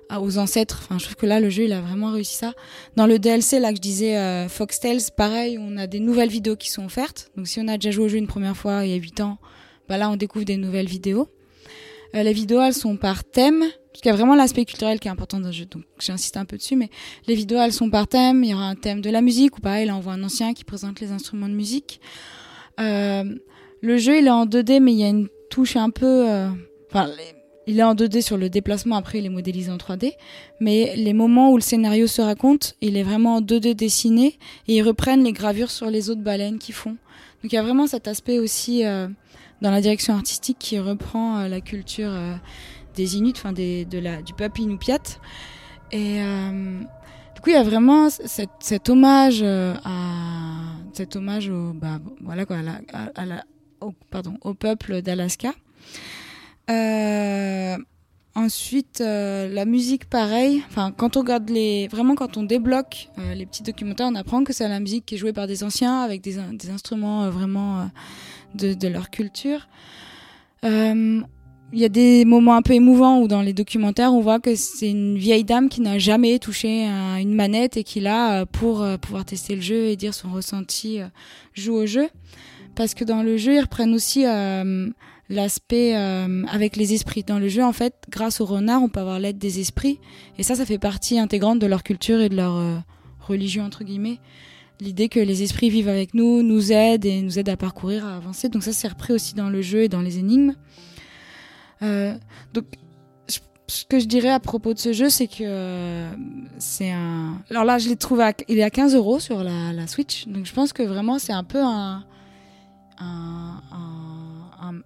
[0.09, 0.81] à aux ancêtres.
[0.83, 2.55] Enfin, je trouve que là le jeu il a vraiment réussi ça.
[2.97, 6.31] Dans le DLC là que je disais euh, Fox Tales, pareil, on a des nouvelles
[6.31, 7.31] vidéos qui sont offertes.
[7.37, 9.21] Donc si on a déjà joué au jeu une première fois il y a 8
[9.21, 9.39] ans,
[9.89, 11.29] bah là on découvre des nouvelles vidéos.
[12.15, 15.09] Euh, les vidéos elles sont par thème parce qu'il y a vraiment l'aspect culturel qui
[15.09, 16.91] est important dans le jeu, donc j'insiste un peu dessus, mais
[17.27, 19.61] les vidéos elles sont par thème, il y aura un thème de la musique, ou
[19.61, 22.01] pareil, là on voit un ancien qui présente les instruments de musique.
[22.79, 23.25] Euh,
[23.81, 26.23] le jeu il est en 2D, mais il y a une touche un peu...
[26.89, 27.15] Enfin, euh,
[27.67, 30.13] il est en 2D sur le déplacement, après il est modélisé en 3D,
[30.61, 34.39] mais les moments où le scénario se raconte, il est vraiment en 2D dessiné,
[34.69, 36.97] et ils reprennent les gravures sur les autres baleines qu'ils font.
[37.43, 39.09] Donc il y a vraiment cet aspect aussi euh,
[39.61, 42.35] dans la direction artistique qui reprend euh, la culture euh,
[42.95, 44.99] des Inuits, des, de la, du peuple Inupiat.
[45.93, 46.81] Et euh,
[47.35, 49.79] du coup, il y a vraiment cet, hommage à
[50.93, 52.59] cet hommage au bah voilà quoi,
[53.15, 53.45] à la,
[53.81, 55.53] au, pardon au peuple d'Alaska.
[58.35, 60.63] Ensuite, euh, la musique, pareil.
[60.69, 64.45] Enfin, quand on regarde les, vraiment quand on débloque euh, les petits documentaires, on apprend
[64.45, 66.39] que c'est la musique qui est jouée par des anciens avec des,
[66.71, 67.91] instruments euh, vraiment
[68.55, 69.69] de, leur culture.
[71.73, 74.57] Il y a des moments un peu émouvants où dans les documentaires on voit que
[74.57, 79.25] c'est une vieille dame qui n'a jamais touché une manette et qui là pour pouvoir
[79.25, 80.99] tester le jeu et dire son ressenti
[81.55, 82.09] joue au jeu
[82.75, 84.25] parce que dans le jeu ils reprennent aussi
[85.31, 89.19] l'aspect avec les esprits dans le jeu en fait grâce au renard on peut avoir
[89.19, 89.99] l'aide des esprits
[90.37, 92.83] et ça ça fait partie intégrante de leur culture et de leur
[93.21, 94.19] religion entre guillemets
[94.81, 98.17] l'idée que les esprits vivent avec nous, nous aident et nous aident à parcourir, à
[98.17, 98.49] avancer.
[98.49, 100.55] Donc ça, c'est repris aussi dans le jeu et dans les énigmes.
[101.83, 102.15] Euh,
[102.53, 102.65] donc,
[103.67, 106.11] ce que je dirais à propos de ce jeu, c'est que euh,
[106.59, 107.41] c'est un.
[107.51, 108.33] Alors là, je l'ai trouvé, à...
[108.49, 110.27] il est à 15 euros sur la, la, Switch.
[110.27, 112.05] Donc je pense que vraiment, c'est un peu un,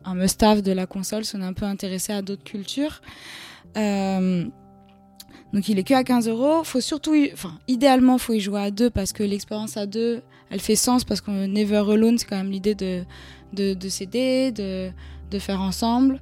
[0.05, 3.01] un must-have de la console si on est un peu intéressé à d'autres cultures.
[3.77, 4.45] Euh,
[5.53, 6.65] donc il est que à 15 euros.
[6.65, 10.61] Faut surtout, enfin, idéalement, faut y jouer à deux parce que l'expérience à deux, elle
[10.61, 13.05] fait sens parce que Never Alone, c'est quand même l'idée de,
[13.53, 14.91] de, de s'aider, de,
[15.31, 16.21] de faire ensemble,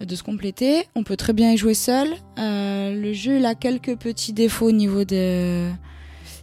[0.00, 0.84] de se compléter.
[0.94, 2.08] On peut très bien y jouer seul.
[2.38, 5.70] Euh, le jeu, il a quelques petits défauts au niveau de,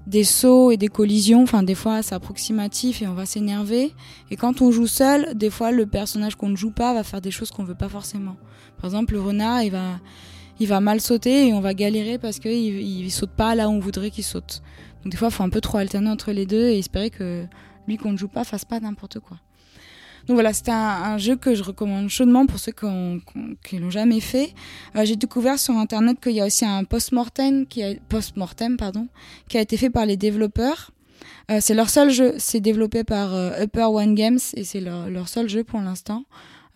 [0.08, 1.44] des sauts et des collisions.
[1.44, 3.94] Enfin, des fois, c'est approximatif et on va s'énerver.
[4.32, 7.22] Et quand on joue seul, des fois, le personnage qu'on ne joue pas va faire
[7.22, 8.36] des choses qu'on veut pas forcément.
[8.78, 10.00] Par exemple, le renard, il va,
[10.60, 13.72] il va mal sauter et on va galérer parce qu'il il saute pas là où
[13.72, 14.62] on voudrait qu'il saute.
[15.04, 17.46] Donc des fois, il faut un peu trop alterner entre les deux et espérer que
[17.88, 19.38] lui qu'on ne joue pas fasse pas n'importe quoi.
[20.28, 24.54] Donc voilà, c'était un, jeu que je recommande chaudement pour ceux qui l'ont jamais fait.
[24.96, 29.08] Euh, j'ai découvert sur internet qu'il y a aussi un post-mortem qui a post-mortem pardon,
[29.50, 30.92] qui a été fait par les développeurs.
[31.52, 35.28] Euh, c'est leur seul jeu, c'est développé par euh, Upper One Games et c'est leur,
[35.28, 36.24] seul jeu pour l'instant,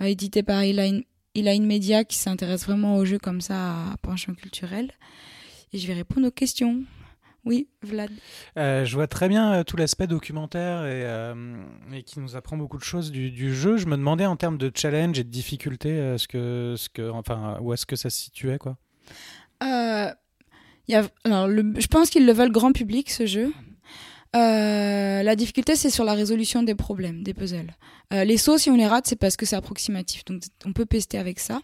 [0.02, 3.98] édité par Eline, il a une média qui s'intéresse vraiment aux jeux comme ça à
[4.02, 4.92] penchant culturel.
[5.72, 6.84] Et je vais répondre aux questions.
[7.48, 8.12] Oui, Vlad.
[8.58, 11.56] Euh, je vois très bien euh, tout l'aspect documentaire euh,
[11.94, 13.78] et, qui nous apprend beaucoup de choses du, jeu.
[13.78, 17.58] Je me demandais en termes de challenge et de difficulté, ce que, ce que, enfin,
[17.62, 18.78] où est-ce que ça se situait quoi?
[19.62, 23.54] Y a, alors, Je pense qu'ils le veulent grand public, ce jeu.
[24.34, 27.74] La difficulté, c'est sur la résolution des problèmes, des puzzles.
[28.12, 30.26] Les sauts, si on les rate, c'est parce que c'est approximatif.
[30.26, 31.62] Donc, on peut pester avec ça.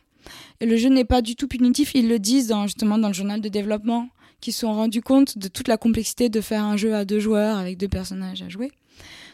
[0.60, 1.94] Et le jeu n'est pas du tout punitif.
[1.94, 4.10] Ils le disent dans, justement dans le journal de développement,
[4.44, 7.20] qu'ils se sont rendus compte de toute la complexité de faire un jeu à deux
[7.20, 8.72] joueurs avec deux personnages à jouer.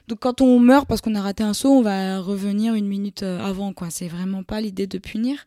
[0.07, 3.23] Donc, quand on meurt parce qu'on a raté un saut, on va revenir une minute
[3.23, 3.73] euh, avant.
[3.73, 3.89] quoi.
[3.89, 5.45] C'est vraiment pas l'idée de punir.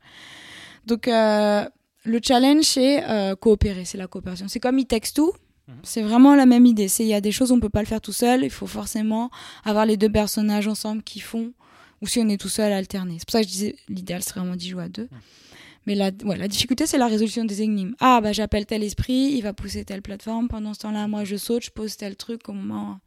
[0.86, 3.04] Donc, le challenge, c'est
[3.40, 3.84] coopérer.
[3.84, 4.46] C'est la coopération.
[4.48, 5.32] C'est comme It Takes Two
[5.68, 5.74] Mhm.
[5.82, 6.88] C'est vraiment la même idée.
[6.98, 8.44] Il y a des choses on peut pas le faire tout seul.
[8.44, 9.30] Il faut forcément
[9.64, 11.52] avoir les deux personnages ensemble qui font.
[12.00, 13.16] Ou si on est tout seul, alterner.
[13.18, 15.08] C'est pour ça que je disais l'idéal serait vraiment d'y jouer à deux.
[15.86, 17.94] Mais la, ouais, la difficulté, c'est la résolution des énigmes.
[18.00, 20.48] Ah, bah j'appelle tel esprit, il va pousser telle plateforme.
[20.48, 23.00] Pendant ce temps-là, moi je saute, je pose tel truc au moment.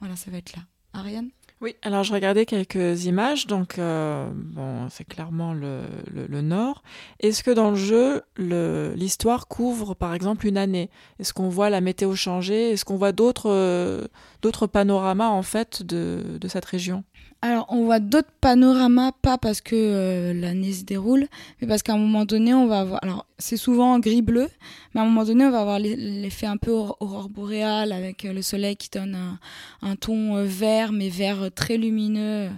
[0.00, 0.62] Voilà, ça va être là.
[0.92, 1.30] Ariane?
[1.60, 6.82] Oui, alors je regardais quelques images, donc euh, bon, c'est clairement le, le, nord.
[7.20, 10.88] Est-ce que dans le jeu, l'histoire couvre par exemple une année?
[11.18, 12.70] Est-ce qu'on voit la météo changer?
[12.70, 14.08] Est-ce qu'on voit d'autres euh,
[14.40, 17.04] d'autres panoramas en fait de, de cette région?
[17.42, 21.26] Alors, on voit d'autres panoramas, pas parce que euh, l'année se déroule,
[21.60, 23.02] mais parce qu'à un moment donné, on va avoir.
[23.02, 24.50] Alors, c'est souvent gris-bleu,
[24.94, 28.34] mais à un moment donné, on va avoir l'effet un peu aurore boréale avec euh,
[28.34, 29.38] le soleil qui donne
[29.80, 32.50] un, ton euh, vert, mais vert très lumineux,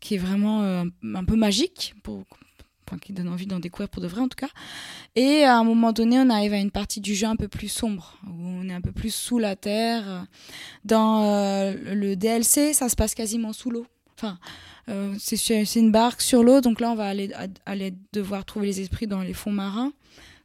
[0.00, 2.24] qui est vraiment un peu magique pour,
[3.00, 4.50] qui donne envie d'en découvrir pour de vrai en tout cas.
[5.14, 7.68] Et à un moment donné, on arrive à une partie du jeu un peu plus
[7.68, 10.26] sombre, où on est un peu plus sous la terre.
[10.84, 13.86] Dans le DLC, ça se passe quasiment sous l'eau.
[14.22, 14.38] Enfin,
[14.88, 17.32] euh, c'est une barque sur l'eau, donc là on va aller,
[17.66, 19.92] aller devoir trouver les esprits dans les fonds marins.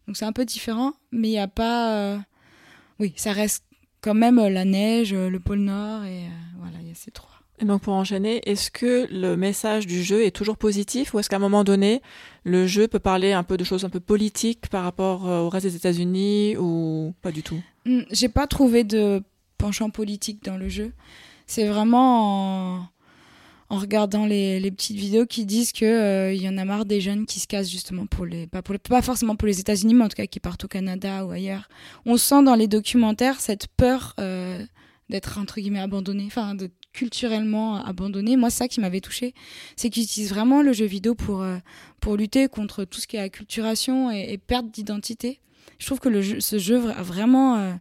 [0.07, 1.93] Donc c'est un peu différent, mais il n'y a pas.
[1.93, 2.17] Euh,
[2.99, 3.63] oui, ça reste
[4.01, 7.29] quand même la neige, le pôle Nord, et euh, voilà, il y a ces trois.
[7.59, 11.29] Et donc pour enchaîner, est-ce que le message du jeu est toujours positif ou est-ce
[11.29, 12.01] qu'à un moment donné,
[12.43, 15.65] le jeu peut parler un peu de choses un peu politiques par rapport au reste
[15.65, 17.59] des États-Unis ou pas du tout?
[17.85, 19.23] Hmm, J'ai pas trouvé de
[19.57, 20.93] penchant politique dans le jeu.
[21.47, 22.87] C'est vraiment
[23.69, 26.85] en regardant les, les, petites vidéos qui disent que euh, il y en a marre
[26.85, 29.93] des jeunes qui se cassent justement pour les pas, pour pas forcément pour les États-Unis
[29.93, 31.67] mais en tout cas qui partent au Canada ou ailleurs.
[32.05, 34.63] On sent dans les documentaires cette peur euh,
[35.09, 38.37] d'être entre guillemets abandonné, enfin de culturellement abandonné.
[38.37, 39.33] Moi, ça qui m'avait touché,
[39.75, 41.57] c'est qu'ils utilisent vraiment le jeu vidéo pour euh,
[41.99, 45.39] pour lutter contre tout ce qui est acculturation et, et perte d'identité.
[45.77, 47.77] Je trouve que le jeu, ce jeu a vraiment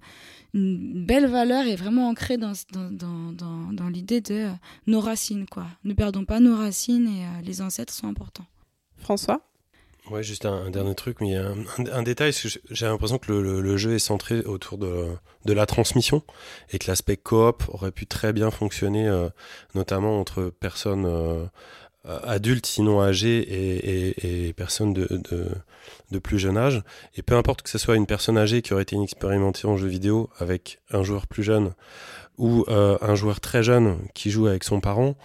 [0.57, 4.51] une belle valeur est vraiment ancrée dans, dans, dans, dans l'idée de euh,
[4.87, 5.47] nos racines.
[5.47, 5.67] quoi.
[5.85, 8.47] Ne perdons pas nos racines et euh, les ancêtres sont importants.
[8.97, 9.43] François?
[10.11, 11.57] Ouais, juste un, dernier truc, mais un,
[11.93, 12.33] un, détail,
[12.71, 15.09] j'ai l'impression que le, le, jeu est centré autour de,
[15.45, 16.23] de la transmission
[16.71, 19.29] et que l'aspect coop aurait pu très bien fonctionner, euh,
[19.75, 21.05] notamment entre personnes
[22.25, 24.15] adultes, sinon âgés,
[24.49, 25.09] et, personnes de,
[26.11, 26.83] de, plus jeune âge.
[27.17, 29.89] Et peu importe que ce soit une personne âgée qui aurait été inexpérimentée en jeu
[29.89, 31.73] vidéo avec un joueur plus jeune
[32.39, 35.17] ou un joueur très jeune qui joue avec son parent,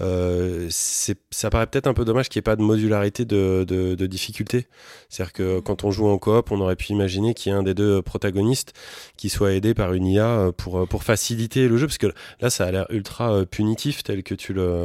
[0.00, 4.06] euh, ça paraît peut-être un peu dommage qu'il n'y ait pas de modularité de, de,
[4.06, 4.66] difficulté.
[5.08, 7.62] C'est-à-dire que quand on joue en coop, on aurait pu imaginer qu'il y ait un
[7.62, 8.72] des deux protagonistes
[9.16, 12.12] qui soit aidé par une IA euh, pour, euh, pour faciliter le jeu, parce que
[12.40, 14.84] là, ça a l'air ultra punitif tel que tu le,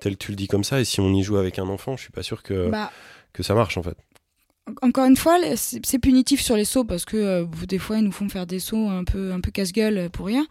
[0.00, 0.80] tel tu le dis comme ça.
[0.80, 2.90] Et si on y joue avec un enfant, je suis pas sûr que, bah,
[3.32, 3.96] que ça marche en fait
[4.82, 8.28] encore une fois, c'est punitif sur les sauts parce que des fois ils nous font
[8.28, 10.46] faire des sauts un peu un peu casse-gueule pour rien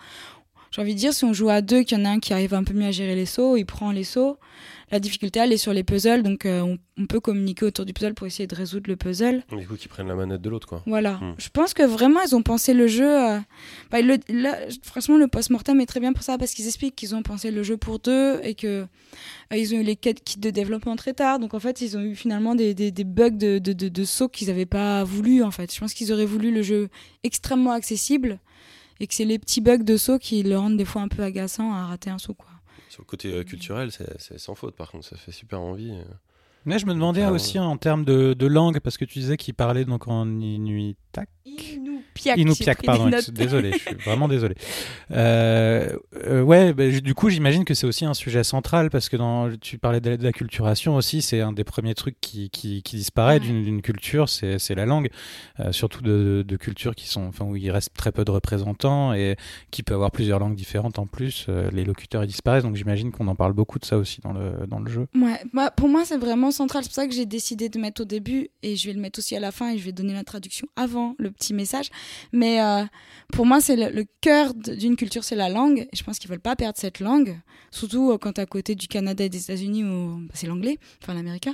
[0.77, 2.33] j'ai envie de dire, si on joue à deux, qu'il y en a un qui
[2.33, 4.37] arrive un peu mieux à gérer les sauts, il prend les sauts.
[4.91, 8.13] La difficulté, elle est sur les puzzles, donc euh, on, peut communiquer autour du puzzle
[8.13, 9.43] pour essayer de résoudre le puzzle.
[9.51, 10.83] Du coup, qu'ils prennent la manette de l'autre, quoi.
[10.85, 11.15] Voilà.
[11.15, 11.33] Hmm.
[11.39, 13.09] Je pense que vraiment, ils ont pensé le jeu.
[13.09, 13.39] Euh,
[13.89, 14.17] bah, le,
[14.83, 17.63] franchement, le post-mortem est très bien pour ça, parce qu'ils expliquent qu'ils ont pensé le
[17.63, 18.85] jeu pour deux et que
[19.51, 21.39] euh, ils ont eu les kits de développement très tard.
[21.39, 24.03] Donc en fait, ils ont eu finalement des, des, des bugs de, de, de, de
[24.05, 25.41] sauts qu'ils n'avaient pas voulu.
[25.41, 26.89] En fait, je pense qu'ils auraient voulu le jeu
[27.23, 28.39] extrêmement accessible
[28.99, 31.23] et que c'est les petits bugs de saut qui le rendent des fois un peu
[31.23, 32.49] agaçant à rater un saut quoi.
[32.89, 35.91] Sur le côté euh, culturel, c'est sans faute par contre, ça fait super envie.
[36.67, 39.53] Mais je me demandais aussi en termes de, de langue, parce que tu disais qu'il
[39.53, 41.29] parlait donc en inuitak.
[42.35, 42.83] Inupiaq.
[42.83, 43.09] pardon.
[43.31, 44.55] Désolé, je suis vraiment désolé.
[45.11, 49.17] Euh, euh, ouais, bah, du coup, j'imagine que c'est aussi un sujet central parce que
[49.17, 52.97] dans, tu parlais de, la culturation aussi, c'est un des premiers trucs qui, qui, qui
[52.97, 55.09] disparaît d'une culture, c'est la langue,
[55.59, 59.13] euh, surtout de, de, cultures qui sont, enfin, où il reste très peu de représentants
[59.13, 59.35] et
[59.71, 61.45] qui peut avoir plusieurs langues différentes en plus.
[61.49, 64.33] Euh, les locuteurs ils disparaissent, donc j'imagine qu'on en parle beaucoup de ça aussi dans
[64.33, 65.07] le, dans le jeu.
[65.15, 68.05] Ouais, bah, pour moi, c'est vraiment C'est pour ça que j'ai décidé de mettre au
[68.05, 70.23] début et je vais le mettre aussi à la fin et je vais donner la
[70.23, 71.89] traduction avant le petit message.
[72.31, 72.83] Mais euh,
[73.31, 75.87] pour moi, c'est le, cœur d'une culture, c'est la langue.
[75.91, 77.39] Et je pense qu'ils veulent pas perdre cette langue,
[77.71, 81.13] surtout euh, quand à côté du Canada et des États-Unis où bah, c'est l'anglais, enfin
[81.13, 81.53] l'américain.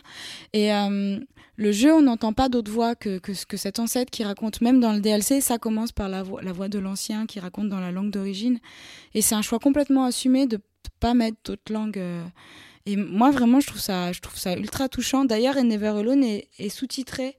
[0.54, 1.20] Et euh,
[1.56, 4.80] le jeu, on n'entend pas d'autre voix que, que, que cet ancêtre qui raconte, même
[4.80, 7.80] dans le DLC, ça commence par la, voix, la voix de l'ancien qui raconte dans
[7.80, 8.60] la langue d'origine.
[9.14, 10.60] Et c'est un choix complètement assumé de
[11.00, 12.02] pas mettre d'autres langues.
[12.86, 14.12] Et moi, vraiment, je trouve ça,
[14.58, 15.24] ultra touchant.
[15.24, 17.38] D'ailleurs, Never Alone est, sous-titré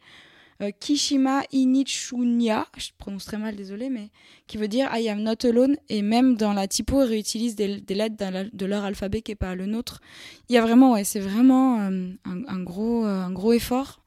[0.62, 4.10] euh, Kishima Inichunya, je prononce très mal, désolé, mais
[4.46, 5.76] qui veut dire I am not alone.
[5.88, 8.16] Et même dans la typo, ils réutilisent des, lettres
[8.52, 10.00] de leur alphabet qui n'est pas le nôtre.
[10.48, 11.90] Il y a vraiment, ouais, c'est vraiment euh,
[12.28, 14.00] euh, un gros effort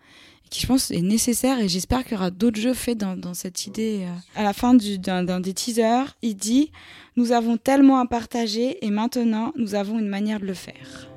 [0.49, 1.59] qui, je pense, est nécessaire.
[1.59, 4.07] Et j'espère qu'il y aura d'autres jeux faits dans, cette idée.
[4.34, 6.72] À la fin d'un des teasers, il dit
[7.18, 11.09] Nous avons tellement à partager et maintenant, nous avons une manière de le faire.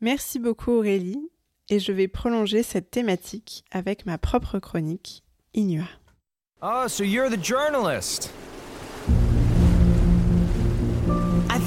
[0.00, 1.30] Merci beaucoup Aurélie
[1.68, 5.24] et je vais prolonger cette thématique avec ma propre chronique
[5.54, 5.84] Inua.
[6.62, 8.30] Oh, so you're the journalist.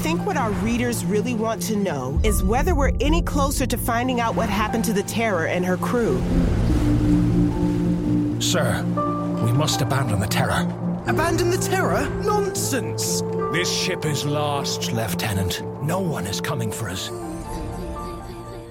[0.02, 4.20] Think what our readers really want to know is whether we're any closer to finding
[4.20, 6.20] out what happened to the Terror and her crew.
[8.40, 8.84] Sir,
[9.44, 10.66] We must abandon the Terror.
[11.06, 12.08] Abandon the Terror?
[12.24, 13.22] Nonsense!
[13.52, 15.62] This ship is lost, Lieutenant.
[15.82, 17.10] No one is coming for us.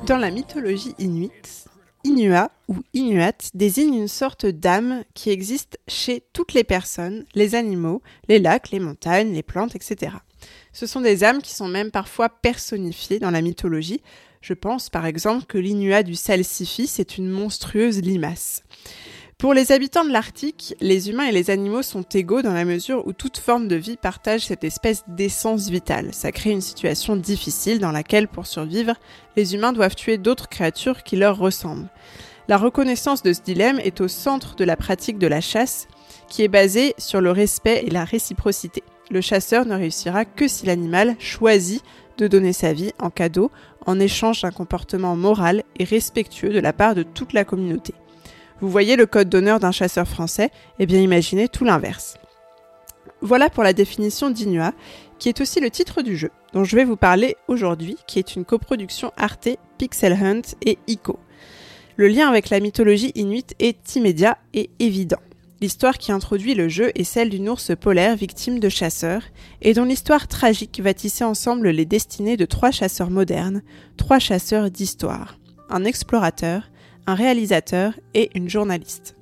[0.06, 1.66] Dans la mythologie inuite,
[2.04, 8.02] Inua ou Inuat désigne une sorte d'âme qui existe chez toutes les personnes, les animaux,
[8.28, 10.14] les lacs, les montagnes, les plantes, etc.
[10.74, 14.02] Ce sont des âmes qui sont même parfois personnifiées dans la mythologie.
[14.42, 18.64] Je pense par exemple que l'Inua du Salsifis est une monstrueuse limace.
[19.42, 23.08] Pour les habitants de l'Arctique, les humains et les animaux sont égaux dans la mesure
[23.08, 26.14] où toute forme de vie partage cette espèce d'essence vitale.
[26.14, 28.94] Ça crée une situation difficile dans laquelle, pour survivre,
[29.36, 31.90] les humains doivent tuer d'autres créatures qui leur ressemblent.
[32.48, 35.88] La reconnaissance de ce dilemme est au centre de la pratique de la chasse,
[36.30, 38.84] qui est basée sur le respect et la réciprocité.
[39.12, 41.84] Le chasseur ne réussira que si l'animal choisit
[42.18, 43.52] de donner sa vie en cadeau
[43.86, 47.94] en échange d'un comportement moral et respectueux de la part de toute la communauté.
[48.62, 50.50] Vous voyez le code d'honneur d'un chasseur français?
[50.80, 52.16] Eh bien imaginez tout l'inverse.
[53.20, 54.72] Voilà pour la définition d'Inua,
[55.20, 58.36] qui est aussi le titre du jeu, dont je vais vous parler aujourd'hui, qui est
[58.36, 61.20] une coproduction Arte, Pixel Hunt et ICO.
[61.98, 65.20] Le lien avec la mythologie inuite est immédiat et évident.
[65.62, 69.22] L'histoire qui introduit le jeu est celle d'une ours polaire victime de chasseurs,
[69.62, 73.62] et dont l'histoire tragique va tisser ensemble les destinées de trois chasseurs modernes,
[73.96, 75.38] trois chasseurs d'histoire.
[75.70, 76.72] Un explorateur,
[77.06, 79.16] un réalisateur et une journaliste.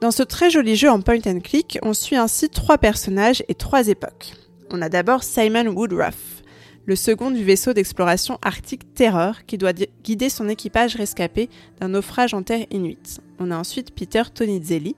[0.00, 3.54] Dans ce très joli jeu en point and click, on suit ainsi trois personnages et
[3.54, 4.34] trois époques.
[4.70, 6.41] On a d'abord Simon Woodruff,
[6.84, 9.72] le second du vaisseau d'exploration arctique Terror, qui doit
[10.02, 11.48] guider son équipage rescapé
[11.80, 13.20] d'un naufrage en terre inuite.
[13.38, 14.96] On a ensuite Peter Tonizelli,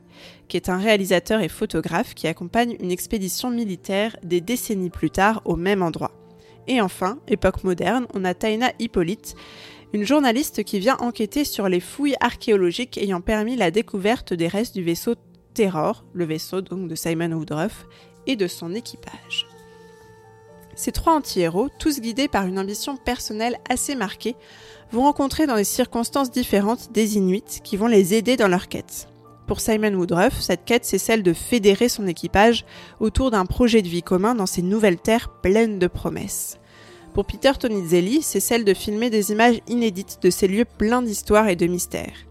[0.49, 5.43] qui est un réalisateur et photographe qui accompagne une expédition militaire des décennies plus tard
[5.45, 6.13] au même endroit.
[6.67, 9.35] Et enfin, époque moderne, on a Taina Hippolyte,
[9.93, 14.75] une journaliste qui vient enquêter sur les fouilles archéologiques ayant permis la découverte des restes
[14.75, 15.15] du vaisseau
[15.53, 17.87] Terror, le vaisseau donc de Simon Woodruff,
[18.27, 19.47] et de son équipage.
[20.77, 24.37] Ces trois anti-héros, tous guidés par une ambition personnelle assez marquée,
[24.93, 29.09] vont rencontrer dans des circonstances différentes des Inuits qui vont les aider dans leur quête.
[29.47, 32.65] Pour Simon Woodruff, cette quête, c'est celle de fédérer son équipage
[32.99, 36.59] autour d'un projet de vie commun dans ces nouvelles terres pleines de promesses.
[37.13, 41.49] Pour Peter Tonizelli, c'est celle de filmer des images inédites de ces lieux pleins d'histoire
[41.49, 42.27] et de mystères.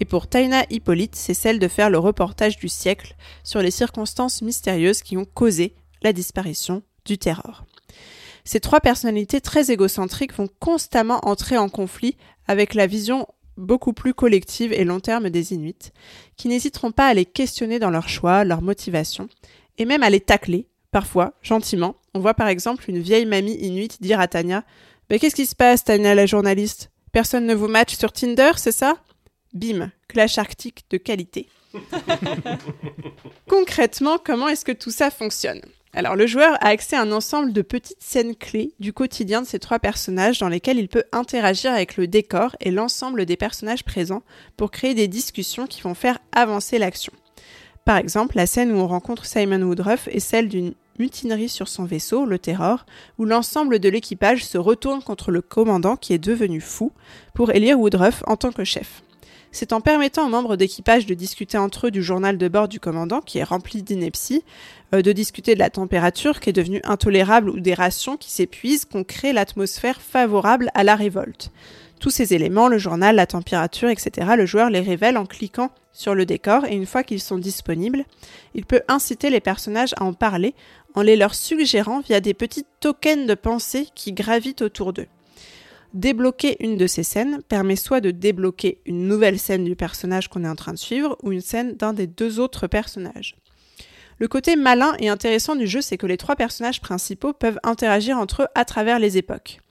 [0.00, 3.14] Et pour Taina Hippolyte, c'est celle de faire le reportage du siècle
[3.44, 7.64] sur les circonstances mystérieuses qui ont causé la disparition du terror.
[8.44, 12.16] Ces trois personnalités très égocentriques vont constamment entrer en conflit
[12.46, 15.92] avec la vision beaucoup plus collective et long terme des Inuits,
[16.36, 19.28] qui n'hésiteront pas à les questionner dans leurs choix, leurs motivations,
[19.78, 21.96] et même à les tacler, parfois, gentiment.
[22.14, 24.64] On voit par exemple une vieille mamie inuite dire à Tania
[25.10, 26.90] Mais qu'est-ce qui se passe, Tania la journaliste?
[27.12, 28.96] Personne ne vous match sur Tinder, c'est ça?
[29.52, 31.48] Bim, clash arctique de qualité.
[33.48, 35.60] Concrètement, comment est-ce que tout ça fonctionne?
[35.94, 39.46] Alors le joueur a accès à un ensemble de petites scènes clés du quotidien de
[39.46, 43.84] ces trois personnages dans lesquelles il peut interagir avec le décor et l'ensemble des personnages
[43.84, 44.22] présents
[44.56, 47.12] pour créer des discussions qui vont faire avancer l'action.
[47.84, 51.84] Par exemple, la scène où on rencontre Simon Woodruff est celle d'une mutinerie sur son
[51.84, 52.86] vaisseau, le Terror,
[53.18, 56.92] où l'ensemble de l'équipage se retourne contre le commandant qui est devenu fou
[57.34, 59.02] pour élire Woodruff en tant que chef.
[59.54, 62.80] C'est en permettant aux membres d'équipage de discuter entre eux du journal de bord du
[62.80, 64.42] commandant, qui est rempli d'inepties,
[64.94, 68.86] euh, de discuter de la température qui est devenue intolérable ou des rations qui s'épuisent,
[68.86, 71.50] qu'on crée l'atmosphère favorable à la révolte.
[72.00, 76.14] Tous ces éléments, le journal, la température, etc., le joueur les révèle en cliquant sur
[76.14, 78.06] le décor et une fois qu'ils sont disponibles,
[78.54, 80.54] il peut inciter les personnages à en parler
[80.94, 85.06] en les leur suggérant via des petits tokens de pensée qui gravitent autour d'eux.
[85.94, 90.44] Débloquer une de ces scènes permet soit de débloquer une nouvelle scène du personnage qu'on
[90.44, 93.36] est en train de suivre ou une scène d'un des deux autres personnages.
[94.18, 98.18] Le côté malin et intéressant du jeu, c'est que les trois personnages principaux peuvent interagir
[98.18, 99.61] entre eux à travers les époques.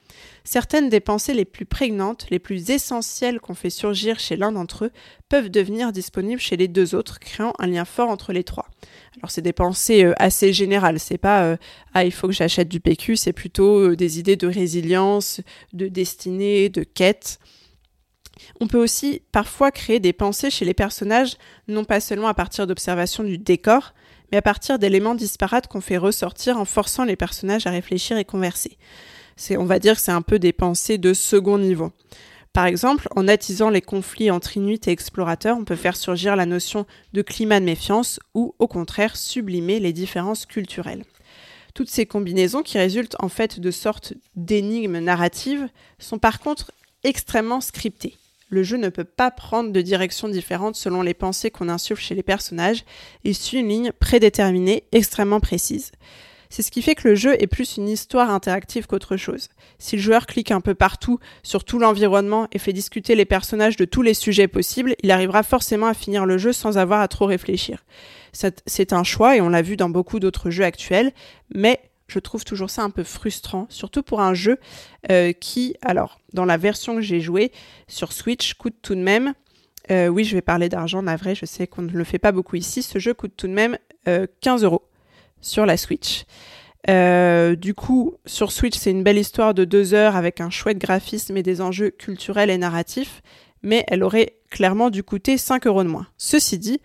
[0.44, 4.86] Certaines des pensées les plus prégnantes, les plus essentielles qu'on fait surgir chez l'un d'entre
[4.86, 4.92] eux,
[5.30, 8.68] peuvent devenir disponibles chez les deux autres, créant un lien fort entre les trois.
[9.18, 11.58] Alors c'est des pensées euh, assez générales, c'est pas euh,
[11.94, 15.42] ah il faut que j'achète du PQ, c'est plutôt euh, des idées de résilience,
[15.74, 17.40] de destinée, de quête.
[18.60, 21.36] On peut aussi parfois créer des pensées chez les personnages,
[21.68, 23.94] non pas seulement à partir d'observations du décor,
[24.32, 28.26] mais à partir d'éléments disparates qu'on fait ressortir en forçant les personnages à réfléchir et
[28.26, 28.78] converser
[29.58, 31.92] on va dire que c'est un peu des pensées de second niveau.
[32.54, 36.46] Par exemple, en attisant les conflits entre Inuits et explorateurs, on peut faire surgir la
[36.46, 41.06] notion de climat de méfiance ou, au contraire, sublimer les différences culturelles.
[41.74, 45.70] Toutes ces combinaisons, qui résultent en fait de sortes d'énigmes narratives,
[46.00, 46.74] sont par contre
[47.06, 48.18] extrêmement scriptées.
[48.50, 52.16] Le jeu ne peut pas prendre de direction différente selon les pensées qu'on insuffle chez
[52.16, 52.84] les personnages,
[53.24, 55.94] il suit une ligne prédéterminée extrêmement précise.
[56.52, 59.48] C'est ce qui fait que le jeu est plus une histoire interactive qu'autre chose.
[59.80, 63.78] Si le joueur clique un peu partout sur tout l'environnement et fait discuter les personnages
[63.78, 67.08] de tous les sujets possibles, il arrivera forcément à finir le jeu sans avoir à
[67.08, 67.86] trop réfléchir.
[68.34, 71.14] C'est un choix et on l'a vu dans beaucoup d'autres jeux actuels,
[71.56, 74.58] mais je trouve toujours ça un peu frustrant, surtout pour un jeu
[75.10, 77.54] euh, qui, alors, dans la version que j'ai jouée
[77.88, 79.34] sur Switch, coûte tout de même,
[79.90, 82.58] euh, oui, je vais parler d'argent, navré, je sais qu'on ne le fait pas beaucoup
[82.58, 84.84] ici, ce jeu coûte tout de même 15 euh, euros
[85.42, 86.24] sur la Switch.
[86.90, 90.80] Euh, du coup, sur Switch, c'est une belle histoire de deux heures avec un chouette
[90.80, 93.22] graphisme et des enjeux culturels et narratifs,
[93.62, 96.08] mais elle aurait clairement dû coûter 5 euros de moins.
[96.18, 96.82] Ceci dit,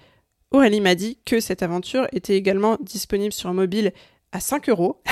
[0.50, 3.92] Aurélie m'a dit que cette aventure était également disponible sur mobile
[4.32, 5.02] à 5 euros.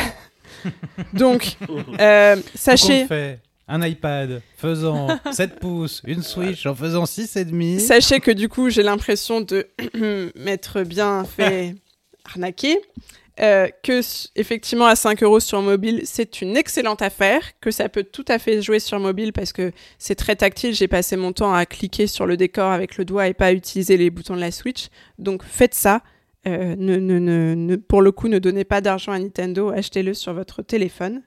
[1.14, 1.56] Donc,
[2.00, 3.06] euh, sachez.
[3.66, 7.78] un iPad faisant 7 pouces, une Switch en faisant 6,5.
[7.78, 9.66] Sachez que du coup, j'ai l'impression de
[10.36, 11.74] m'être bien fait
[12.26, 12.78] arnaquer.
[13.40, 14.00] Euh, que
[14.36, 18.38] effectivement à 5 euros sur mobile, c'est une excellente affaire, que ça peut tout à
[18.38, 20.72] fait jouer sur mobile parce que c'est très tactile.
[20.72, 23.52] J'ai passé mon temps à cliquer sur le décor avec le doigt et pas à
[23.52, 24.86] utiliser les boutons de la Switch.
[25.18, 26.02] Donc faites ça.
[26.46, 30.34] Euh, ne, ne, ne, pour le coup, ne donnez pas d'argent à Nintendo, achetez-le sur
[30.34, 31.22] votre téléphone.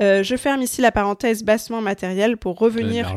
[0.00, 3.12] Euh, je ferme ici la parenthèse bassement matériel pour revenir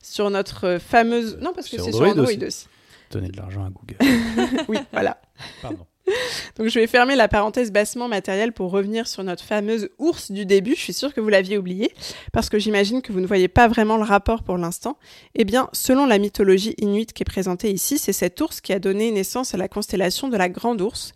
[0.00, 1.38] sur notre fameuse.
[1.42, 2.68] Non, parce que c'est sur Android aussi.
[3.10, 3.96] Donner de l'argent à Google.
[4.68, 5.20] oui, voilà.
[5.60, 5.84] Pardon.
[6.56, 10.46] Donc je vais fermer la parenthèse bassement matérielle pour revenir sur notre fameuse ours du
[10.46, 10.74] début.
[10.74, 11.92] Je suis sûre que vous l'aviez oublié,
[12.32, 14.98] parce que j'imagine que vous ne voyez pas vraiment le rapport pour l'instant.
[15.34, 18.78] Eh bien, selon la mythologie inuite qui est présentée ici, c'est cet ours qui a
[18.78, 21.12] donné naissance à la constellation de la Grande Ourse.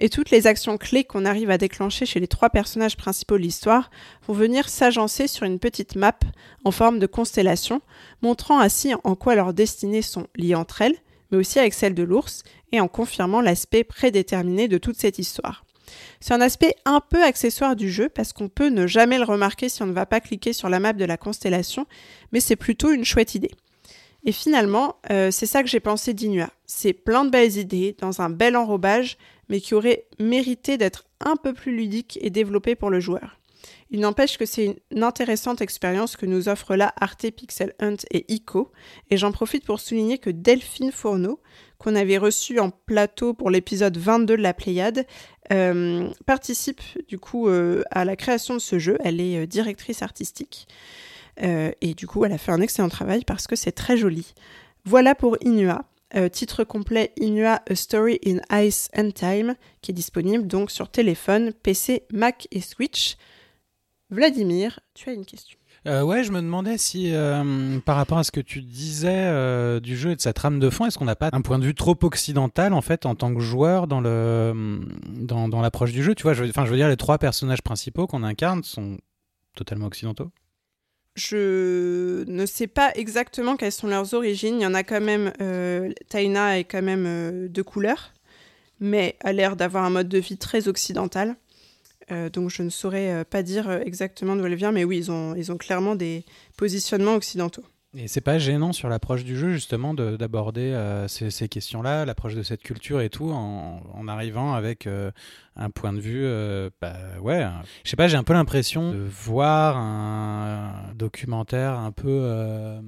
[0.00, 3.42] Et toutes les actions clés qu'on arrive à déclencher chez les trois personnages principaux de
[3.42, 3.90] l'histoire
[4.28, 6.18] vont venir s'agencer sur une petite map
[6.64, 7.80] en forme de constellation,
[8.22, 10.94] montrant ainsi en quoi leurs destinées sont liées entre elles,
[11.30, 15.64] mais aussi avec celle de l'ours, et en confirmant l'aspect prédéterminé de toute cette histoire.
[16.20, 19.68] C'est un aspect un peu accessoire du jeu parce qu'on peut ne jamais le remarquer
[19.68, 21.86] si on ne va pas cliquer sur la map de la constellation,
[22.32, 23.52] mais c'est plutôt une chouette idée.
[24.24, 26.50] Et finalement, euh, c'est ça que j'ai pensé d'Inua.
[26.66, 29.16] C'est plein de belles idées, dans un bel enrobage,
[29.48, 33.37] mais qui aurait mérité d'être un peu plus ludique et développé pour le joueur.
[33.90, 38.26] Il n'empêche que c'est une intéressante expérience que nous offrent là Arte Pixel Hunt et
[38.32, 38.70] ICO,
[39.10, 41.40] et j'en profite pour souligner que Delphine Fourneau,
[41.78, 45.06] qu'on avait reçu en plateau pour l'épisode 22 de la Pléiade,
[45.52, 48.98] euh, participe du coup euh, à la création de ce jeu.
[49.02, 50.66] Elle est euh, directrice artistique.
[51.40, 54.34] et du coup, elle a fait un excellent travail parce que c'est très joli.
[54.84, 55.84] Voilà pour Inua.
[56.32, 61.52] titre complet Inua A Story in Ice and Time, qui est disponible donc sur téléphone,
[61.52, 63.16] PC, Mac et Switch.
[64.10, 65.58] Vladimir, tu as une question.
[65.86, 69.80] Euh, ouais, je me demandais si, euh, par rapport à ce que tu disais euh,
[69.80, 71.64] du jeu et de sa trame de fond, est-ce qu'on n'a pas un point de
[71.64, 76.02] vue trop occidental en fait en tant que joueur dans le dans, dans l'approche du
[76.02, 76.14] jeu?
[76.14, 78.98] Tu vois, je, enfin, je veux dire, les trois personnages principaux qu'on incarne sont
[79.54, 80.30] totalement occidentaux.
[81.14, 84.56] Je ne sais pas exactement quelles sont leurs origines.
[84.60, 85.32] Il y en a quand même.
[86.08, 88.12] Taina est quand même de couleur,
[88.80, 91.36] mais a l'air d'avoir un mode de vie très occidental.
[92.10, 94.98] Euh, donc je ne saurais euh, pas dire euh, exactement d'où elle vient, mais oui,
[94.98, 96.24] ils ont, ils ont clairement des
[96.56, 97.64] positionnements occidentaux.
[97.96, 100.76] Et c'est pas gênant sur l'approche du jeu justement d'aborder
[101.08, 104.86] ces, questions-là, l'approche de cette culture et tout, en, arrivant avec
[105.56, 106.22] un point de vue,
[106.82, 107.46] bah ouais,
[107.84, 112.78] je sais pas, j'ai un peu l'impression de voir un documentaire un peu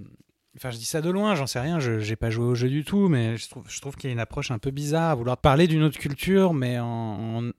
[0.57, 2.69] Enfin, je dis ça de loin, j'en sais rien, je n'ai pas joué au jeu
[2.69, 5.11] du tout, mais je trouve, je trouve qu'il y a une approche un peu bizarre
[5.11, 7.51] à vouloir parler d'une autre culture, mais en, en,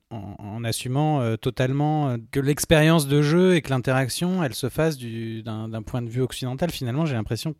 [0.63, 5.83] assumant euh, totalement euh, que l'expérience de jeu et que l'interaction, elle se fasse d'un
[5.83, 6.71] point de vue occidental.
[6.71, 7.55] Finalement, j'ai l'impression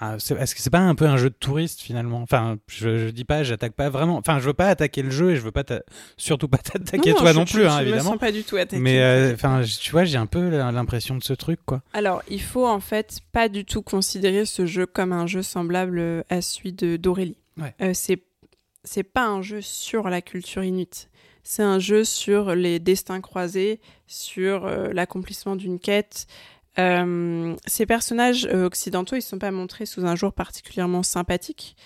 [0.00, 2.20] est-ce que c'est pas un peu un jeu de touriste finalement?
[2.22, 4.16] Enfin, je, je dis pas, j'attaque pas vraiment.
[4.16, 5.64] Enfin, je veux pas attaquer le jeu et je veux pas
[6.16, 8.02] surtout pas t'attaquer toi non, plus, hein, évidemment.
[8.02, 8.80] Je me sens pas du tout attaqué.
[8.80, 11.82] Mais euh, enfin, tu vois, j'ai un peu l'impression de ce truc, quoi.
[11.94, 16.24] Alors, il faut en fait pas du tout considérer ce jeu comme un jeu semblable
[16.28, 17.38] à celui de d'Aurélie.
[17.56, 17.74] Ouais.
[17.80, 18.22] Euh, c'est
[18.84, 21.08] c'est pas un jeu sur la culture inuite.
[21.42, 26.26] C'est un jeu sur les destins croisés, sur euh, l'accomplissement d'une quête,
[26.78, 31.76] euh, ces personnages euh, occidentaux, ils ne sont pas montrés sous un jour particulièrement sympathique.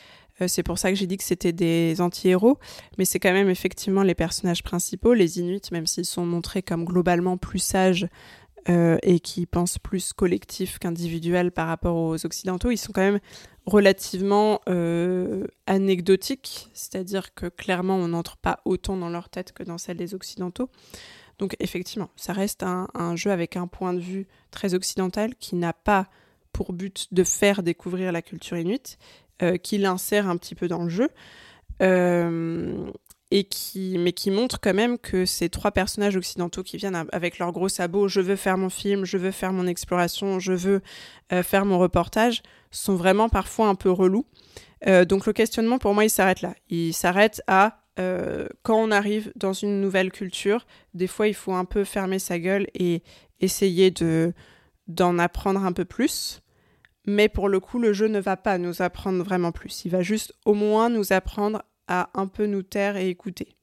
[0.49, 2.59] C'est pour ça que j'ai dit que c'était des anti-héros,
[2.99, 6.85] mais c'est quand même effectivement les personnages principaux, les Inuits, même s'ils sont montrés comme
[6.85, 8.09] globalement plus sages
[8.67, 13.21] et qui pensent plus collectif qu'individuel par rapport aux Occidentaux, ils sont quand même
[13.67, 14.61] relativement
[15.67, 20.15] anecdotiques, c'est-à-dire que clairement on n'entre pas autant dans leur tête que dans celle des
[20.15, 20.71] Occidentaux.
[21.39, 25.73] Donc effectivement, ça reste un, jeu avec un point de vue très occidental qui n'a
[25.73, 26.07] pas
[26.53, 28.97] pour but de faire découvrir la culture inuite,
[29.43, 31.09] euh, qui l'insère un petit peu dans le jeu,
[31.83, 32.91] euh,
[33.33, 37.39] et qui, mais qui montre quand même que ces trois personnages occidentaux qui viennent avec
[37.39, 40.83] leurs gros sabots, je veux faire mon film, je veux faire mon exploration, je veux
[41.33, 44.27] euh, faire mon reportage, sont vraiment parfois un peu relous.
[45.09, 46.55] donc le questionnement pour moi il s'arrête là.
[46.69, 51.53] Il s'arrête à euh, quand on arrive dans une nouvelle culture, des fois il faut
[51.53, 53.03] un peu fermer sa gueule et
[53.41, 54.33] essayer de
[54.89, 56.41] d'en apprendre un peu plus.
[57.05, 59.85] Mais pour le coup, le jeu ne va pas nous apprendre vraiment plus.
[59.85, 63.57] Il va juste au moins nous apprendre à un peu nous taire et écouter.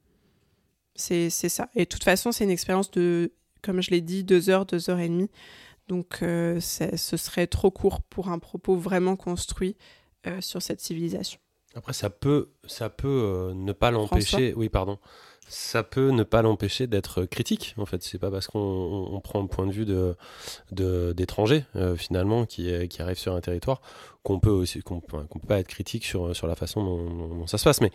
[0.96, 1.70] C'est ça.
[1.76, 3.32] Et de toute façon, c'est une expérience de,
[3.62, 5.30] comme je l'ai dit, deux heures, deux heures et demie.
[5.88, 9.76] Donc euh, ce serait trop court pour un propos vraiment construit
[10.28, 11.40] euh, sur cette civilisation.
[11.76, 14.54] Après, ça peut, ça peut euh, ne pas l'empêcher.
[14.56, 15.00] Oui, pardon.
[15.50, 17.74] Ça peut ne pas l'empêcher d'être critique.
[17.78, 20.16] En fait, c'est pas parce qu'on prend un point de vue de
[20.72, 23.82] d'étrangers euh, finalement qui, qui arrivent sur un territoire
[24.24, 25.18] qu'on peut aussi qu'on peut
[25.48, 27.82] pas être critique sur sur la façon dont, ça se passe.
[27.82, 27.92] Mais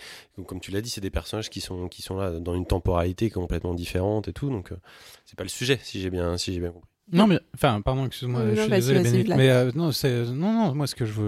[0.46, 3.30] comme tu l'as dit, c'est des personnages qui sont qui sont là dans une temporalité
[3.30, 4.50] complètement différente et tout.
[4.50, 4.76] Donc, euh,
[5.24, 6.88] c'est pas le sujet si j'ai bien si j'ai bien compris.
[7.12, 10.86] Non, mais enfin, pardon, excuse-moi, je suis désolé, mais euh, non, c'est non, non, moi
[10.86, 11.20] ce que je,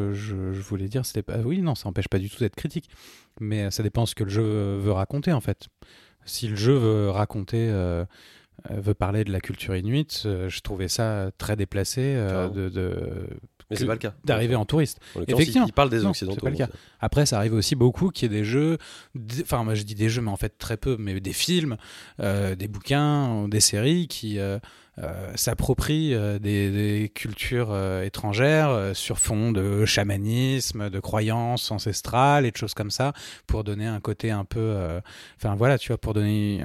[0.63, 2.89] voulais dire, c'était pas, oui, non, ça empêche pas du tout d'être critique,
[3.41, 5.69] mais euh, ça dépend ce que le jeu veut raconter en fait.
[6.27, 8.05] Si le jeu veut raconter euh,
[8.71, 12.69] euh, veut parler de la culture inuite, euh, je trouvais ça très déplacé euh, de,
[12.69, 13.29] de-
[13.71, 14.15] Mais que- c'est pas le cas.
[14.25, 14.99] d'arriver en touriste.
[15.17, 15.67] En Effectivement.
[15.67, 16.37] il, parle des Non, Occidentaux.
[16.41, 16.75] c'est pas le donc, cas.
[17.01, 18.79] Après, ça arrive aussi beaucoup qu'il y ait des jeux,
[19.15, 21.77] des- enfin, moi je dis des jeux, mais en fait très peu, mais des films,
[22.21, 24.39] des bouquins, des séries qui
[24.99, 32.51] euh, s'approprient euh, des, cultures euh, étrangères sur fond de chamanisme, de croyances ancestrales et
[32.51, 33.13] de choses comme ça,
[33.47, 35.01] pour donner un côté un peu,
[35.37, 36.63] enfin voilà, tu vois, pour donner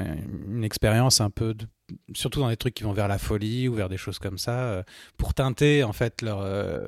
[0.47, 1.55] une, expérience un peu
[2.13, 4.85] surtout dans des trucs qui vont vers la folie ou vers des choses comme ça,
[5.17, 6.43] pour teinter en fait leur,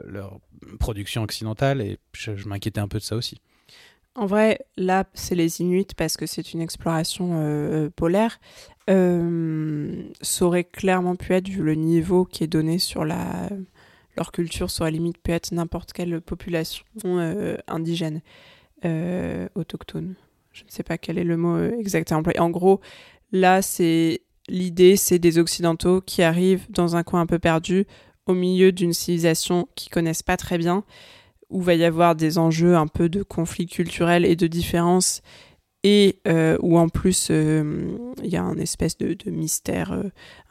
[0.06, 0.40] leur
[0.80, 1.82] production occidentale.
[1.82, 3.42] Et je m'inquiétais un peu de ça aussi.
[4.16, 8.40] En vrai, là, c'est les Inuits parce que c'est une exploration euh, polaire.
[8.90, 13.50] Euh, ça aurait clairement pu être, vu le niveau qui est donné sur la...
[14.16, 18.22] leur culture, ça aurait limite pu être n'importe quelle population euh, indigène,
[18.86, 20.14] euh, autochtone.
[20.52, 22.40] Je ne sais pas quel est le mot euh, exact à employer.
[22.40, 22.82] En gros,
[23.32, 27.88] là, c'est l'idée, c'est des Occidentaux qui arrivent dans un coin un peu perdu,
[28.28, 30.84] au milieu d'une civilisation qu'ils connaissent pas très bien
[31.54, 35.22] où va y avoir des enjeux un peu de conflits culturels et de différences,
[35.84, 40.04] et euh, où en plus euh, il y a un espèce de, mystère euh,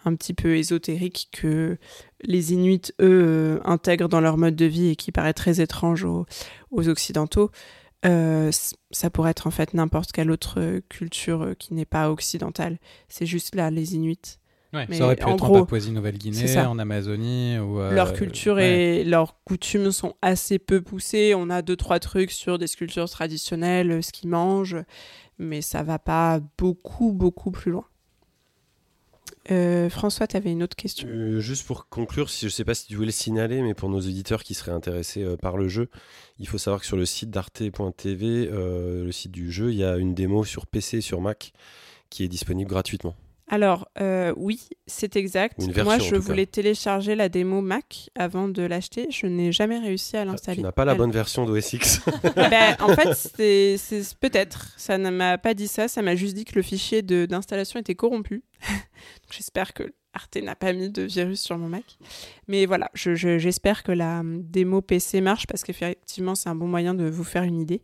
[0.05, 1.79] un petit peu ésotérique que
[2.23, 6.05] les Inuits, eux, euh, intègrent dans leur mode de vie et qui paraît très étrange
[6.05, 6.27] aux,
[6.71, 7.51] aux Occidentaux.
[8.05, 8.51] Euh,
[8.91, 12.79] ça pourrait être en fait n'importe quelle autre euh, culture euh, qui n'est pas occidentale.
[13.09, 14.39] C'est juste là, les Inuits.
[14.73, 17.59] Mais ça aurait pu en être gros, en Papouasie-Nouvelle-Guinée, en Amazonie.
[17.59, 19.01] Ou, euh, leur culture ouais.
[19.01, 21.35] et leurs coutumes sont assez peu poussées.
[21.37, 24.79] On a deux trois trucs sur des sculptures traditionnelles, euh, ce qu'ils mangent,
[25.39, 27.85] mais ça va pas beaucoup beaucoup plus loin.
[29.51, 31.09] Euh, François, tu avais une autre question?
[31.09, 33.89] Euh, juste pour conclure, si je sais pas si tu voulais le signaler, mais pour
[33.89, 35.89] nos auditeurs qui seraient intéressés euh, par le jeu,
[36.39, 39.85] il faut savoir que sur le site d'arte.tv, euh, le site du jeu, il y
[39.85, 41.53] a une démo sur PC et sur Mac
[42.09, 43.17] qui est disponible gratuitement.
[43.49, 45.61] Alors euh, oui, c'est exact.
[45.61, 46.19] Version, Moi, je cas.
[46.19, 49.09] voulais télécharger la démo Mac avant de l'acheter.
[49.11, 50.57] Je n'ai jamais réussi à Ah, l'installer.
[50.59, 52.01] tu n'as pas la bonne version d'OS X.
[52.37, 53.77] Ben, en fait, c'est
[54.21, 54.73] peut-être.
[54.79, 55.89] Ça ne m'a pas dit ça.
[55.89, 58.43] Ça m'a juste dit que le fichier d'installation était corrompu.
[59.31, 61.99] J'espère que Arte n'a pas mis de virus sur mon Mac.
[62.49, 66.55] Mais voilà, je- je- j'espère que la hum, démo PC marche parce qu'effectivement, c'est un
[66.55, 67.83] bon moyen de vous faire une idée.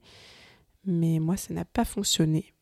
[0.87, 2.53] Mais moi, ça n'a pas fonctionné.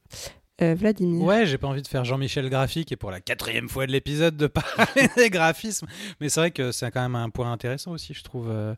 [0.62, 1.22] Euh, Vladimir.
[1.22, 4.38] Ouais, j'ai pas envie de faire Jean-Michel graphique et pour la quatrième fois de l'épisode
[4.38, 5.86] de parler des graphismes.
[6.18, 8.74] Mais c'est vrai que c'est quand même un point intéressant aussi, je trouve, euh,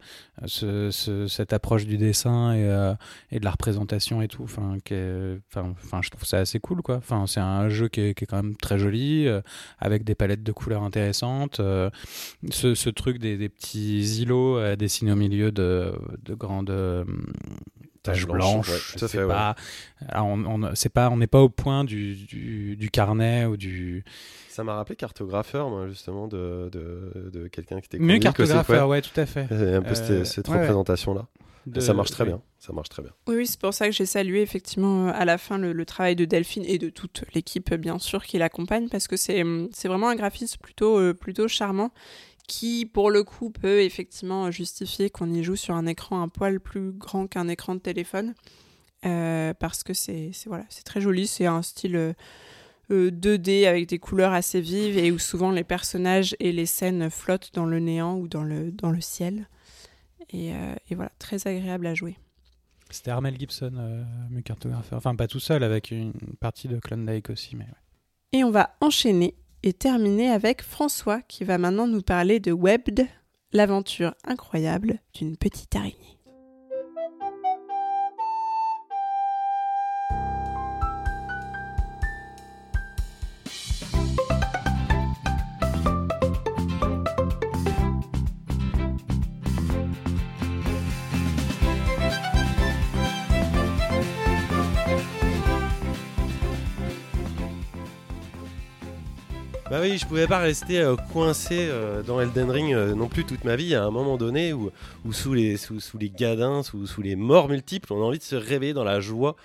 [0.46, 2.94] ce- ce- cette approche du dessin et, euh,
[3.30, 4.42] et de la représentation et tout.
[4.42, 6.96] Enfin, je trouve ça assez cool, quoi.
[6.96, 9.28] Enfin, c'est un jeu qui est, quand même très joli,
[9.78, 11.58] avec des palettes de couleurs intéressantes.
[11.58, 15.94] ce, truc des, petits îlots dessinés au milieu de
[16.30, 16.72] grandes
[18.02, 18.94] taches blanches, blanches.
[19.02, 19.26] ouais, fait, ouais.
[19.28, 19.54] pas.
[20.16, 24.04] On, on- c'est pas, on n'est pas au point du, du, du carnet ou du
[24.48, 28.96] Ça m'a rappelé cartographeur, moi, justement, de, de, de quelqu'un qui était mieux cartographeur, ouais.
[28.96, 29.46] ouais, tout à fait.
[29.48, 31.26] C'est un peu cette, Euh, cette ouais, représentation-là.
[31.66, 32.30] De- Ça marche très oui.
[32.30, 32.40] bien.
[32.58, 33.12] Ça marche très bien.
[33.26, 35.84] Oui, oui, c'est pour ça que j'ai salué effectivement euh, à la fin le, le
[35.84, 39.68] travail de Delphine et de toute l'équipe, bien sûr, qui l'accompagne, parce que c'est hum,
[39.72, 41.90] c'est vraiment un graphisme plutôt, euh, plutôt charmant
[42.48, 46.58] qui, pour le coup, peut effectivement justifier qu'on y joue sur un écran un poil
[46.58, 48.34] plus grand qu'un écran de téléphone.
[49.06, 52.12] Euh, parce que c'est c'est- voilà, c'est très joli, c'est un style euh,
[52.90, 57.08] euh, 2D avec des couleurs assez vives et où souvent les personnages et les scènes
[57.10, 59.46] flottent dans le néant ou dans le, dans le ciel.
[60.30, 62.16] Et, euh, et voilà, très agréable à jouer.
[62.90, 64.02] C'était Armel Gibson, euh,
[64.42, 64.96] cartographeur.
[64.98, 67.70] Enfin, pas tout seul, avec une partie de Klondike aussi, mais ouais.
[68.32, 73.06] Et on va enchaîner et terminer avec François qui va maintenant nous parler de Webbed,
[73.52, 76.17] l'aventure incroyable d'une petite araignée.
[99.70, 103.26] Bah oui, je pouvais pas rester euh, coincé euh, dans Elden Ring euh, non plus
[103.26, 103.74] toute ma vie.
[103.74, 104.72] À un moment donné où,
[105.12, 108.34] sous, les, sous, les gadins, sous, sous les morts multiples, on a envie de se
[108.34, 109.36] réveiller dans la joie,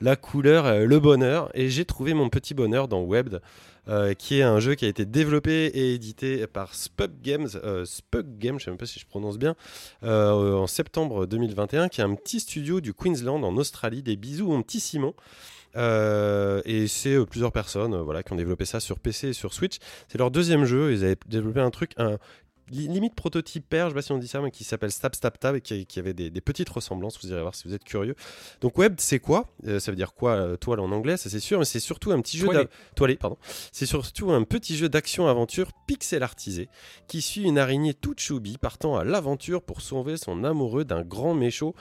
[0.00, 1.50] la couleur, le bonheur.
[1.54, 3.04] Et j'ai trouvé mon petit bonheur dans
[3.88, 7.48] euh, qui est un jeu qui a été développé et édité par Spug Games,
[7.84, 9.56] Spug Games, je sais même pas si je prononce bien,
[10.02, 14.04] en septembre 2021, qui est un petit studio du Queensland en Australie.
[14.04, 15.12] Des bisous, mon petit Simon.
[15.76, 19.32] Euh, et c'est euh, plusieurs personnes euh, voilà, qui ont développé ça sur PC et
[19.32, 19.78] sur Switch.
[20.08, 20.92] C'est leur deuxième jeu.
[20.92, 22.18] Ils avaient développé un truc un-
[22.70, 25.14] li- limite prototype père, je sais pas si on dit ça, mais qui s'appelle Stab
[25.14, 27.18] Stab Tab et qui, qui avait des, des petites ressemblances.
[27.22, 28.14] Vous irez voir si vous êtes curieux.
[28.60, 29.48] Donc web, c'est quoi?
[29.66, 32.12] Euh, Ça veut dire quoi euh, Toile en anglais, ça c'est sûr, mais c'est surtout
[32.12, 32.46] un petit jeu
[32.94, 33.16] Toilé.
[33.16, 33.38] pardon.
[33.72, 36.68] C'est surtout un petit jeu d'action-aventure pixel artisé
[37.08, 41.34] qui suit une araignée toute choubi partant à l'aventure pour sauver son amoureux d'un grand
[41.34, 41.72] méchant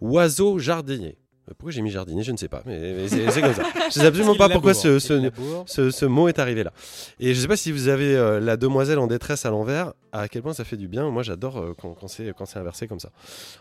[0.00, 1.16] oiseau jardinier.
[1.48, 3.62] Euh, Pourquoi j'ai mis jardinier Je ne sais pas, mais, mais c'est comme ça.
[3.88, 5.30] Je sais absolument pas pourquoi ce, ce,
[5.66, 6.72] ce, ce mot est arrivé là.
[7.20, 10.28] Et je sais pas si vous avez euh, la demoiselle en détresse à l'envers, à
[10.28, 11.08] quel point ça fait du bien.
[11.10, 13.10] Moi, j'adore euh, quand, quand c'est inversé comme ça.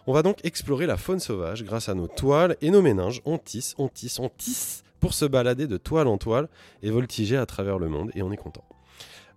[0.05, 3.21] On va donc explorer la faune sauvage grâce à nos toiles et nos méninges.
[3.25, 6.47] On tisse, on tisse, on tisse pour se balader de toile en toile
[6.83, 8.11] et voltiger à travers le monde.
[8.15, 8.63] Et on est content.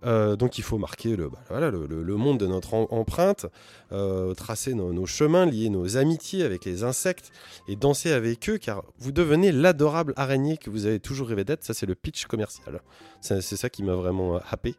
[0.03, 3.45] Euh, donc il faut marquer le, bah, le, monde de notre em- empreinte,
[3.91, 7.31] euh, tracer nos chemins, lier nos amitiés avec les insectes
[7.67, 11.63] et danser avec eux car vous devenez l'adorable araignée que vous avez toujours rêvé d'être.
[11.63, 12.81] Ça c'est le pitch commercial.
[13.21, 14.75] C'est ça qui m'a vraiment euh, happé.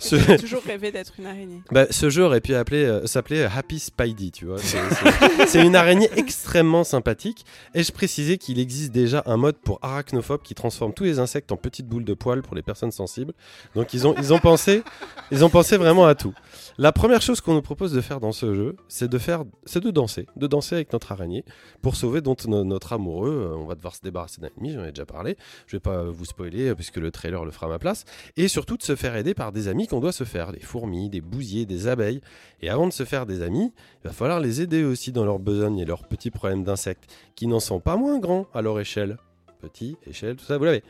[0.00, 1.60] Ce, J'ai toujours rêvé d'être une araignée.
[1.70, 4.56] bah, ce jeu aurait pu euh, s'appeler Happy Spidey, tu vois.
[4.58, 7.44] C'est- une araignée extrêmement sympathique.
[7.74, 11.52] Et je précisais qu'il existe déjà un mode pour arachnophobe qui transforme tous les insectes
[11.52, 13.32] en petites boules de poils pour les personnes sensibles?
[13.74, 14.82] Donc ils ont, ils ont pensé,
[15.30, 16.34] ils ont pensé vraiment à tout.
[16.78, 19.80] La première chose qu'on nous propose de faire dans ce jeu, c'est de faire, c'est
[19.82, 21.44] de danser, de danser avec notre araignée
[21.82, 23.48] pour sauver no- notre amoureux.
[23.52, 25.36] Euh, On va devoir se débarrasser d'un ennemi, j'en ai déjà parlé.
[25.66, 28.04] Je vais pas vous spoiler euh, puisque le trailer le fera ma place.
[28.36, 31.10] Et surtout de se faire aider par des amis qu'on doit se faire, des fourmis,
[31.10, 32.20] des bousiers, des abeilles.
[32.62, 33.72] Et avant de se faire des amis,
[34.02, 37.46] il va falloir les aider aussi dans leurs besognes et leurs petits problèmes d'insectes, qui
[37.46, 39.18] n'en sont pas moins grands à leur échelle.
[39.60, 40.82] Petit, échelle, tout ça, vous l'avez.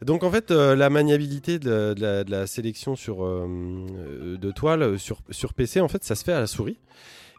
[0.00, 1.94] Donc en fait, euh, la maniabilité de
[2.28, 6.32] la, sélection sur, euh, euh, de toile sur, sur PC, en fait, ça se fait
[6.32, 6.78] à la souris.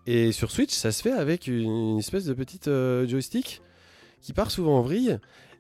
[0.08, 2.70] Et sur Switch, ça se fait avec une, espèce de petite
[3.08, 3.62] joystick
[4.22, 5.18] qui part souvent en vrille.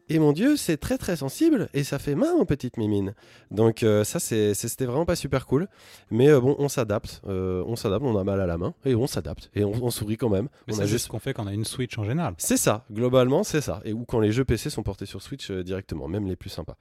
[0.09, 3.13] Et mon dieu, c'est très très sensible et ça fait mal, mon petite mimine.
[3.51, 5.67] Donc euh, ça, c'était vraiment pas super cool.
[6.11, 7.21] Mais euh, bon, on s'adapte.
[7.27, 9.49] euh, on s'adapte, on a mal à la main et on s'adapte.
[9.55, 10.49] Et on, on sourit quand même.
[10.67, 12.34] Mais c'est a juste ce qu'on fait quand on a une Switch en général.
[12.38, 13.81] c'est ça, globalement, c'est ça.
[13.85, 16.75] Et ou quand les jeux PC sont portés sur Switch directement, même les plus sympas.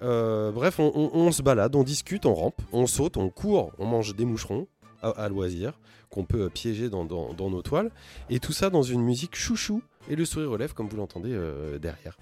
[0.00, 3.86] Bref, on, on- on se balade, on discute, on rampe, on saute, on court, on
[3.86, 4.66] mange des moucherons
[5.02, 5.78] à, à loisir
[6.10, 7.90] qu'on peut euh, piéger dans, dans- dans nos toiles.
[8.30, 11.78] Et tout ça dans une musique chouchou et le sourire relève comme vous l'entendez euh,
[11.78, 12.16] derrière.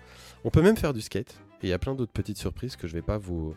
[0.45, 1.39] On peut même faire du skate.
[1.63, 3.55] Et il y a plein d'autres petites surprises que je vais pas vous,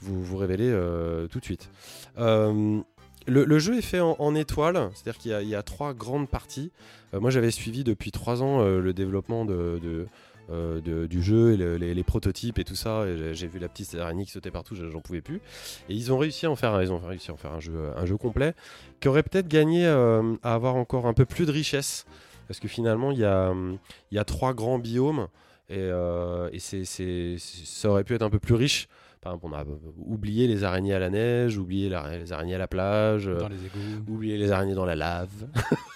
[0.00, 1.70] vous, révéler euh, tout de suite.
[2.18, 2.80] Euh,
[3.26, 6.70] le, jeu est fait en, en étoiles, c'est-à-dire qu'il y a- trois grandes parties.
[7.12, 12.64] Moi, j'avais suivi depuis trois ans le développement du jeu, et le- les, prototypes et
[12.64, 13.06] tout ça.
[13.32, 15.40] j'ai- vu la petite araignée qui sautait partout, j'en pouvais plus.
[15.88, 17.90] Et ils ont réussi à en faire, ils ont réussi à en faire un jeu,
[17.96, 18.54] un jeu complet
[19.00, 22.06] qui aurait peut-être gagné à avoir encore un peu plus de richesse.
[22.48, 25.28] Parce que finalement, il y a, trois grands biomes
[25.68, 28.88] et, euh, c'est- ça aurait pu être un peu plus riche.
[29.20, 29.76] Par exemple, on a euh,
[30.06, 33.26] oublié les araignées à la neige, oublié la- les araignées à la plage.
[33.28, 34.04] euh, Dans les égouts.
[34.12, 35.28] oublier les araignées dans la lave.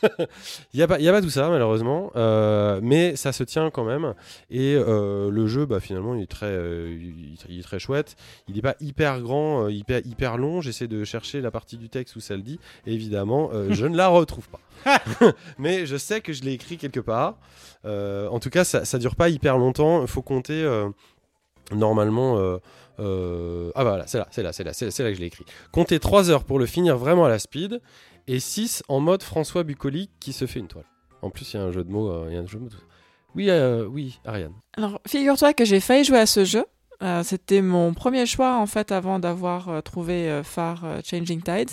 [0.75, 2.11] Il n'y a, a pas tout ça, malheureusement.
[2.17, 4.15] euh, mais ça se tient quand même.
[4.51, 6.53] Et le jeu, bah, finalement, il est, très,
[7.49, 8.17] il, est très chouette.
[8.49, 10.61] Il n'est pas hyper grand, hyper, hyper long.
[10.61, 12.59] J'essaie de chercher la partie du texte où ça le dit.
[12.87, 14.61] Et évidemment, je ne la retrouve pas.
[15.59, 17.37] mais je sais que je l'ai écrit quelque part.
[17.85, 20.03] Euh, en tout cas, ça ne dure pas hyper longtemps.
[20.03, 20.63] Il faut compter.
[20.63, 20.89] euh,
[21.71, 22.59] Normalement, euh,
[22.99, 25.27] euh, ah bah voilà, c'est là, c'est là, c'est là, c'est là, que je l'ai
[25.27, 25.45] écrit.
[25.71, 27.81] Comptez 3 heures pour le finir vraiment à la speed
[28.27, 30.85] et 6 en mode François Bucolique qui se fait une toile.
[31.23, 32.11] En plus, il y a un jeu de mots.
[32.11, 32.71] euh, il y a un jeu de mots.
[33.35, 34.53] Oui, euh, oui, Ariane.
[34.77, 36.65] Alors, figure-toi que j'ai failli jouer à ce jeu.
[37.03, 41.71] Euh, C'était mon premier choix en fait avant d'avoir euh, trouvé euh, Phare Changing Tides.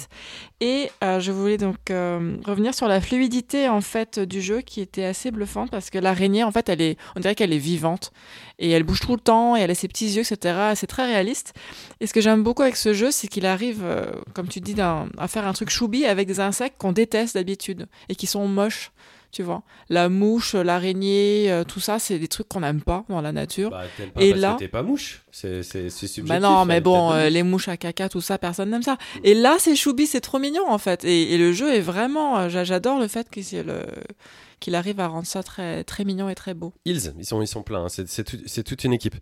[0.60, 5.31] Et je voulais donc revenir sur la fluidité en fait du jeu qui était assez
[5.31, 8.11] bluffante parce que l'araignée en fait elle est on dirait qu'elle est vivante.
[8.57, 11.06] Et elle bouge tout le temps et elle a ses petits yeux etc c'est très
[11.06, 11.53] réaliste.
[12.01, 13.85] Et ce que j'aime beaucoup avec ce jeu c'est qu'il arrive
[14.34, 18.15] comme tu dis à faire un truc choubi avec des insectes qu'on déteste d'habitude et
[18.15, 18.91] qui sont moches
[19.31, 23.22] tu vois la mouche l'araignée euh, tout ça c'est des trucs qu'on n'aime pas dans
[23.22, 25.22] la nature Bah, t'aimes Et là- t'es pas mouche.
[25.31, 26.26] C'est c'est- c'est subjectif.
[26.27, 28.97] bah non, mais bon, euh, pas les mouches à caca, tout ça, personne n'aime ça.
[29.23, 31.06] Et là, c'est choubi, c'est trop mignon en fait.
[31.06, 33.85] Et, et le jeu est vraiment, euh, j'a- j'adore le fait qu'il c'est le-
[34.60, 36.73] qu'il arrive à rendre ça très très mignon et très beau.
[36.85, 37.85] Hills, ils sont, ils sont pleins.
[37.85, 37.89] hein.
[37.89, 39.15] C'est c'est tout- c'est toute une équipe.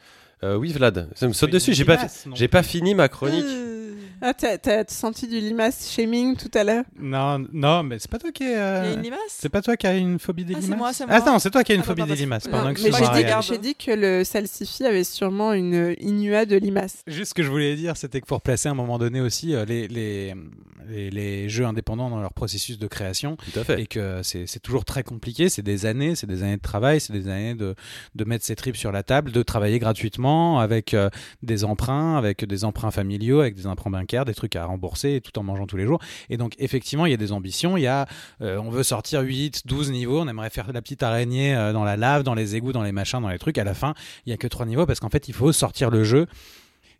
[0.43, 1.73] Euh, oui, Vlad, ça me saute Oui, dessus.
[1.73, 1.97] J'ai pas,
[2.51, 3.45] pas fini ma chronique.
[4.21, 6.83] Ah, t'as, senti du limace shaming tout à l'heure?
[6.99, 8.47] Non, non, mais c'est pas toi qui es.
[8.47, 9.19] Il y a euh, une limace?
[9.29, 10.79] C'est pas toi qui as une phobie des Ah, c'est limaces?
[10.79, 11.31] moi, c'est Ah moi.
[11.33, 12.47] non, c'est toi qui as une Ah, phobie des limaces.
[12.51, 12.81] Mais
[13.41, 17.03] j'ai dit, que le salsifis avait sûrement une inua de limaces.
[17.05, 19.53] Juste ce que je voulais dire, c'était que pour placer à un moment donné aussi
[19.53, 20.33] euh, les, les,
[20.89, 23.81] les, les jeux indépendants dans leur processus de création, Tout à fait.
[23.81, 26.99] et que c'est c'est toujours très compliqué, c'est des années, c'est des années de travail,
[26.99, 27.75] c'est des années de,
[28.15, 31.09] de mettre ses tripes sur la table, de travailler gratuitement avec euh,
[31.43, 35.37] des emprunts, avec des emprunts familiaux, avec des emprunts, ban- des trucs à rembourser tout
[35.39, 35.99] en mangeant tous les jours.
[36.29, 37.77] Et donc effectivement, il y a des ambitions.
[37.77, 38.07] Il y a,
[38.41, 40.21] euh, on veut sortir 8, 12 niveaux.
[40.21, 42.91] On aimerait faire la petite araignée euh, dans la lave, dans les égouts, dans les
[42.91, 43.57] machins, dans les trucs.
[43.57, 43.93] À la fin,
[44.25, 46.27] il y a que trois niveaux parce qu'en fait, il faut sortir le jeu.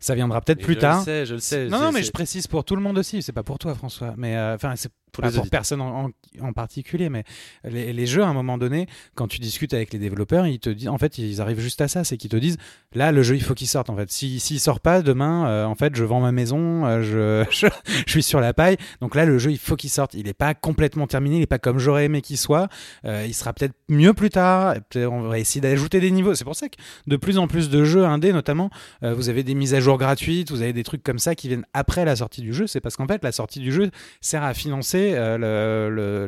[0.00, 0.98] Ça viendra peut-être plus je tard.
[0.98, 1.66] le sais, je le sais.
[1.66, 3.20] Non, non, mais je précise pour tout le monde aussi.
[3.20, 4.14] C'est pas pour toi, François.
[4.16, 6.10] Mais euh, enfin, c'est Pour les pour personne en, en-
[6.40, 7.08] en particulier.
[7.08, 7.24] Mais
[7.64, 10.70] les, les jeux, à un moment donné, quand tu discutes avec les développeurs, ils te
[10.70, 12.56] disent, en fait, ils arrivent juste à ça, c'est qu'ils te disent,
[12.94, 13.90] là, le jeu, il faut qu'il sorte.
[13.90, 17.02] En fait, si s'il sort pas demain, euh, en fait, je vends ma maison, euh,
[17.02, 17.66] je, je,
[18.06, 18.76] je suis sur la paille.
[19.00, 20.14] Donc là, le jeu, il faut qu'il sorte.
[20.14, 21.36] Il est pas complètement terminé.
[21.36, 22.68] Il est pas comme j'aurais aimé qu'il soit.
[23.04, 24.74] Euh, il sera peut-être mieux plus tard.
[24.90, 26.34] Peut-être On va essayer d'ajouter des niveaux.
[26.34, 26.76] C'est pour ça que
[27.06, 28.70] de plus en plus de jeux indés, notamment,
[29.02, 31.66] vous avez des mises à jour gratuites, vous avez des trucs comme ça qui viennent
[31.74, 32.66] après la sortie du jeu.
[32.66, 33.90] C'est parce qu'en fait, la sortie du jeu
[34.20, 36.26] sert à financer euh,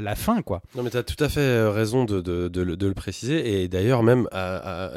[0.00, 0.62] la, fin, quoi.
[0.74, 3.62] Non, mais tu as tout à fait euh, raison de, de- le- préciser.
[3.62, 4.26] Et d'ailleurs, même,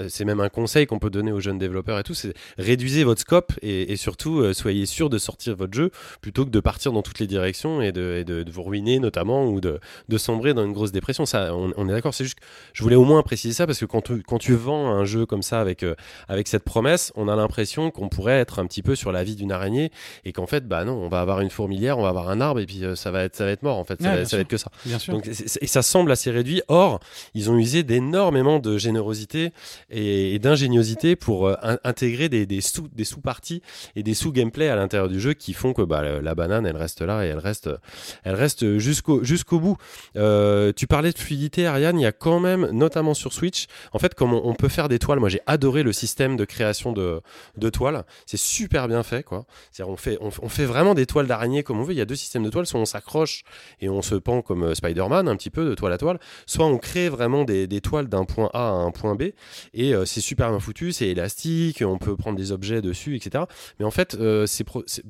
[0.10, 3.22] c'est même un conseil qu'on peut donner aux jeunes développeurs et tout c'est réduisez votre
[3.22, 5.92] scope et, surtout, euh, soyez sûr de sortir votre jeu
[6.22, 9.62] plutôt que de partir dans toutes les directions et de, de- vous ruiner, notamment, ou
[9.62, 9.80] de,
[10.10, 11.26] de sombrer dans une grosse dépression.
[11.26, 12.14] Ça, on, est d'accord.
[12.14, 14.54] C'est juste que je voulais au moins préciser ça parce que quand tu, quand tu
[14.54, 15.86] vends un jeu comme ça avec,
[16.28, 19.36] avec cette promesse, on a l'impression qu'on pourrait être un petit peu sur la vie
[19.36, 19.92] d'une araignée
[20.26, 22.60] et qu'en fait, bah non, on va avoir une fourmilière, on va avoir un arbre
[22.60, 24.02] et puis euh, ça va être, ça va être mort en fait.
[24.02, 24.72] Ça, Ouais, va, ça être que ça.
[24.86, 25.14] Bien sûr.
[25.14, 26.62] Donc, et ça semble assez réduit.
[26.68, 27.00] Or,
[27.34, 29.52] ils ont usé d'énormément de générosité
[29.90, 33.62] et, et d'ingéniosité pour euh, in- intégrer des, des sous des sous-parties
[33.96, 37.02] et des sous-gameplay à l'intérieur du jeu qui font que bah, la banane, elle reste
[37.02, 37.70] là et elle reste,
[38.24, 39.78] elle reste jusqu'au jusqu'au bout.
[40.16, 42.00] Euh, tu parlais de fluidité, Ariane.
[42.00, 44.90] Il y a quand même, notamment sur Switch, en fait, comme on, on peut faire
[44.90, 45.20] des toiles.
[45.20, 47.22] Moi, j'ai adoré le système de création de,
[47.58, 48.04] de toiles.
[48.26, 49.46] C'est super bien fait, quoi.
[49.72, 51.94] C'est-à-dire, on fait, on, on fait vraiment des toiles d'araignée comme on veut.
[51.94, 52.66] Il y a deux systèmes de toiles.
[52.66, 53.44] Soit on s'accroche
[53.80, 56.20] et on se pend comme euh, Spider-Man, un petit peu de toile à toile.
[56.46, 59.24] Soit on crée vraiment des, toiles d'un point A à un point B.
[59.74, 60.92] Et euh, c'est super bien foutu.
[60.92, 61.84] C'est élastique.
[61.86, 63.46] On peut prendre des objets dessus, etc.
[63.80, 64.66] Mais en fait, euh, c'est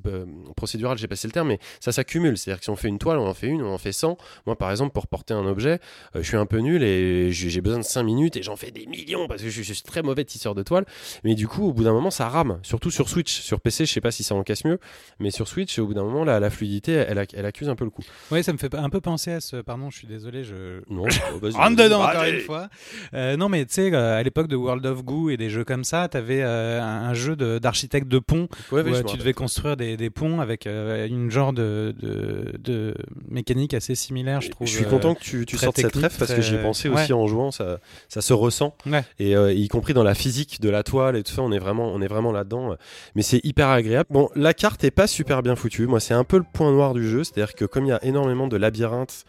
[0.08, 2.38] euh, procédural, j'ai passé le terme, mais ça s'accumule.
[2.38, 4.18] C'est-à-dire que si on fait une toile, on en fait une, on en fait 100.
[4.46, 5.80] Moi, par exemple, pour porter un objet,
[6.16, 8.86] je suis un peu nul et j'ai besoin de 5 minutes et j'en fais des
[8.86, 10.86] millions parce que je, suis très mauvais tisseur de toile.
[11.24, 12.60] Mais du coup, au bout d'un moment, ça rame.
[12.64, 13.42] Surtout sur Switch.
[13.42, 14.80] Sur PC, je sais pas si ça en casse mieux,
[15.20, 17.84] mais sur Switch, au bout d'un moment, la, la fluidité, elle, elle accuse un peu
[17.86, 18.04] le coup.
[18.32, 19.58] Oui, ça me fait un peu penser à ce.
[19.58, 20.82] Pardon, je suis désolé, je.
[20.90, 21.04] Non,
[21.42, 22.40] vas-y, Rentre dedans encore Allez.
[22.40, 22.70] une fois.
[23.14, 25.64] Euh, non, mais tu sais, euh, à l'époque de World of Goo et des jeux
[25.64, 29.18] comme ça, t'avais euh, un un jeu de- d'architecte de, pont Ouais, où me tu
[29.18, 32.94] devais construire des, des ponts avec euh, une genre de, de, de
[33.28, 34.68] mécanique assez similaire, je trouve.
[34.68, 36.90] Je suis euh, content que tu, tu sortes cette ref parce que j'y ai pensé
[36.90, 37.02] ouais.
[37.02, 37.80] aussi en jouant, ça,
[38.10, 38.76] ça se ressent.
[38.86, 39.04] Ouais.
[39.20, 41.60] Et euh, y compris dans la physique de la toile et tout ça, on est
[41.60, 42.76] vraiment, on est vraiment là-dedans.
[43.16, 44.08] Mais c'est hyper agréable.
[44.10, 45.88] Bon, la carte est pas super bien foutue.
[45.88, 48.04] Moi, c'est un peu le point noir du jeu, c'est-à-dire que comme il y a
[48.04, 49.26] énormément de labyrinthes.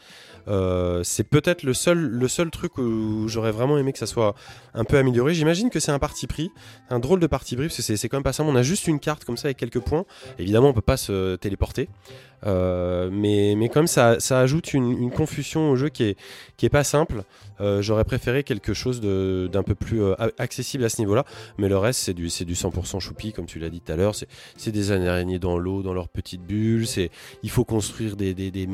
[0.47, 4.35] euh, c'est peut-être le seul, le seul truc où j'aurais vraiment aimé que ça soit
[4.75, 5.35] un peu amélioré.
[5.35, 6.51] J'imagine que c'est un parti pris,
[6.91, 8.43] un drôle de parti pris, parce que c'est quand même pas ça.
[8.43, 10.05] On a juste une carte comme ça avec quelques points.
[10.39, 11.89] Évidemment, on peut pas se téléporter.
[12.47, 16.19] Euh, mais, mais comme ça, ça ajoute une, confusion au jeu qui est,
[16.57, 17.25] qui est pas simple.
[17.61, 21.25] Euh, J'aurais préféré quelque chose d'un peu plus euh, accessible à ce niveau-là.
[21.59, 24.15] Mais le reste, c'est du, du 100% choupi, comme tu l'as dit tout à l'heure.
[24.57, 26.87] C'est des araignées dans l'eau, dans leurs petites bulles.
[26.87, 27.11] C'est
[27.43, 28.67] Il faut construire des, des, des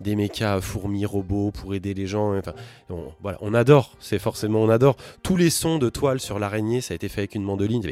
[0.00, 2.36] des mechas fourmis robots pour aider les gens.
[2.36, 2.54] Enfin,
[2.90, 3.96] on, voilà, on adore.
[4.00, 4.96] C'est forcément, on adore.
[5.22, 7.82] Tous les sons de toile sur l'araignée, ça a été fait avec une mandoline.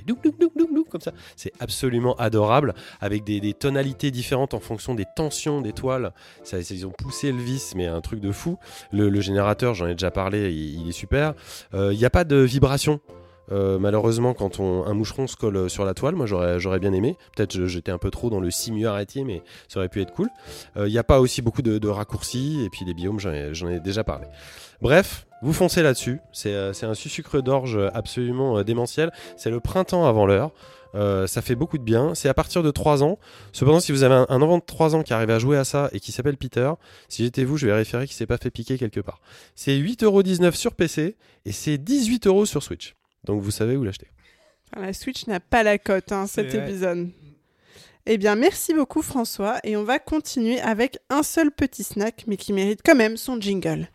[1.36, 2.74] C'est absolument adorable.
[3.00, 6.12] Avec des, tonalités différentes en fonction des tensions des toiles.
[6.52, 8.58] Ils ont poussé le vis, mais un truc de fou.
[8.92, 11.34] Le, générateur, j'en ai déjà parlé, il, est super.
[11.74, 13.00] Euh, Il n'y a pas de vibration.
[13.52, 17.16] Euh, malheureusement, quand un moucheron se colle sur la toile, moi j'aurais bien aimé.
[17.36, 20.28] Peut-être j'étais un peu trop dans le simu arrêté, mais ça aurait pu être cool.
[20.76, 23.80] Il n'y a pas aussi beaucoup de, raccourcis, et puis les biomes, j'en ai, ai
[23.80, 24.26] déjà parlé.
[24.82, 26.20] Bref, vous foncez là-dessus.
[26.32, 29.12] C'est euh, un sucre d'orge absolument euh, démentiel.
[29.36, 30.50] C'est le printemps avant l'heure.
[30.94, 32.14] Euh, ça fait beaucoup de bien.
[32.14, 33.18] C'est à partir de 3 ans.
[33.52, 35.64] Cependant, si vous avez un, un enfant de 3 ans qui arrive à jouer à
[35.64, 36.70] ça et qui s'appelle Peter,
[37.08, 39.20] si j'étais vous, je vérifierais qu'il s'est pas fait piquer quelque part.
[39.54, 42.94] C'est 8,19€ sur PC et c'est 18€ sur Switch.
[43.24, 44.08] Donc vous savez où l'acheter.
[44.74, 46.68] La Switch n'a pas la cote, hein, cet vrai.
[46.68, 47.10] épisode.
[48.06, 52.36] Eh bien, merci beaucoup François, et on va continuer avec un seul petit snack, mais
[52.36, 53.88] qui mérite quand même son jingle.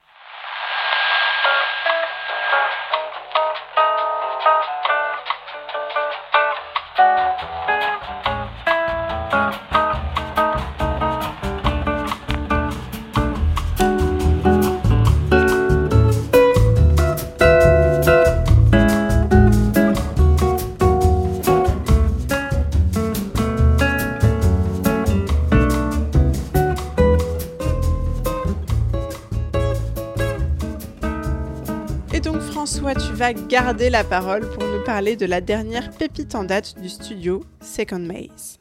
[32.95, 36.89] Tu vas garder la parole pour nous parler de la dernière pépite en date du
[36.89, 38.59] studio Second Maze.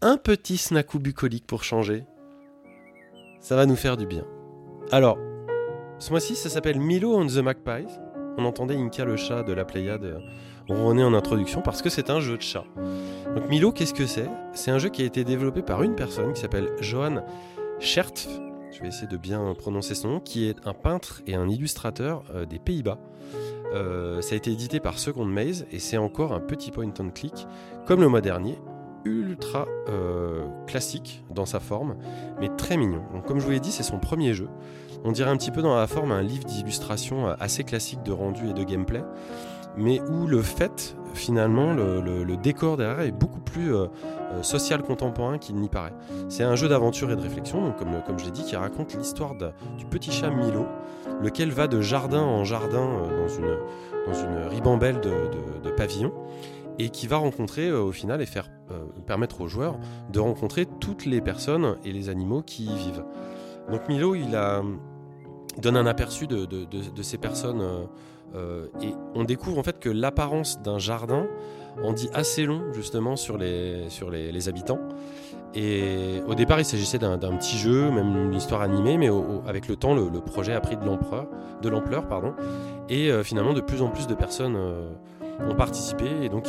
[0.00, 2.04] un petit snack bucolique pour changer.
[3.40, 4.24] Ça va nous faire du bien.
[4.90, 5.18] Alors,
[5.98, 7.92] ce mois-ci, ça s'appelle Milo on the Magpies.
[8.38, 10.20] On entendait Inca le chat de la Pléiade
[10.68, 12.64] ronronner en introduction parce que c'est un jeu de chat.
[13.34, 14.28] Donc Milo, qu'est-ce que c'est?
[14.52, 17.24] C'est un jeu qui a été développé par une personne qui s'appelle Johan
[17.80, 18.28] Schertf.
[18.72, 22.24] Je vais essayer de bien prononcer son nom, qui est un peintre et un illustrateur
[22.34, 22.98] euh, des Pays-Bas.
[23.74, 27.10] Euh, ça a été édité par Second Maze et c'est encore un petit point and
[27.14, 27.46] click
[27.86, 28.58] comme le mois dernier,
[29.04, 31.96] ultra euh, classique dans sa forme,
[32.40, 33.02] mais très mignon.
[33.12, 34.48] Donc, comme je vous l'ai dit, c'est son premier jeu.
[35.04, 38.48] On dirait un petit peu dans la forme un livre d'illustration assez classique de rendu
[38.48, 39.02] et de gameplay,
[39.76, 43.72] mais où le fait, finalement, le, décor derrière est beaucoup plus
[44.42, 45.92] social contemporain qu'il n'y paraît.
[46.28, 49.34] C'est un jeu d'aventure et de réflexion, comme, comme je l'ai dit, qui raconte l'histoire
[49.34, 50.66] du petit chat Milo,
[51.22, 52.86] lequel va de jardin en jardin
[53.18, 53.58] dans, une,
[54.06, 55.12] dans une ribambelle de,
[55.62, 56.12] de, pavillons
[56.78, 59.78] et qui va rencontrer euh, au final et faire euh, permettre aux joueurs
[60.10, 63.04] de rencontrer toutes les personnes et les animaux qui y vivent.
[63.70, 64.36] Donc Milo, il
[65.58, 67.62] donne un aperçu de, ces personnes
[68.34, 71.26] euh, et on découvre en fait que l'apparence d'un jardin
[71.82, 74.80] en dit assez long justement sur les, sur les, habitants.
[75.54, 79.10] Et au départ, il s'agissait d'un petit jeu, même une histoire animée, mais
[79.46, 80.84] avec le temps, le, projet a pris de
[81.68, 82.32] l'ampleur, pardon.
[82.88, 84.56] Et finalement, de plus en plus de personnes
[85.40, 86.48] ont participé et donc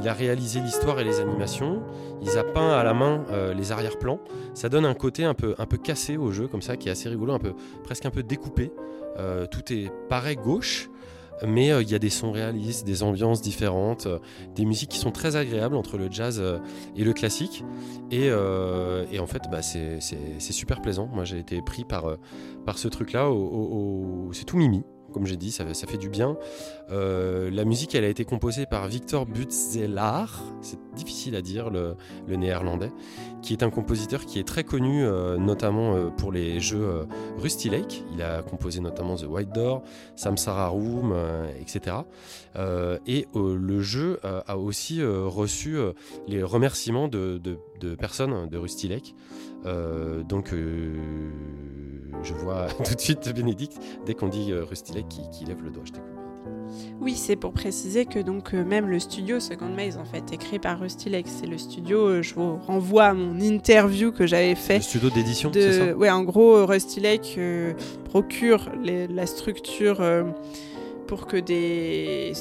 [0.00, 1.82] il, a réalisé l'histoire et les animations.
[2.22, 4.20] Il a peint à la main euh, les arrière-plans.
[4.54, 6.92] Ça donne un côté un peu, un peu cassé au jeu comme ça qui est
[6.92, 8.72] assez rigolo, un peu, presque un peu découpé.
[9.18, 10.90] Euh, tout est pareil gauche.
[11.46, 14.08] Mais euh, il y a des sons réalistes, des ambiances différentes,
[14.54, 16.42] des musiques qui sont très agréables entre le jazz
[16.96, 17.64] et le classique.
[18.10, 20.00] Et, en fait, bah, c'est
[20.40, 21.08] super plaisant.
[21.12, 22.16] Moi, j'ai été pris par,
[22.64, 23.30] par ce truc-là.
[24.32, 24.82] C'est tout mimi
[25.16, 26.36] comme j'ai dit, ça, fait du bien.
[26.90, 31.96] Euh, la musique, a été composée par Victor Butzelaar, c'est difficile à dire le,
[32.28, 32.92] néerlandais,
[33.40, 37.06] qui est un compositeur qui est très connu, euh, notamment euh, pour les jeux
[37.38, 38.04] Rusty Lake.
[38.12, 39.84] Il a composé notamment The White Door,
[40.16, 41.14] Samsara Room,
[41.58, 41.96] etc.
[43.06, 45.78] et le jeu a aussi reçu
[46.28, 47.40] les remerciements de
[47.98, 49.14] personnes de Rusty Lake.
[50.28, 50.52] Donc
[52.22, 55.84] je vois tout de suite Bénédicte, dès qu'on dit euh, Rustilek, qui, lève le doigt.
[55.84, 56.10] Je t'écoute.
[57.00, 60.36] Oui, c'est pour préciser que donc euh, même le studio Second Maze en fait est
[60.36, 61.26] créé par Rustilek.
[61.28, 62.08] C'est le studio.
[62.08, 64.78] Euh, je vous renvoie à mon interview que j'avais fait.
[64.78, 65.96] Le studio d'édition, c'est ça?
[65.96, 67.38] Ouais, en gros, Rustilek
[68.04, 70.02] procure la structure
[71.06, 72.32] pour que des,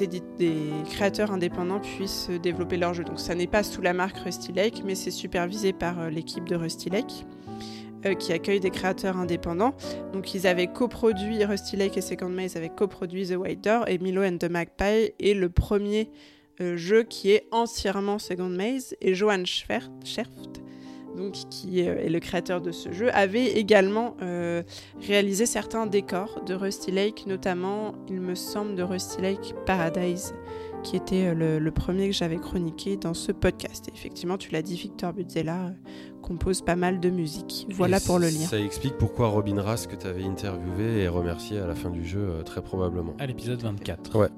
[0.90, 3.04] créateurs indépendants puissent développer leur jeu.
[3.04, 6.56] Donc ça n'est pas sous la marque Rusty Lake, mais c'est supervisé par l'équipe de
[6.56, 7.26] Rusty Lake.
[8.06, 9.74] Euh, qui accueille des créateurs indépendants.
[10.14, 13.98] Donc ils avaient coproduit Rusty Lake et Second Maze avaient coproduit The White Door et
[13.98, 16.12] Milo and the Magpie est le premier
[16.62, 20.62] euh, jeu qui est entièrement Second Maze et Johan Scherft,
[21.16, 24.64] donc, qui est le créateur de ce jeu, avait également euh,
[25.02, 30.34] réalisé certains décors de Rusty Lake, notamment, il me semble, de Rusty Lake Paradise,
[30.84, 33.90] qui était le, premier que j'avais chroniqué dans ce podcast.
[33.94, 35.72] effectivement, tu l'as dit, Victor Buzzella
[36.22, 37.68] compose pas mal de musique.
[37.70, 38.48] Voilà pour le lien.
[38.48, 42.06] Ça explique pourquoi Robin Rass, que tu avais interviewé et remercié à la fin du
[42.06, 43.16] jeu, euh, très probablement.
[43.20, 44.18] À l'épisode 24.
[44.18, 44.30] Ouais.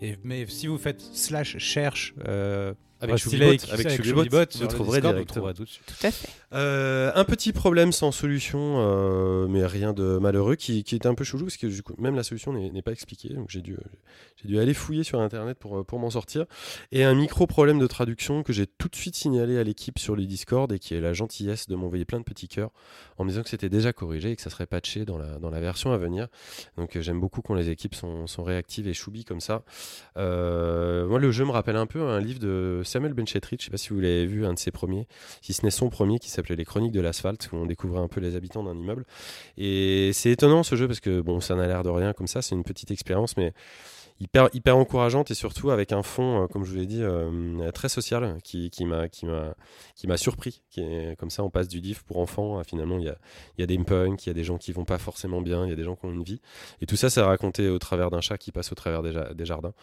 [0.00, 5.52] Et, mais si vous faites slash cherche euh, avec Shubibot, avec, avec vous trouverez directement.
[5.52, 6.28] Tout, tout à fait.
[6.52, 11.14] Euh, un petit problème sans solution, euh, mais rien de malheureux, qui, qui était un
[11.14, 13.30] peu chelou parce que du coup, même la solution n'est pas expliquée.
[13.30, 13.76] Donc j'ai dû,
[14.36, 16.46] j'ai dû aller fouiller sur internet pour, pour m'en sortir.
[16.92, 20.14] Et un micro problème de traduction que j'ai tout de suite signalé à l'équipe sur
[20.14, 22.70] les Discord et qui est la gentillesse de m'envoyer plein de petits cœurs
[23.18, 25.50] en me disant que c'était déjà corrigé et que ça serait patché dans la, dans
[25.50, 26.28] la version à venir.
[26.76, 29.64] Donc euh, j'aime beaucoup quand les équipes sont, sont réactives et choubi comme ça.
[30.14, 33.76] moi, le jeu me rappelle un peu un livre de Samuel Benchetrit, je sais pas
[33.76, 35.06] si vous l'avez vu, un de ses premiers,
[35.40, 38.08] si ce n'est son premier qui s'appelle les Chroniques de l'asphalte, où on découvrait un
[38.08, 39.04] peu les habitants d'un immeuble.
[39.56, 42.42] Et c'est étonnant ce jeu parce que bon, ça n'a l'air de rien comme ça,
[42.42, 43.52] c'est une petite expérience, mais
[44.20, 47.70] hyper, hyper encourageante et surtout avec un fond, euh, comme je vous l'ai dit, euh,
[47.72, 49.08] très social qui, qui m'a
[50.16, 50.62] surpris.
[50.70, 50.82] Qui
[51.18, 52.62] comme ça, on passe du div pour enfants.
[52.64, 53.16] finalement, il y a,
[53.58, 55.70] y a des punks, il y a des gens qui vont pas forcément bien, il
[55.70, 56.40] y a des gens qui ont une vie.
[56.80, 59.46] Et tout ça, c'est raconté au travers d'un chat qui passe au travers des, des
[59.46, 59.74] jardins.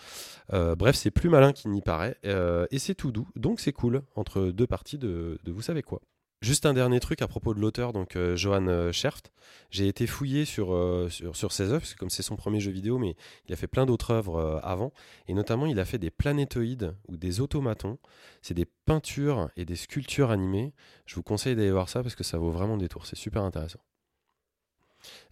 [0.53, 3.27] Euh, bref, c'est plus malin qu'il n'y paraît et c'est tout doux.
[3.35, 6.01] Donc c'est cool entre deux parties de, vous savez quoi.
[6.41, 9.31] Juste un dernier truc à propos de l'auteur, donc euh, Johan euh, Scherft.
[9.69, 12.97] J'ai été fouillé sur, euh, sur, sur, ses œuvres, comme c'est son premier jeu vidéo,
[12.97, 13.15] mais
[13.47, 14.91] il a fait plein d'autres œuvres avant.
[15.27, 17.99] Et notamment, il a fait des planétoïdes ou des automatons.
[18.41, 20.73] C'est des peintures et des sculptures animées.
[21.05, 23.05] Je vous conseille d'aller voir ça parce que ça vaut vraiment des tours.
[23.05, 23.81] C'est super intéressant.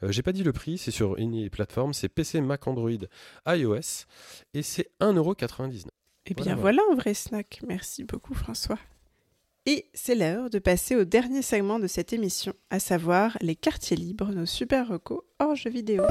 [0.03, 2.91] J'ai pas dit le prix, c'est sur une plateforme, c'est PC, Mac, Android,
[3.47, 4.05] iOS,
[4.53, 5.87] et c'est 1,99€.
[6.31, 7.59] Eh bien voilà un vrai snack.
[7.67, 8.77] Merci beaucoup François.
[9.65, 13.97] Et c'est l'heure de passer au dernier segment de cette émission, à savoir les quartiers
[13.97, 16.03] libres, nos super recos hors jeux vidéo.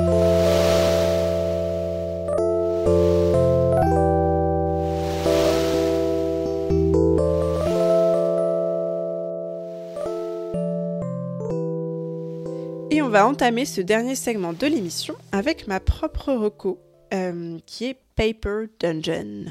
[12.90, 16.80] Et on va entamer ce dernier segment de l'émission avec ma propre reco,
[17.12, 19.46] euh, qui est Paper Dungeon.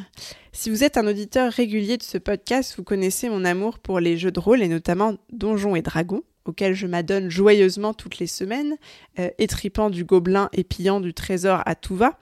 [0.51, 4.17] Si vous êtes un auditeur régulier de ce podcast, vous connaissez mon amour pour les
[4.17, 8.77] jeux de rôle et notamment Donjons et Dragons auquel je m'adonne joyeusement toutes les semaines,
[9.19, 12.19] euh, étripant du gobelin et pillant du trésor à tout va.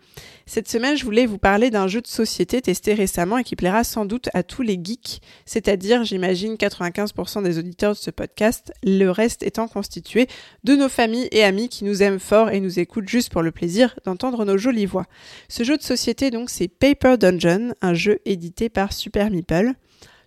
[0.48, 3.84] Cette semaine, je voulais vous parler d'un jeu de société testé récemment et qui plaira
[3.84, 9.10] sans doute à tous les geeks, c'est-à-dire, j'imagine, 95% des auditeurs de ce podcast, le
[9.10, 10.28] reste étant constitué
[10.64, 13.52] de nos familles et amis qui nous aiment fort et nous écoutent juste pour le
[13.52, 15.06] plaisir d'entendre nos jolies voix.
[15.50, 19.74] Ce jeu de société, donc, c'est Paper Dungeon, un jeu édité par Super Meeple.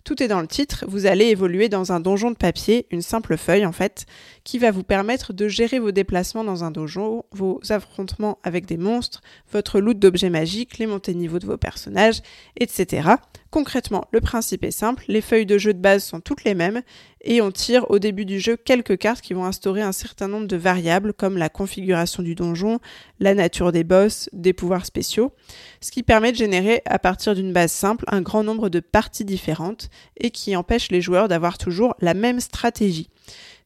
[0.03, 3.37] Tout est dans le titre, vous allez évoluer dans un donjon de papier, une simple
[3.37, 4.05] feuille en fait,
[4.43, 8.77] qui va vous permettre de gérer vos déplacements dans un donjon, vos affrontements avec des
[8.77, 9.21] monstres,
[9.51, 12.21] votre loot d'objets magiques, les montées de niveau de vos personnages,
[12.57, 13.09] etc.
[13.51, 16.81] Concrètement, le principe est simple, les feuilles de jeu de base sont toutes les mêmes
[17.21, 20.47] et on tire au début du jeu quelques cartes qui vont instaurer un certain nombre
[20.47, 22.79] de variables comme la configuration du donjon,
[23.19, 25.33] la nature des boss, des pouvoirs spéciaux,
[25.81, 29.25] ce qui permet de générer à partir d'une base simple un grand nombre de parties
[29.25, 33.09] différentes et qui empêche les joueurs d'avoir toujours la même stratégie.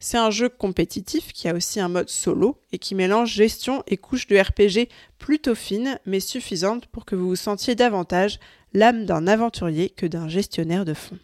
[0.00, 3.96] C'est un jeu compétitif qui a aussi un mode solo et qui mélange gestion et
[3.96, 8.38] couche de RPG plutôt fines mais suffisantes pour que vous vous sentiez davantage
[8.74, 11.18] l'âme d'un aventurier que d'un gestionnaire de fonds.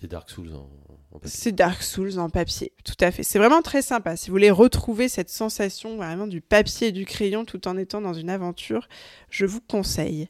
[0.00, 0.83] C'est Dark Souls en.
[1.22, 3.22] C'est Dark Souls en papier, tout à fait.
[3.22, 4.16] C'est vraiment très sympa.
[4.16, 8.00] Si vous voulez retrouver cette sensation vraiment du papier et du crayon tout en étant
[8.00, 8.88] dans une aventure,
[9.30, 10.28] je vous conseille.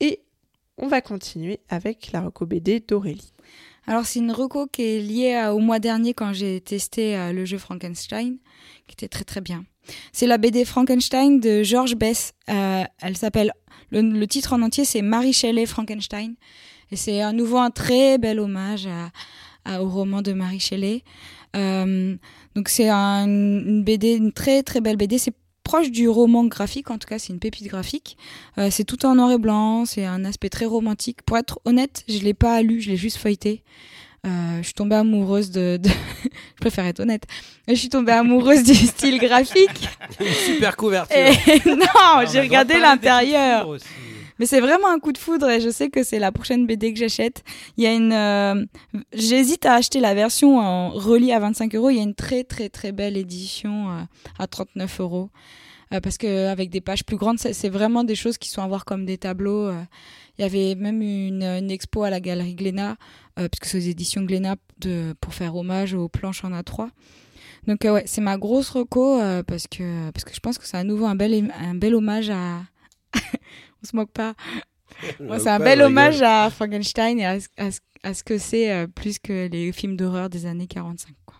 [0.00, 0.22] Et
[0.78, 3.32] on va continuer avec la reco BD d'Aurélie.
[3.86, 7.32] Alors c'est une reco qui est liée à- au mois dernier quand j'ai testé euh,
[7.32, 8.38] le jeu Frankenstein,
[8.86, 9.64] qui était très très bien.
[10.12, 12.32] C'est la BD Frankenstein de George Bess.
[12.50, 13.52] Euh, elle s'appelle
[13.90, 16.34] le, le titre en entier c'est Mary Shelley Frankenstein
[16.90, 19.10] et c'est à nouveau un très bel hommage à,
[19.66, 21.02] à- au roman de Mary Shelley.
[21.56, 22.16] Euh,
[22.54, 25.18] donc c'est un- une BD, une très très belle BD.
[25.18, 25.34] C'est
[25.64, 28.16] proche du roman graphique, en tout cas c'est une pépite graphique.
[28.58, 31.22] Euh, c'est tout en noir et blanc, c'est un aspect très romantique.
[31.22, 33.62] Pour être honnête, je l'ai pas lu, je l'ai juste feuilleté.
[34.26, 35.88] Euh, je suis tombée amoureuse de, de-
[36.24, 37.24] je préfère être honnête.
[37.68, 39.88] Je suis tombée amoureuse du style graphique.
[40.20, 41.16] Une super couverture.
[41.16, 43.68] Et non, j'ai regardé l'intérieur.
[44.38, 46.92] Mais c'est vraiment un coup de foudre et je sais que c'est la prochaine BD
[46.92, 47.42] que j'achète.
[47.76, 48.64] Il y a une, euh,
[49.12, 51.90] j'hésite à acheter la version en relis à 25 euros.
[51.90, 54.02] Il y a une très très très belle édition euh,
[54.38, 55.30] à 39 euros.
[55.94, 58.66] Euh, parce que avec des pages plus grandes, c'est vraiment des choses qui sont à
[58.66, 59.66] voir comme des tableaux.
[59.68, 59.82] euh.
[60.38, 62.96] Il y avait même une, une expo à la galerie Glénat,
[63.38, 66.88] euh, puisque c'est aux éditions Glénat de, pour faire hommage aux planches en A3.
[67.66, 70.76] Donc ouais, c'est ma grosse reco euh, parce que parce que je pense que c'est
[70.76, 72.62] à nouveau un bel un bel hommage à
[73.86, 74.34] on se moque pas.
[75.20, 78.38] Moi, c'est un bel hommage à Frankenstein et à, ce- à ce- à ce que
[78.38, 81.36] c'est euh, plus que les films d'horreur des années 45 quoi.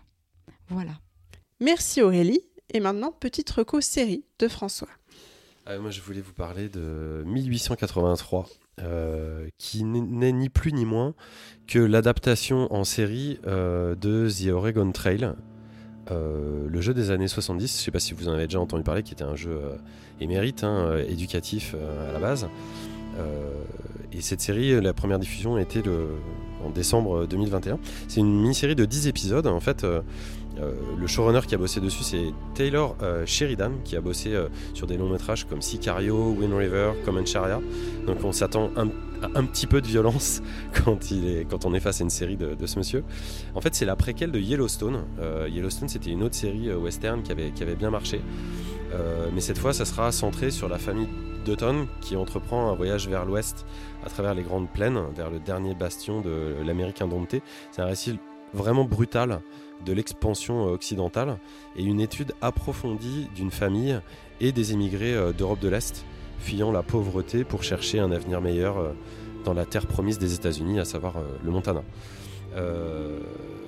[0.69, 0.91] Voilà.
[1.61, 2.41] Merci Aurélie.
[2.73, 4.89] Et maintenant, petite reco série de François.
[5.65, 8.47] Ah, moi, je voulais vous parler de 1883,
[8.81, 11.13] euh, qui n'est- n'est ni plus ni moins
[11.67, 15.31] que l'adaptation en série euh, de The Oregon Trail,
[16.11, 17.67] euh, le jeu des années 70.
[17.67, 19.59] Je ne sais pas si vous en avez déjà entendu parler, qui était un jeu
[20.19, 22.47] euh, émérite, hein, euh, éducatif euh, à la base.
[23.17, 23.49] Euh,
[24.13, 26.07] et cette série, la première diffusion était le,
[26.65, 27.79] en décembre 2021.
[28.07, 29.47] C'est une mini-série de 10 épisodes.
[29.47, 32.95] En fait, le showrunner qui a bossé dessus, c'est Taylor
[33.25, 34.33] Sheridan, qui a bossé
[34.73, 37.59] sur des longs métrages comme Sicario, Wind River, Comancharia.
[38.07, 38.87] Donc on s'attend un,
[39.21, 40.41] à un petit peu de violence
[40.85, 43.03] quand, on est face à une série de, ce monsieur.
[43.55, 45.03] En fait, c'est la préquelle de Yellowstone.
[45.49, 48.21] Yellowstone, c'était une autre série western qui avait bien marché.
[48.93, 51.07] Euh, mais cette fois, ça sera centré sur la famille
[51.45, 53.65] Dutton qui entreprend un voyage vers l'ouest
[54.05, 57.41] à travers les grandes plaines, vers le dernier bastion de l'Amérique indomptée.
[57.71, 58.19] C'est un récit
[58.53, 59.41] vraiment brutal
[59.85, 61.37] de l'expansion euh, occidentale
[61.75, 63.99] et une étude approfondie d'une famille
[64.39, 66.05] et des émigrés euh, d'Europe de l'Est
[66.39, 68.93] fuyant la pauvreté pour chercher un avenir meilleur
[69.43, 71.81] dans la terre promise des États-Unis, à savoir le Montana.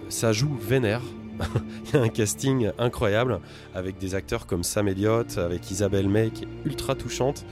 [0.08, 1.02] Ça joue vénère.
[1.86, 3.40] Il y a un casting incroyable
[3.74, 7.46] avec des acteurs comme Sam Elliott, avec Isabelle May qui est ultra touchante.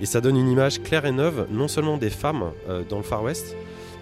[0.00, 3.02] Et ça donne une image claire et neuve, non seulement des femmes euh, dans le
[3.02, 3.54] Far West,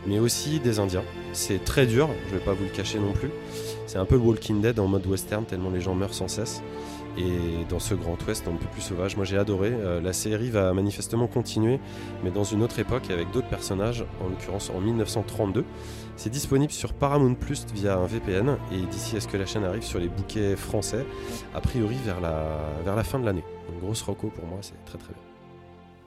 [0.07, 1.05] mais aussi des Indiens.
[1.33, 3.31] C'est très dur, je vais pas vous le cacher non plus.
[3.87, 6.62] C'est un peu Walking Dead en mode western, tellement les gens meurent sans cesse.
[7.16, 9.16] Et dans ce Grand Ouest un peu plus sauvage.
[9.16, 9.70] Moi j'ai adoré.
[9.73, 11.81] Euh, la série va manifestement continuer,
[12.24, 15.65] mais dans une autre époque avec d'autres personnages, en l'occurrence en 1932.
[16.16, 19.65] C'est disponible sur Paramount Plus via un VPN et d'ici à ce que la chaîne
[19.65, 21.07] arrive sur les bouquets français,
[21.55, 23.45] a priori vers la, fin de l'année.
[23.73, 25.30] Une grosse reco pour moi, c'est très très bien.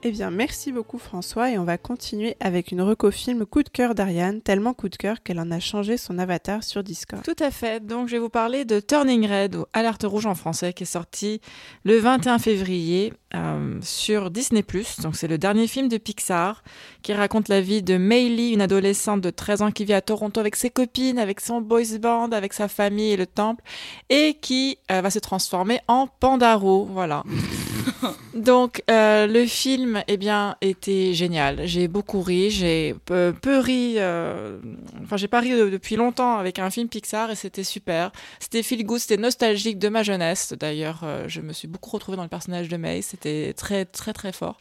[0.06, 3.70] Eh bien, merci beaucoup François et on va continuer avec une reco film coup de
[3.70, 7.22] cœur d'Ariane, tellement coup de cœur qu'elle en a changé son avatar sur Discord.
[7.24, 7.82] Tout à fait.
[7.82, 10.86] Donc, je vais vous parler de Turning Red ou Alerte rouge en français qui est
[10.86, 11.40] sorti
[11.84, 14.62] le 21 février euh, sur Disney+.
[15.00, 16.62] Donc, c'est le dernier film de Pixar
[17.00, 20.38] qui raconte la vie de Maylee, une adolescente de 13 ans qui vit à Toronto
[20.38, 23.64] avec ses copines, avec son boys band, avec sa famille et le temple
[24.10, 26.84] et qui euh, va se transformer en Pandaro.
[26.92, 27.22] Voilà.
[28.34, 31.66] Donc euh, le film, eh bien, était génial.
[31.66, 33.94] J'ai beaucoup ri, j'ai peu, ri.
[33.98, 34.58] euh,
[35.02, 38.10] Enfin, j'ai pas ri de- depuis longtemps avec un film Pixar et c'était super.
[38.40, 40.54] C'était feel good, c'était nostalgique de ma jeunesse.
[40.58, 43.02] D'ailleurs, euh, je me suis beaucoup retrouvée dans le personnage de May.
[43.02, 44.58] C'était très très très fort.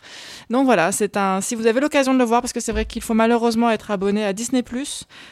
[0.49, 1.41] Donc voilà, c'est un.
[1.41, 3.91] Si vous avez l'occasion de le voir, parce que c'est vrai qu'il faut malheureusement être
[3.91, 4.63] abonné à Disney+.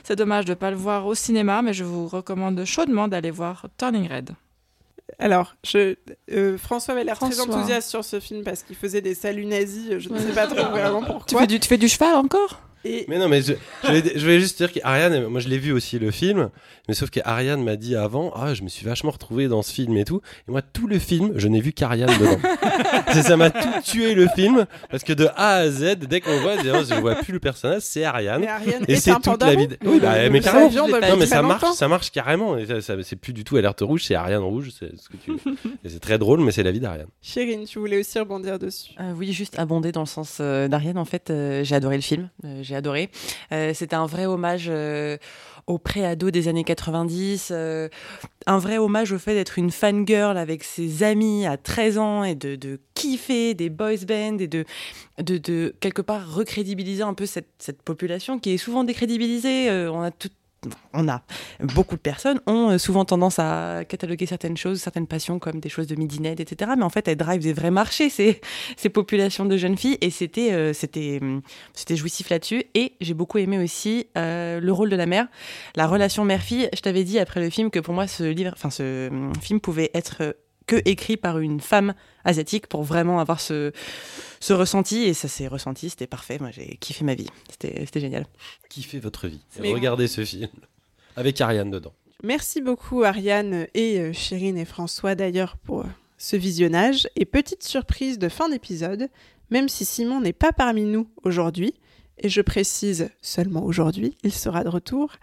[0.03, 3.65] C'est dommage de pas le voir au cinéma, mais je vous recommande chaudement d'aller voir
[3.78, 4.32] Turning Red.
[5.20, 5.96] Alors, je,
[6.32, 9.98] euh, François avait l'air très enthousiaste sur ce film parce qu'il faisait des saluts nazis.
[10.00, 11.42] Je ne sais pas trop vraiment Tu pourquoi.
[11.42, 12.60] fais du, tu fais du cheval encore?
[12.86, 13.53] Et Mais non, mais je,
[13.84, 16.49] je, vais, je vais juste dire qu'Ariane, moi je l'ai vu aussi le film,
[16.88, 19.95] mais sauf qu'Ariane m'a dit avant, ah, je me suis vachement retrouvé dans ce film
[19.98, 20.22] et tout.
[20.48, 22.40] Et moi, tout le film, je n'ai vu qu'Ariane dedans.
[23.14, 26.40] C'est- ça m'a tout tué le film, parce que de A à Z, dès qu'on
[26.41, 28.41] voit, je vois plus le personnage, c'est Ariane.
[28.41, 29.68] mais Ariane Et est c'est toute la vie.
[29.68, 30.70] de- Oui, bah, mais carrément.
[30.72, 32.58] Non, mais ça marche, ça marche carrément.
[32.58, 34.70] Et ça- ça- c'est plus du tout alerte rouge, c'est Ariane rouge.
[34.78, 35.32] C'est ce que tu.
[35.84, 37.08] et c'est très drôle, mais c'est la vie d'Ariane.
[37.22, 38.91] Chérine, tu voulais aussi rebondir dessus.
[38.99, 40.98] Euh, oui, juste abonder dans le sens euh, d'Ariane.
[40.98, 42.30] En fait, euh, j'ai adoré le film.
[42.45, 43.10] Euh, adoré.
[43.52, 45.18] Euh, C'était un vrai hommage euh,
[45.68, 47.49] aux pré-ados des années 90.
[47.52, 47.89] euh,
[48.48, 52.35] un vrai hommage au fait d'être une fangirl avec ses amis à 13 ans et
[52.35, 54.65] de, kiffer des boys bands et de,
[55.19, 59.69] de, quelque part recrédibiliser un peu cette, population qui est souvent décrédibilisée.
[59.89, 60.11] On a
[60.94, 61.24] on a
[61.60, 65.70] beaucoup de personnes ont euh, souvent tendance à cataloguer certaines choses, certaines passions comme des
[65.70, 66.72] choses de midinette, etc.
[66.78, 68.42] Mais en fait, elles drivent des vrais marchés, ces,
[68.78, 69.98] ces populations de jeunes filles.
[70.02, 71.42] Et c'était, euh, c'était, hum,
[71.74, 72.64] c'était jouissif là-dessus.
[72.76, 75.28] Et j'ai beaucoup aimé aussi euh, le rôle de la mère,
[75.76, 76.70] la relation mère-fille.
[76.74, 79.60] Je t'avais dit après le film que pour moi, ce livre, enfin, ce hum, film
[79.60, 80.34] pouvait être euh,
[80.68, 81.94] que écrit par une femme
[82.24, 83.72] asiatique pour vraiment avoir ce,
[84.40, 85.04] ce ressenti.
[85.04, 86.38] Et ça s'est ressenti, c'était parfait.
[86.40, 87.28] Moi, j'ai kiffé ma vie.
[87.50, 88.26] C'était, c'était génial.
[88.70, 89.42] Kiffez votre vie.
[89.60, 90.50] Mais- Regardez ce film
[91.16, 91.94] avec Ariane dedans.
[92.24, 95.86] Merci beaucoup Ariane et euh, Chérine et François d'ailleurs pour euh,
[96.20, 97.08] ce visionnage.
[97.16, 99.10] Et petite surprise de fin d'épisode,
[99.50, 101.74] même si Simon n'est pas parmi nous aujourd'hui,
[102.20, 105.14] et je précise seulement aujourd'hui, il sera de retour,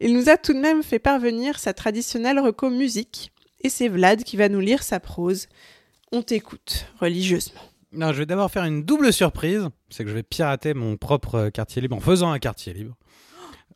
[0.00, 3.32] il nous a tout de même fait parvenir sa traditionnelle reco musique.
[3.64, 5.46] Et c'est Vlad qui va nous lire sa prose.
[6.12, 7.60] On t'écoute religieusement.
[7.92, 9.68] Non, je vais d'abord faire une double surprise.
[9.88, 12.94] C'est que je vais pirater mon propre euh, quartier libre en faisant un quartier libre.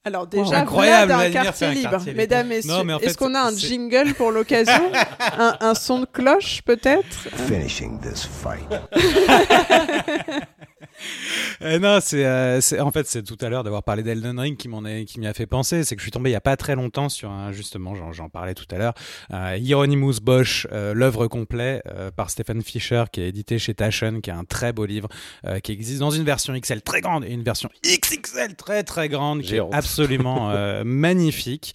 [0.05, 1.91] Alors déjà, incroyable, Vlad a un quartier fait un libre.
[1.91, 2.23] quartier libre.
[2.23, 4.93] Mesdames, messieurs, Non, mais en fait, est-ce qu'on a un jingle pour l'occasion
[5.39, 8.65] un, un son de cloche peut-être Finishing this fight.
[11.61, 14.57] Euh, non, c'est euh, c'est- en fait c'est tout à l'heure d'avoir parlé d'Elden Ring
[14.57, 15.83] qui m'en est- qui m'y a fait penser.
[15.83, 18.29] C'est que je suis tombé il y a pas très longtemps sur un justement, j'en
[18.29, 18.95] parlais tout à l'heure,
[19.33, 21.83] euh, Hieronymus Bosch, l'œuvre complète
[22.17, 25.09] par Stephen Fisher qui est édité chez Taschen, qui est un très beau livre
[25.65, 29.43] qui existe dans une version XL très grande et une version XXL très très grande
[29.43, 30.53] qui est absolument
[30.85, 31.75] magnifique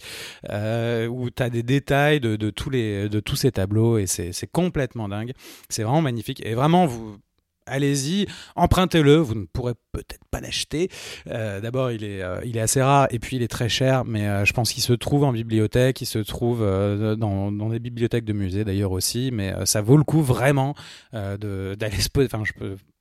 [0.50, 4.32] où tu as des détails de, de tous les de tous ces tableaux et c'est
[4.32, 5.32] c'est complètement dingue.
[5.68, 7.18] C'est vraiment magnifique et vraiment vous
[7.66, 8.26] Allez-y,
[8.56, 9.16] empruntez-le.
[9.16, 10.90] Vous ne pourrez peut-être pas l'acheter.
[11.28, 14.04] Euh, D'abord, il est, euh, il est assez rare et puis il est très cher,
[14.04, 18.24] mais euh, je pense qu'il se trouve en bibliothèque, il se trouve dans, des bibliothèques
[18.24, 19.30] de musées d'ailleurs aussi.
[19.32, 20.74] Mais ça vaut le coup vraiment
[21.12, 22.28] d'aller se poser.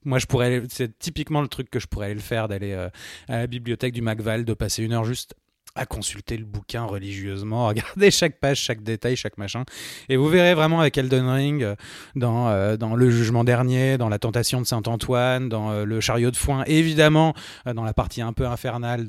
[0.06, 0.64] Moi, je pourrais.
[0.69, 2.91] C'est typiquement le truc que je pourrais aller le faire, d'aller à
[3.27, 5.35] la bibliothèque du Macval, de passer une heure juste
[5.76, 9.64] à consulter le bouquin religieusement, à regarder chaque page, chaque détail, chaque machin.
[10.10, 11.76] Et vous verrez vraiment avec Elden Ring, euh,
[12.16, 16.32] dans, euh, dans le jugement dernier, dans la tentation de Saint-Antoine, dans euh, le chariot
[16.32, 17.34] de foin, évidemment
[17.66, 19.08] dans la partie un peu infernale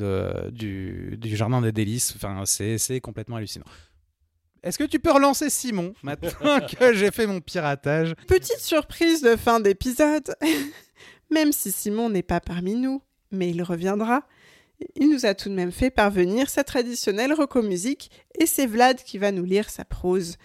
[0.52, 2.14] du, du jardin des délices.
[2.16, 3.66] Enfin, c'est complètement hallucinant.
[4.62, 8.14] Est-ce que tu peux relancer Simon maintenant que j'ai fait mon piratage?
[8.26, 10.34] Petite surprise de fin d'épisode.
[11.30, 14.22] Même si Simon n'est pas parmi nous, mais il reviendra,
[14.96, 19.18] il nous a tout de même fait parvenir sa traditionnelle reco-musique et c'est Vlad qui
[19.18, 20.36] va nous lire sa prose.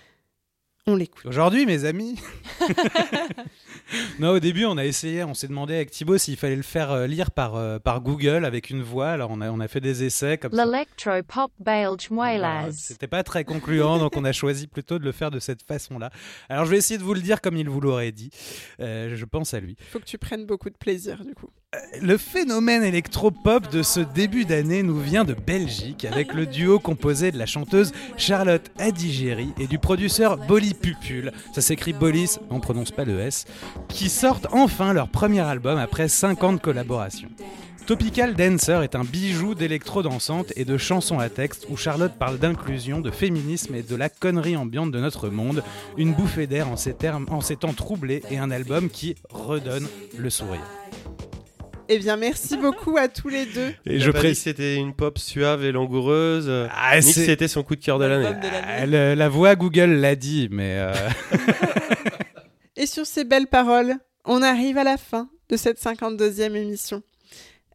[0.87, 1.25] On l'écoute.
[1.25, 2.15] Aujourd'hui, mes amis,
[4.19, 6.91] Non, au début, on a essayé, on s'est demandé avec Thibaut s'il fallait le faire
[6.91, 9.09] euh, lire par, euh, par Google avec une voix.
[9.09, 10.65] Alors, on a, on a fait des essais comme ça.
[10.65, 12.67] L'electropop belge Ah.
[12.71, 16.11] C'était pas très concluant, donc on a choisi plutôt de le faire de cette façon-là.
[16.49, 18.29] Alors, je vais essayer de vous le dire comme il vous l'aurait dit.
[18.79, 19.75] Euh, je pense à lui.
[19.91, 21.49] Faut que tu prennes beaucoup de plaisir, du coup.
[22.01, 27.31] Le phénomène électropop de ce début d'année nous vient de Belgique avec le duo composé
[27.31, 32.89] de la chanteuse Charlotte Adigéry et du producteur Bolly Pupul, ça s'écrit Bollis, on prononce
[32.89, 33.45] pas le S,
[33.87, 37.29] qui sortent enfin leur premier album après 50 collaborations.
[37.85, 42.39] Topical Dancer est un bijou d'électro dansante et de chansons à texte où Charlotte parle
[42.39, 45.63] d'inclusion, de féminisme et de la connerie ambiante de notre monde,
[45.97, 46.75] une bouffée d'air en
[47.29, 49.87] en ces temps troublés et un album qui redonne
[50.17, 50.65] le sourire.
[51.91, 53.73] Eh bien, merci beaucoup à tous les deux.
[53.87, 54.43] Et je précise.
[54.43, 56.47] c'était une pop suave et langoureuse.
[56.71, 58.23] Ah, ni que c'est- c'était son coup de cœur de l'année.
[58.25, 58.67] L'album de l'année.
[58.67, 60.93] Ah, le- la voix Google l'a dit, mais euh,
[62.77, 63.95] Et sur ces belles paroles,
[64.25, 67.01] on arrive à la fin de cette 52e émission.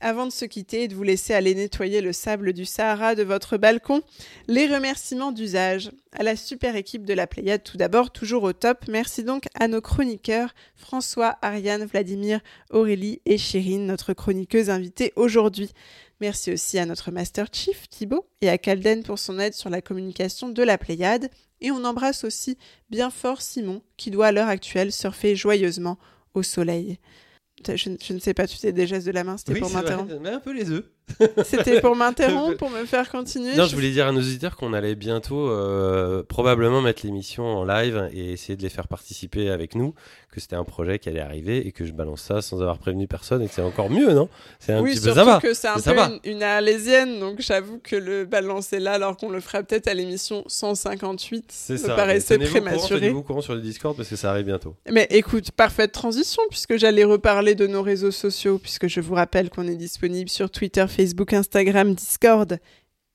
[0.01, 3.23] Avant de se quitter et de vous laisser aller nettoyer le sable du Sahara de
[3.23, 4.03] votre balcon,
[4.49, 5.91] les remerciements d'usage.
[6.13, 8.85] À la super équipe de la Pléiade tout d'abord, toujours au top.
[8.89, 12.41] Merci donc à nos chroniqueurs François, Ariane, Vladimir,
[12.71, 15.71] Aurélie et Chérine, notre chroniqueuse invitée aujourd'hui.
[16.21, 19.81] Merci aussi à notre Master Chief Thibaut et à Calden pour son aide sur la
[19.81, 21.29] communication de la Pléiade.
[21.61, 22.59] Et on embrasse aussi
[22.91, 25.99] bien fort Simon, qui doit à l'heure actuelle surfer joyeusement
[26.35, 26.99] au soleil.
[27.67, 29.71] Je, je ne sais pas, tu sais des gestes de la main, c'était Oui, pour
[29.71, 30.15] m'interrompre.
[30.21, 30.85] mais un peu les œufs.
[31.45, 33.55] C'était pour m'interrompre, pour me faire continuer.
[33.57, 37.65] Non, je voulais dire à nos auditeurs qu'on allait bientôt euh, probablement mettre l'émission en
[37.65, 39.95] live et essayer de les faire participer avec nous,
[40.33, 43.07] que c'était un projet qui allait arriver et que je balance ça sans avoir prévenu
[43.07, 44.29] personne et que c'est encore mieux, non?
[44.59, 45.41] C'est un oui, petit peu surtout ça va.
[45.41, 49.17] que c'est un Ça peu une, une arlésienne, donc j'avoue que le balancer là, alors
[49.17, 51.95] qu'on le fera peut-être à l'émission 158, C'est me ça.
[51.95, 53.01] paraissait prématuré.
[53.01, 54.75] tenez-vous au courant sur le Discord parce que ça arrive bientôt.
[54.91, 59.51] Mais écoute, parfaite transition, puisque j'allais reparler de nos réseaux sociaux, puisque je vous rappelle
[59.51, 62.59] qu'on est disponible sur Twitter, Facebook, Instagram, Discord,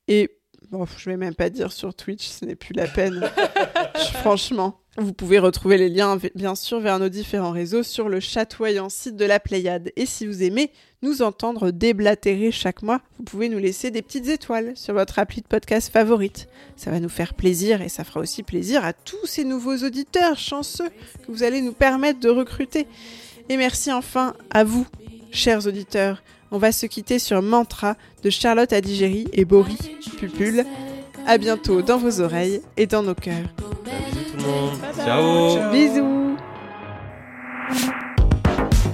[0.08, 0.28] et
[0.70, 3.22] bon, je vais même pas dire sur Twitch, ce n'est plus la peine.
[4.20, 8.88] Franchement, vous pouvez retrouver les liens, bien sûr, vers nos différents réseaux sur le chatoyant
[8.88, 9.92] site de la Pléiade.
[9.96, 14.28] Et si vous aimez nous entendre déblatérer chaque mois, vous pouvez nous laisser des petites
[14.28, 16.48] étoiles sur votre appli de podcast favorite.
[16.76, 20.38] Ça va nous faire plaisir et ça fera aussi plaisir à tous ces nouveaux auditeurs
[20.38, 20.88] chanceux
[21.24, 22.86] que vous allez nous permettre de recruter.
[23.48, 24.86] Et merci enfin à vous,
[25.32, 26.22] chers auditeurs.
[26.50, 29.78] On va se quitter sur Mantra de Charlotte Adigéry et Boris
[30.18, 30.64] Pupul.
[31.26, 33.48] À bientôt dans vos oreilles et dans nos cœurs.
[33.84, 34.78] Bisous tout le monde.
[34.96, 35.70] Ciao.
[35.70, 36.36] Bisous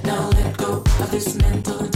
[0.05, 1.89] Now let go of this mental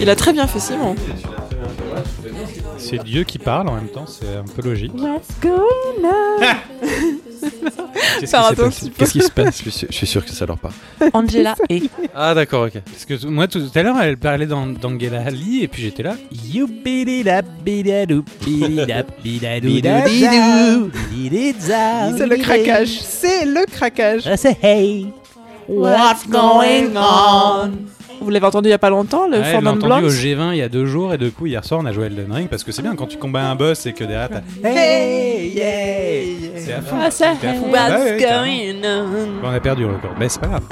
[0.00, 0.94] Il a très bien fait Simon.
[2.78, 4.92] c'est Dieu qui parle en même temps, c'est un peu logique.
[4.94, 6.40] What's going on?
[8.20, 8.70] Qu'est-ce peu.
[8.98, 10.74] Qu'est-ce qui se Je passe suis, je suis sûr que ça leur parle.
[11.12, 11.82] Angela et
[12.14, 12.80] Ah d'accord, ok.
[12.84, 16.14] Parce que moi tout à l'heure elle parlait d'An- d'Angela Lee et puis j'étais là.
[22.16, 23.00] C'est le craquage.
[23.00, 24.22] C'est le craquage.
[25.68, 27.70] What's going on?
[28.20, 30.52] Vous l'avez entendu il y a pas longtemps, le Ouais, Foreman entendu Blondes au G20
[30.52, 32.48] il y a deux jours et du coup hier soir on a joué Elden Ring
[32.48, 36.56] parce que c'est bien quand tu combats un boss et que derrière t'as Hey yeah
[36.56, 36.96] C'est à fond.
[37.00, 37.66] Ah, ça, C'est à fond.
[37.66, 37.72] hey.
[37.72, 39.46] Bah ouais, What's going on?
[39.46, 40.62] On a perdu le record, mais c'est pas grave.